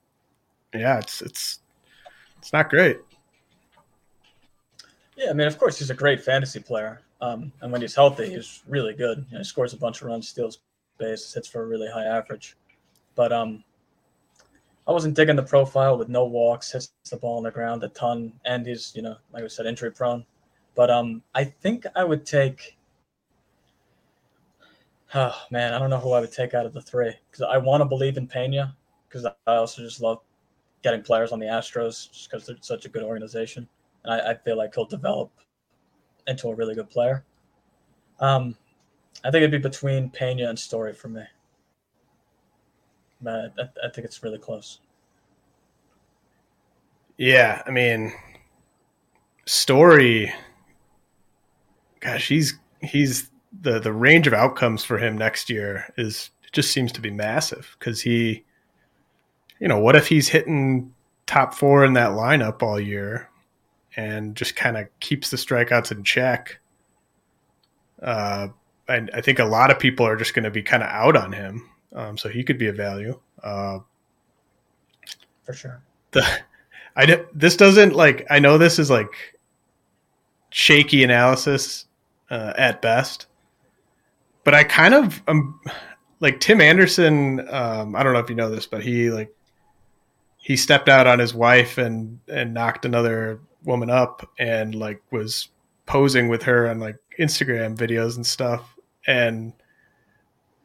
yeah, 0.73 0.99
it's 0.99 1.21
it's 1.21 1.59
it's 2.37 2.53
not 2.53 2.69
great. 2.69 2.97
Yeah, 5.17 5.29
I 5.29 5.33
mean, 5.33 5.47
of 5.47 5.57
course, 5.57 5.77
he's 5.77 5.89
a 5.89 5.95
great 5.95 6.21
fantasy 6.21 6.59
player. 6.59 7.01
Um, 7.21 7.51
and 7.61 7.71
when 7.71 7.81
he's 7.81 7.93
healthy, 7.93 8.29
he's 8.29 8.63
really 8.67 8.93
good. 8.93 9.25
You 9.29 9.33
know, 9.33 9.37
he 9.39 9.43
scores 9.43 9.73
a 9.73 9.77
bunch 9.77 10.01
of 10.01 10.07
runs, 10.07 10.27
steals 10.27 10.59
base, 10.97 11.31
hits 11.33 11.47
for 11.47 11.61
a 11.61 11.67
really 11.67 11.87
high 11.87 12.05
average. 12.05 12.55
But 13.15 13.31
um, 13.31 13.63
I 14.87 14.91
wasn't 14.91 15.15
digging 15.15 15.35
the 15.35 15.43
profile 15.43 15.97
with 15.97 16.09
no 16.09 16.25
walks, 16.25 16.71
hits 16.71 16.91
the 17.09 17.17
ball 17.17 17.37
on 17.37 17.43
the 17.43 17.51
ground 17.51 17.83
a 17.83 17.89
ton, 17.89 18.33
and 18.45 18.65
he's 18.65 18.93
you 18.95 19.01
know 19.01 19.17
like 19.31 19.43
I 19.43 19.47
said 19.47 19.65
injury 19.65 19.91
prone. 19.91 20.25
But 20.73 20.89
um, 20.89 21.21
I 21.35 21.43
think 21.43 21.85
I 21.95 22.03
would 22.03 22.25
take. 22.25 22.77
Oh 25.13 25.35
man, 25.51 25.73
I 25.73 25.79
don't 25.79 25.89
know 25.89 25.99
who 25.99 26.13
I 26.13 26.21
would 26.21 26.31
take 26.31 26.53
out 26.53 26.65
of 26.65 26.73
the 26.73 26.81
three 26.81 27.13
because 27.29 27.41
I 27.41 27.57
want 27.57 27.81
to 27.81 27.85
believe 27.85 28.17
in 28.17 28.27
Pena 28.27 28.75
because 29.07 29.25
I 29.25 29.33
also 29.45 29.81
just 29.81 30.01
love 30.01 30.19
getting 30.83 31.01
players 31.01 31.31
on 31.31 31.39
the 31.39 31.47
Astros 31.47 32.11
just 32.11 32.29
because 32.29 32.45
they're 32.45 32.55
such 32.61 32.85
a 32.85 32.89
good 32.89 33.03
organization, 33.03 33.67
and 34.05 34.13
I, 34.13 34.31
I 34.31 34.35
feel 34.35 34.57
like 34.57 34.73
he'll 34.73 34.85
develop 34.85 35.31
into 36.27 36.47
a 36.47 36.55
really 36.55 36.75
good 36.75 36.89
player. 36.89 37.25
Um, 38.19 38.55
I 39.23 39.31
think 39.31 39.43
it'd 39.43 39.51
be 39.51 39.57
between 39.57 40.09
Pena 40.09 40.47
and 40.49 40.57
Story 40.57 40.93
for 40.93 41.09
me. 41.09 41.23
But 43.21 43.53
I, 43.59 43.87
I 43.87 43.89
think 43.89 44.05
it's 44.05 44.23
really 44.23 44.37
close. 44.37 44.79
Yeah, 47.17 47.61
I 47.67 47.71
mean, 47.71 48.13
Story. 49.45 50.33
Gosh, 51.99 52.29
he's 52.29 52.57
he's 52.81 53.29
the 53.59 53.79
the 53.79 53.93
range 53.93 54.27
of 54.27 54.33
outcomes 54.33 54.83
for 54.83 54.97
him 54.97 55.17
next 55.17 55.49
year 55.49 55.93
is 55.97 56.29
just 56.51 56.71
seems 56.71 56.91
to 56.93 57.01
be 57.01 57.11
massive 57.11 57.75
because 57.79 58.01
he, 58.01 58.43
you 59.59 59.67
know, 59.67 59.79
what 59.79 59.95
if 59.95 60.07
he's 60.07 60.27
hitting 60.29 60.93
top 61.25 61.53
four 61.53 61.85
in 61.85 61.93
that 61.93 62.11
lineup 62.11 62.61
all 62.61 62.79
year? 62.79 63.29
and 63.95 64.35
just 64.35 64.55
kind 64.55 64.77
of 64.77 64.87
keeps 64.99 65.29
the 65.29 65.37
strikeouts 65.37 65.91
in 65.91 66.03
check. 66.03 66.59
Uh, 68.01 68.47
I, 68.87 69.07
I 69.13 69.21
think 69.21 69.39
a 69.39 69.45
lot 69.45 69.71
of 69.71 69.79
people 69.79 70.05
are 70.05 70.15
just 70.15 70.33
going 70.33 70.43
to 70.43 70.51
be 70.51 70.63
kind 70.63 70.83
of 70.83 70.89
out 70.89 71.15
on 71.15 71.31
him, 71.31 71.69
um, 71.93 72.17
so 72.17 72.29
he 72.29 72.43
could 72.43 72.57
be 72.57 72.67
a 72.67 72.73
value 72.73 73.19
uh, 73.43 73.79
for 75.43 75.53
sure. 75.53 75.81
The 76.11 76.25
I 76.95 77.25
this 77.33 77.55
doesn't 77.55 77.95
like 77.95 78.25
I 78.29 78.39
know 78.39 78.57
this 78.57 78.79
is 78.79 78.89
like 78.89 79.39
shaky 80.49 81.03
analysis 81.03 81.85
uh, 82.29 82.53
at 82.57 82.81
best, 82.81 83.27
but 84.43 84.53
I 84.53 84.63
kind 84.63 84.93
of 84.93 85.21
um 85.27 85.59
like 86.19 86.39
Tim 86.39 86.61
Anderson. 86.61 87.47
Um, 87.49 87.95
I 87.95 88.03
don't 88.03 88.13
know 88.13 88.19
if 88.19 88.29
you 88.29 88.35
know 88.35 88.49
this, 88.49 88.65
but 88.65 88.83
he 88.83 89.09
like 89.09 89.33
he 90.37 90.55
stepped 90.55 90.89
out 90.89 91.07
on 91.07 91.19
his 91.19 91.33
wife 91.33 91.77
and 91.77 92.19
and 92.27 92.53
knocked 92.53 92.85
another 92.85 93.39
woman 93.63 93.89
up 93.89 94.27
and 94.39 94.73
like 94.75 95.01
was 95.11 95.49
posing 95.85 96.29
with 96.29 96.43
her 96.43 96.69
on 96.69 96.79
like 96.79 96.97
Instagram 97.19 97.75
videos 97.75 98.15
and 98.15 98.25
stuff 98.25 98.75
and 99.07 99.53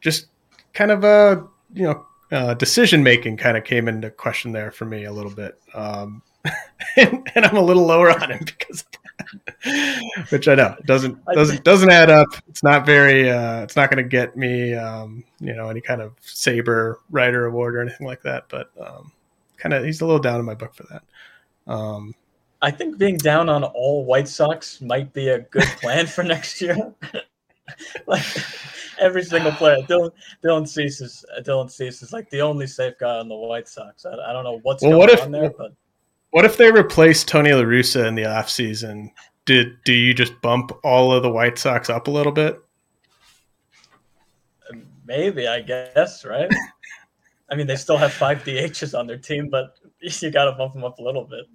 just 0.01 0.27
kind 0.73 0.91
of 0.91 1.03
a 1.03 1.45
you 1.73 1.83
know 1.83 2.05
uh, 2.31 2.53
decision 2.55 3.03
making 3.03 3.37
kind 3.37 3.57
of 3.57 3.63
came 3.63 3.87
into 3.87 4.09
question 4.09 4.51
there 4.51 4.71
for 4.71 4.85
me 4.85 5.05
a 5.05 5.11
little 5.11 5.31
bit 5.31 5.59
um, 5.73 6.21
and, 6.97 7.29
and, 7.35 7.45
I'm 7.45 7.55
a 7.55 7.61
little 7.61 7.85
lower 7.85 8.09
on 8.09 8.31
him 8.31 8.39
because 8.45 8.83
which 10.29 10.47
I 10.47 10.55
know 10.55 10.75
doesn't 10.85 11.17
doesn't 11.33 11.63
doesn't 11.63 11.89
add 11.89 12.09
up 12.09 12.27
it's 12.47 12.63
not 12.63 12.85
very 12.85 13.29
uh, 13.29 13.61
it's 13.61 13.75
not 13.75 13.89
going 13.89 14.03
to 14.03 14.07
get 14.07 14.37
me 14.37 14.73
um, 14.73 15.23
you 15.39 15.53
know 15.53 15.69
any 15.69 15.81
kind 15.81 16.01
of 16.01 16.13
Saber 16.21 16.99
writer 17.09 17.45
award 17.45 17.75
or 17.75 17.81
anything 17.81 18.05
like 18.05 18.21
that 18.23 18.45
but 18.49 18.69
um, 18.79 19.11
kind 19.57 19.73
of 19.73 19.83
he's 19.83 20.01
a 20.01 20.05
little 20.05 20.21
down 20.21 20.39
in 20.39 20.45
my 20.45 20.53
book 20.53 20.75
for 20.75 20.83
that 20.83 21.03
um, 21.71 22.13
I 22.61 22.71
think 22.71 22.97
being 22.97 23.17
down 23.17 23.49
on 23.49 23.63
all 23.63 24.05
White 24.05 24.27
Sox 24.27 24.81
might 24.81 25.13
be 25.13 25.29
a 25.29 25.39
good 25.39 25.63
plan 25.81 26.07
for 26.07 26.23
next 26.23 26.61
year. 26.61 26.75
like 28.07 28.25
every 28.99 29.23
single 29.23 29.51
player, 29.51 29.77
Dylan 29.83 30.11
Dylan 30.43 30.67
Cease 30.67 31.01
is 31.01 31.23
Dylan 31.41 31.69
Cease 31.69 32.01
is 32.01 32.13
like 32.13 32.29
the 32.29 32.41
only 32.41 32.67
safe 32.67 32.95
guy 32.99 33.17
on 33.17 33.27
the 33.27 33.35
White 33.35 33.67
Sox. 33.67 34.05
I, 34.05 34.13
I 34.13 34.33
don't 34.33 34.43
know 34.43 34.59
what's 34.63 34.81
well, 34.81 34.91
going 34.91 34.99
what 34.99 35.09
if, 35.11 35.21
on 35.21 35.31
there, 35.31 35.51
but 35.51 35.73
what 36.31 36.45
if 36.45 36.57
they 36.57 36.71
replace 36.71 37.23
Tony 37.23 37.53
La 37.53 37.63
Russa 37.63 38.07
in 38.07 38.15
the 38.15 38.23
offseason? 38.23 39.11
Did 39.45 39.77
do 39.85 39.93
you 39.93 40.13
just 40.13 40.39
bump 40.41 40.71
all 40.83 41.11
of 41.11 41.23
the 41.23 41.31
White 41.31 41.57
Sox 41.57 41.89
up 41.89 42.07
a 42.07 42.11
little 42.11 42.31
bit? 42.31 42.59
Maybe, 45.05 45.47
I 45.47 45.61
guess, 45.61 46.25
right? 46.25 46.49
I 47.49 47.55
mean, 47.55 47.65
they 47.65 47.77
still 47.77 47.97
have 47.97 48.11
five 48.11 48.43
DHs 48.43 48.97
on 48.97 49.07
their 49.07 49.17
team, 49.17 49.49
but 49.49 49.77
you 50.01 50.31
got 50.31 50.45
to 50.45 50.51
bump 50.51 50.73
them 50.73 50.83
up 50.83 50.99
a 50.99 51.03
little 51.03 51.23
bit. 51.23 51.45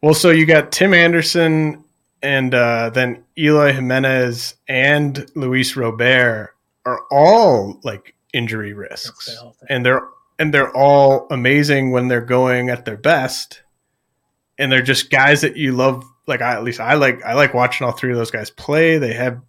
Well, 0.00 0.14
so 0.14 0.30
you 0.30 0.46
got 0.46 0.70
Tim 0.70 0.94
Anderson 0.94 1.84
and 2.22 2.54
uh, 2.54 2.90
then 2.90 3.24
Eloy 3.36 3.72
Jimenez 3.72 4.54
and 4.68 5.28
Luis 5.34 5.76
Robert 5.76 6.54
are 6.86 7.00
all 7.10 7.80
like 7.82 8.14
injury 8.32 8.72
risks, 8.72 9.36
and 9.68 9.84
they're 9.84 10.06
and 10.38 10.54
they're 10.54 10.74
all 10.76 11.26
amazing 11.30 11.90
when 11.90 12.08
they're 12.08 12.20
going 12.20 12.70
at 12.70 12.84
their 12.84 12.96
best, 12.96 13.62
and 14.62 14.70
they're 14.70 14.80
just 14.80 15.10
guys 15.10 15.40
that 15.40 15.56
you 15.56 15.72
love. 15.72 16.04
Like 16.28 16.40
I, 16.40 16.54
at 16.54 16.62
least 16.62 16.78
I 16.78 16.94
like 16.94 17.22
I 17.24 17.34
like 17.34 17.52
watching 17.52 17.84
all 17.84 17.92
three 17.92 18.12
of 18.12 18.16
those 18.16 18.30
guys 18.30 18.48
play. 18.48 18.96
They 18.96 19.12
have, 19.12 19.42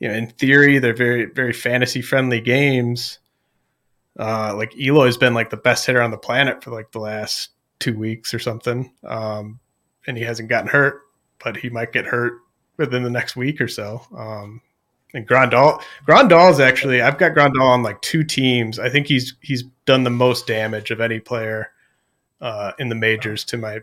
you 0.00 0.08
know, 0.08 0.14
in 0.14 0.28
theory, 0.28 0.78
they're 0.78 0.94
very 0.94 1.26
very 1.26 1.52
fantasy 1.52 2.00
friendly 2.00 2.40
games. 2.40 3.18
Uh, 4.18 4.54
like 4.56 4.74
Eloy's 4.78 5.18
been 5.18 5.34
like 5.34 5.50
the 5.50 5.56
best 5.58 5.86
hitter 5.86 6.00
on 6.00 6.10
the 6.10 6.18
planet 6.18 6.64
for 6.64 6.70
like 6.70 6.92
the 6.92 6.98
last 6.98 7.50
two 7.78 7.96
weeks 7.96 8.32
or 8.32 8.38
something. 8.38 8.90
Um, 9.04 9.60
and 10.06 10.16
he 10.16 10.24
hasn't 10.24 10.48
gotten 10.48 10.68
hurt, 10.68 11.02
but 11.42 11.56
he 11.56 11.68
might 11.68 11.92
get 11.92 12.06
hurt 12.06 12.40
within 12.78 13.02
the 13.02 13.10
next 13.10 13.36
week 13.36 13.60
or 13.60 13.68
so. 13.68 14.02
Um, 14.16 14.62
and 15.14 15.28
Grandal, 15.28 15.82
Grandal 16.06 16.50
is 16.50 16.58
actually 16.58 17.02
I've 17.02 17.18
got 17.18 17.32
Grandal 17.32 17.68
on 17.68 17.82
like 17.82 18.00
two 18.00 18.24
teams. 18.24 18.78
I 18.78 18.88
think 18.88 19.08
he's 19.08 19.34
he's 19.42 19.64
done 19.84 20.04
the 20.04 20.10
most 20.10 20.46
damage 20.46 20.90
of 20.90 21.02
any 21.02 21.20
player 21.20 21.70
uh, 22.40 22.72
in 22.78 22.88
the 22.88 22.94
majors 22.94 23.44
to 23.44 23.58
my 23.58 23.80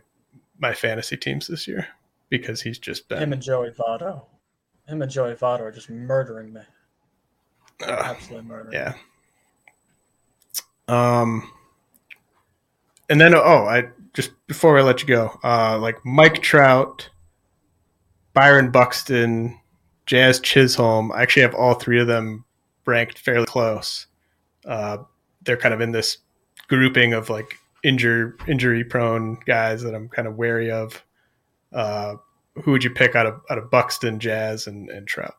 my 0.60 0.74
fantasy 0.74 1.18
teams 1.18 1.48
this 1.48 1.68
year 1.68 1.88
because 2.30 2.62
he's 2.62 2.80
just 2.80 3.08
been 3.10 3.20
him 3.20 3.34
and 3.34 3.42
Joey 3.42 3.72
Votto. 3.72 4.26
Him 4.88 5.02
and 5.02 5.12
Joey 5.12 5.34
Votto 5.34 5.62
are 5.62 5.72
just 5.72 5.90
murdering 5.90 6.54
me. 6.54 6.62
Uh, 7.82 7.92
Absolutely 8.06 8.48
murdering. 8.48 8.74
Yeah. 8.74 8.94
Um. 10.88 11.52
And 13.10 13.20
then 13.20 13.34
oh, 13.34 13.66
I 13.66 13.90
just 14.14 14.32
before 14.48 14.78
I 14.78 14.82
let 14.82 15.02
you 15.02 15.08
go, 15.08 15.40
uh, 15.44 15.78
like 15.80 16.04
Mike 16.06 16.42
Trout, 16.42 17.10
Byron 18.34 18.72
Buxton, 18.72 19.60
Jazz 20.06 20.40
Chisholm. 20.40 21.12
I 21.12 21.22
actually 21.22 21.44
have 21.44 21.56
all 21.56 21.76
three 21.76 22.00
of 22.02 22.08
them 22.08 22.46
ranked 22.86 23.20
fairly 23.20 23.46
close. 23.46 24.08
Uh, 24.66 24.98
they're 25.44 25.58
kind 25.58 25.74
of 25.74 25.82
in 25.82 25.92
this 25.92 26.18
grouping 26.68 27.14
of 27.14 27.30
like 27.30 27.59
injury 27.84 28.34
injury 28.48 28.84
prone 28.84 29.38
guys 29.46 29.82
that 29.84 29.96
I'm 29.96 30.10
kind 30.10 30.28
of 30.28 30.36
wary 30.36 30.72
of. 30.72 31.04
Uh, 31.74 32.16
who 32.64 32.72
would 32.72 32.84
you 32.84 32.90
pick 32.90 33.16
out 33.16 33.26
of 33.26 33.42
out 33.50 33.58
of 33.58 33.70
Buxton, 33.70 34.20
Jazz, 34.20 34.68
and, 34.68 34.90
and 34.90 35.08
Trout? 35.08 35.36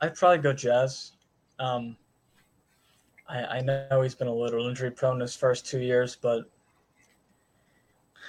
I'd 0.00 0.14
probably 0.14 0.38
go 0.38 0.52
Jazz. 0.52 1.12
Um, 1.58 1.96
I, 3.28 3.44
I 3.44 3.60
know 3.60 4.00
he's 4.02 4.14
been 4.14 4.28
a 4.28 4.34
little 4.34 4.68
injury 4.68 4.90
prone 4.90 5.20
his 5.20 5.34
first 5.34 5.66
two 5.66 5.80
years, 5.80 6.16
but 6.16 6.44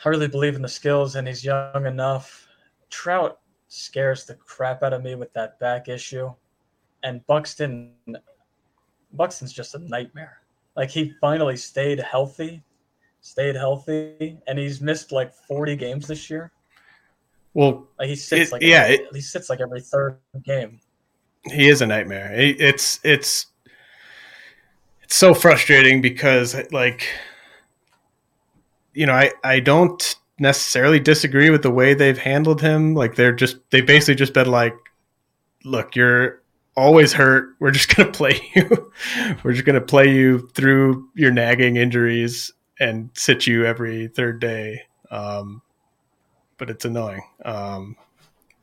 I 0.04 0.10
really 0.10 0.28
believe 0.28 0.56
in 0.56 0.62
the 0.62 0.68
skills 0.68 1.16
and 1.16 1.28
he's 1.28 1.44
young 1.44 1.86
enough. 1.86 2.48
Trout 2.90 3.40
scares 3.68 4.26
the 4.26 4.36
crap 4.36 4.82
out 4.82 4.94
of 4.94 5.04
me 5.04 5.16
with 5.16 5.32
that 5.34 5.60
back 5.60 5.88
issue. 5.88 6.34
And 7.04 7.26
Buxton 7.28 7.94
Buxton's 9.14 9.54
just 9.54 9.76
a 9.76 9.80
nightmare. 9.80 10.39
Like 10.80 10.92
he 10.92 11.12
finally 11.20 11.58
stayed 11.58 12.00
healthy, 12.00 12.64
stayed 13.20 13.58
healthy, 13.58 14.40
and 14.48 14.58
he's 14.58 14.80
missed 14.80 15.12
like 15.12 15.34
40 15.34 15.76
games 15.76 16.08
this 16.08 16.30
year. 16.30 16.54
Well, 17.54 17.86
like 18.00 18.08
he 18.08 18.16
sits 18.16 18.48
it, 18.48 18.54
like 18.54 18.62
yeah, 18.62 18.84
every, 18.84 18.96
it, 18.96 19.08
he 19.16 19.20
sits 19.20 19.50
like 19.50 19.60
every 19.60 19.82
third 19.82 20.20
game. 20.42 20.80
He 21.44 21.68
is 21.68 21.82
a 21.82 21.86
nightmare. 21.86 22.34
It, 22.34 22.62
it's 22.62 23.02
it's 23.04 23.48
it's 25.04 25.16
so 25.16 25.34
frustrating 25.34 26.00
because 26.00 26.56
like 26.72 27.10
you 28.94 29.06
know, 29.06 29.16
I 29.16 29.34
I 29.44 29.60
don't 29.60 30.16
necessarily 30.40 31.02
disagree 31.02 31.50
with 31.50 31.62
the 31.62 31.72
way 31.72 31.94
they've 31.94 32.18
handled 32.18 32.62
him. 32.62 32.94
Like 32.94 33.16
they're 33.16 33.34
just 33.34 33.58
they 33.72 33.82
basically 33.82 34.16
just 34.16 34.34
been 34.34 34.50
like, 34.50 34.78
look, 35.66 35.98
you're 35.98 36.42
always 36.80 37.14
hurt. 37.14 37.56
We're 37.60 37.72
just 37.72 37.96
gonna 37.96 38.12
play 38.14 38.40
you. 38.56 38.92
We're 39.44 39.54
just 39.54 39.66
gonna 39.66 39.82
play 39.82 40.14
you 40.14 40.48
through 40.54 41.10
your 41.16 41.32
nagging 41.32 41.76
injuries 41.76 42.52
and 42.80 43.10
sit 43.14 43.46
you 43.46 43.66
every 43.66 44.08
third 44.08 44.40
day. 44.40 44.84
Um, 45.12 45.62
but 46.58 46.70
it's 46.70 46.86
annoying. 46.86 47.24
Um, 47.46 47.96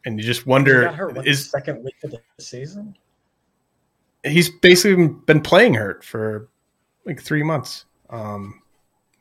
and 0.05 0.18
you 0.18 0.24
just 0.24 0.47
wonder 0.47 0.80
He 0.80 0.86
got 0.86 0.94
hurt, 0.94 1.16
what, 1.16 1.26
is 1.26 1.44
the 1.44 1.59
second 1.59 1.84
week 1.84 1.97
of 2.05 2.10
the 2.10 2.20
season? 2.38 2.97
he's 4.26 4.51
basically 4.51 5.09
been 5.09 5.40
playing 5.40 5.74
hurt 5.74 6.05
for 6.05 6.48
like 7.05 7.20
three 7.20 7.43
months. 7.43 7.84
Um, 8.10 8.62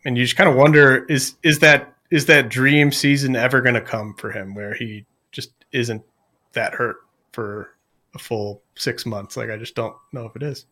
and 0.04 0.18
you 0.18 0.24
just 0.24 0.36
kind 0.36 0.50
of 0.50 0.56
wonder 0.56 1.06
is 1.06 1.36
is 1.44 1.60
that 1.60 1.94
is 2.12 2.28
that 2.28 2.50
dream 2.50 2.92
season 2.92 3.36
ever 3.36 3.62
going 3.62 3.76
to 3.76 3.82
come 3.82 4.14
for 4.16 4.32
him 4.32 4.54
where 4.54 4.74
he 4.74 5.06
just 5.32 5.52
isn't 5.72 6.04
that 6.54 6.74
hurt 6.74 6.98
for 7.32 7.75
a 8.16 8.20
full 8.20 8.62
six 8.76 9.06
months? 9.06 9.38
Like 9.38 9.50
I 9.50 9.58
just 9.58 9.76
don't 9.76 9.96
know 10.12 10.26
if 10.26 10.36
it 10.36 10.44
is. 10.44 10.66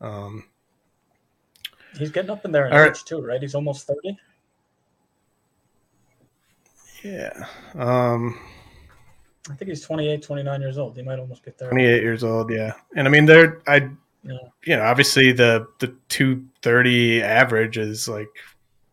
Um, 0.00 0.44
He's 1.98 2.10
getting 2.10 2.30
up 2.30 2.44
in 2.44 2.50
there 2.52 2.66
in 2.66 2.72
All 2.72 2.80
right. 2.80 2.90
age 2.90 3.04
too, 3.04 3.20
right? 3.20 3.40
He's 3.40 3.54
almost 3.54 3.86
thirty. 3.86 4.16
yeah, 7.02 7.46
um, 7.74 8.38
I 9.50 9.54
think 9.54 9.68
he's 9.68 9.82
28, 9.82 10.22
29 10.22 10.60
years 10.60 10.78
old. 10.78 10.96
He 10.96 11.02
might 11.02 11.18
almost 11.18 11.44
be 11.44 11.50
thirty. 11.50 11.70
twenty 11.70 11.84
eight 11.86 12.02
years 12.02 12.24
old. 12.24 12.50
Yeah, 12.50 12.72
and 12.96 13.06
I 13.06 13.10
mean 13.10 13.26
they're 13.26 13.60
I 13.66 13.90
Yeah. 14.22 14.38
you 14.64 14.76
know 14.76 14.82
obviously 14.84 15.32
the 15.32 15.66
the 15.80 15.94
two 16.08 16.44
thirty 16.62 17.22
average 17.22 17.76
is 17.78 18.08
like 18.08 18.28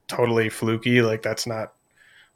totally 0.08 0.50
fluky. 0.50 1.02
Like 1.02 1.22
that's 1.22 1.48
not 1.48 1.74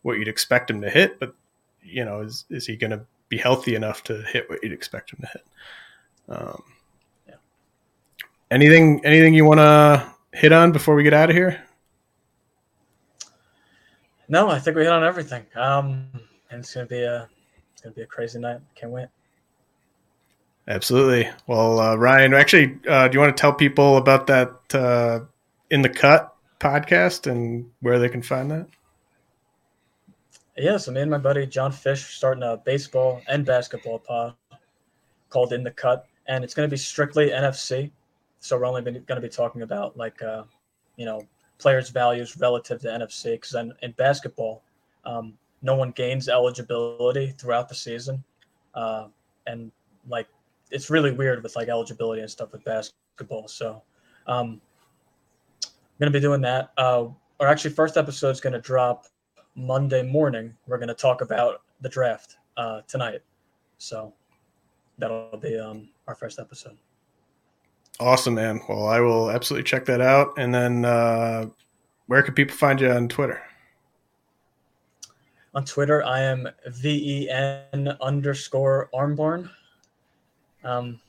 what 0.02 0.18
you'd 0.18 0.27
expect 0.27 0.69
him 0.69 0.82
to 0.82 0.90
hit, 0.90 1.19
but 1.19 1.36
you 1.84 2.06
know, 2.06 2.22
is 2.22 2.45
is 2.49 2.65
he 2.65 2.76
going 2.76 2.91
to 2.91 3.06
be 3.30 3.38
healthy 3.38 3.76
enough 3.76 4.03
to 4.03 4.22
hit 4.23 4.49
what 4.49 4.64
you'd 4.64 4.72
expect 4.72 5.11
him 5.11 5.19
to 5.22 5.27
hit? 5.27 5.45
Um, 6.30 6.64
Yeah. 7.27 7.35
Anything 8.52 9.03
anything 9.06 9.34
you 9.34 9.45
want 9.45 9.60
to 9.60 10.14
hit 10.34 10.52
on 10.52 10.72
before 10.72 10.95
we 10.95 11.03
get 11.03 11.14
out 11.14 11.30
of 11.30 11.35
here? 11.35 11.61
No, 14.27 14.49
I 14.49 14.60
think 14.60 14.76
we 14.76 14.84
hit 14.84 14.91
on 14.91 15.03
everything. 15.03 15.45
Um, 15.56 16.07
and 16.49 16.60
it's 16.60 16.73
gonna 16.73 16.88
be 16.88 17.02
a 17.02 17.30
it's 17.73 17.81
gonna 17.81 17.93
be 17.95 18.02
a 18.02 18.07
crazy 18.07 18.39
night. 18.39 18.60
Can't 18.76 18.91
wait. 18.91 19.07
Absolutely. 20.68 21.30
Well, 21.45 21.80
uh, 21.80 21.95
Ryan, 21.95 22.34
actually, 22.34 22.80
uh, 22.89 23.07
do 23.07 23.14
you 23.15 23.19
want 23.19 23.38
to 23.38 23.39
tell 23.39 23.53
people 23.53 23.97
about 23.97 24.26
that 24.27 24.52
uh, 24.73 25.19
in 25.69 25.84
the 25.84 25.89
cut 25.89 26.35
podcast 26.60 27.30
and 27.30 27.69
where 27.81 27.99
they 27.99 28.10
can 28.10 28.23
find 28.23 28.49
that? 28.49 28.68
Yeah, 30.57 30.77
so 30.77 30.94
me 30.94 31.02
and 31.02 31.11
my 31.11 31.18
buddy 31.18 31.45
John 31.45 31.69
Fish 31.73 32.15
starting 32.15 32.44
a 32.44 32.56
baseball 32.56 33.22
and 33.27 33.45
basketball 33.45 33.99
pod 33.99 34.36
called 35.30 35.52
In 35.52 35.64
the 35.64 35.72
Cut, 35.72 36.07
and 36.27 36.45
it's 36.45 36.53
going 36.53 36.68
to 36.68 36.72
be 36.72 36.77
strictly 36.77 37.30
NFBC. 37.30 37.91
So 38.40 38.57
we're 38.57 38.65
only 38.65 38.82
going 38.82 39.03
to 39.06 39.19
be 39.19 39.27
talking 39.27 39.64
about 39.64 39.98
like 39.98 40.22
uh, 40.22 40.44
you 40.95 41.06
know 41.06 41.22
players' 41.57 41.90
values 41.90 42.38
relative 42.38 42.80
to 42.82 42.88
NFBC 42.88 43.34
because 43.34 43.56
in, 43.56 43.73
in 43.82 43.91
basketball, 43.94 44.64
um, 45.03 45.34
no 45.61 45.76
one 45.76 45.91
gains 45.91 46.30
eligibility 46.30 47.32
throughout 47.32 47.68
the 47.68 47.76
season, 47.76 48.23
uh, 48.76 49.07
and 49.48 49.73
like 50.07 50.27
it's 50.72 50.90
really 50.90 51.11
weird 51.11 51.44
with 51.44 51.57
like 51.57 51.68
eligibility 51.68 52.22
and 52.22 52.32
stuff 52.32 52.53
with 52.53 52.64
basketball. 52.64 53.49
So 53.49 53.82
um, 54.26 54.61
I'm 55.65 55.99
going 55.99 56.14
to 56.14 56.18
be 56.18 56.22
doing 56.22 56.40
that. 56.41 56.72
Uh, 56.77 57.07
actually 57.41 57.72
first 57.72 57.98
episode 57.98 58.30
is 58.30 58.40
going 58.40 58.53
to 58.53 58.61
drop 58.61 59.07
Monday 59.56 60.03
morning, 60.03 60.56
we're 60.68 60.77
going 60.77 60.90
to 60.90 60.94
talk 60.94 61.22
about 61.22 61.61
the 61.82 61.90
draft 61.90 62.38
uh, 62.57 62.82
tonight. 62.88 63.22
So 63.77 64.14
that'll 64.98 65.38
be 65.38 65.57
um, 65.57 65.90
our 66.07 66.15
first 66.15 66.40
episode. 66.40 66.77
Awesome, 67.99 68.36
man. 68.36 68.61
Well, 68.68 68.88
I 68.88 68.99
will 68.99 69.32
absolutely 69.32 69.64
check 69.64 69.86
that 69.86 70.02
out. 70.02 70.34
And 70.38 70.53
then, 70.53 70.86
uh, 70.86 71.48
where 72.07 72.22
can 72.22 72.34
people 72.34 72.56
find 72.56 72.80
you 72.80 72.91
on 72.91 73.07
Twitter? 73.07 73.41
On 75.53 75.64
Twitter, 75.64 76.03
I 76.03 76.22
am 76.22 76.49
ven 76.68 77.95
underscore 78.02 78.90
armborn. 78.94 79.49
Um, 80.64 80.99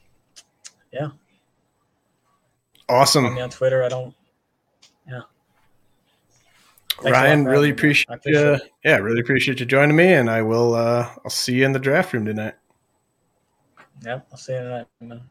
yeah, 0.92 1.08
Awesome, 2.88 3.24
follow 3.24 3.34
me 3.34 3.40
on 3.40 3.50
Twitter. 3.50 3.82
I 3.82 3.88
don't. 3.88 4.14
Thanks 7.02 7.18
lot 7.18 7.24
Ryan. 7.24 7.44
Really 7.44 7.54
having 7.54 7.62
me, 7.62 7.68
man. 7.68 7.72
appreciate, 7.72 8.14
appreciate 8.14 8.60
you. 8.62 8.70
Yeah, 8.84 8.96
really 8.96 9.20
appreciate 9.20 9.60
you 9.60 9.66
joining 9.66 9.96
me. 9.96 10.14
And 10.14 10.30
I 10.30 10.42
will. 10.42 10.74
Uh, 10.74 11.08
I'll 11.24 11.30
see 11.30 11.54
you 11.54 11.64
in 11.64 11.72
the 11.72 11.78
draft 11.78 12.12
room 12.12 12.24
tonight. 12.24 12.54
Yep, 14.04 14.28
I'll 14.30 14.38
see 14.38 14.52
you 14.52 14.60
tonight, 14.60 14.86
man. 15.00 15.22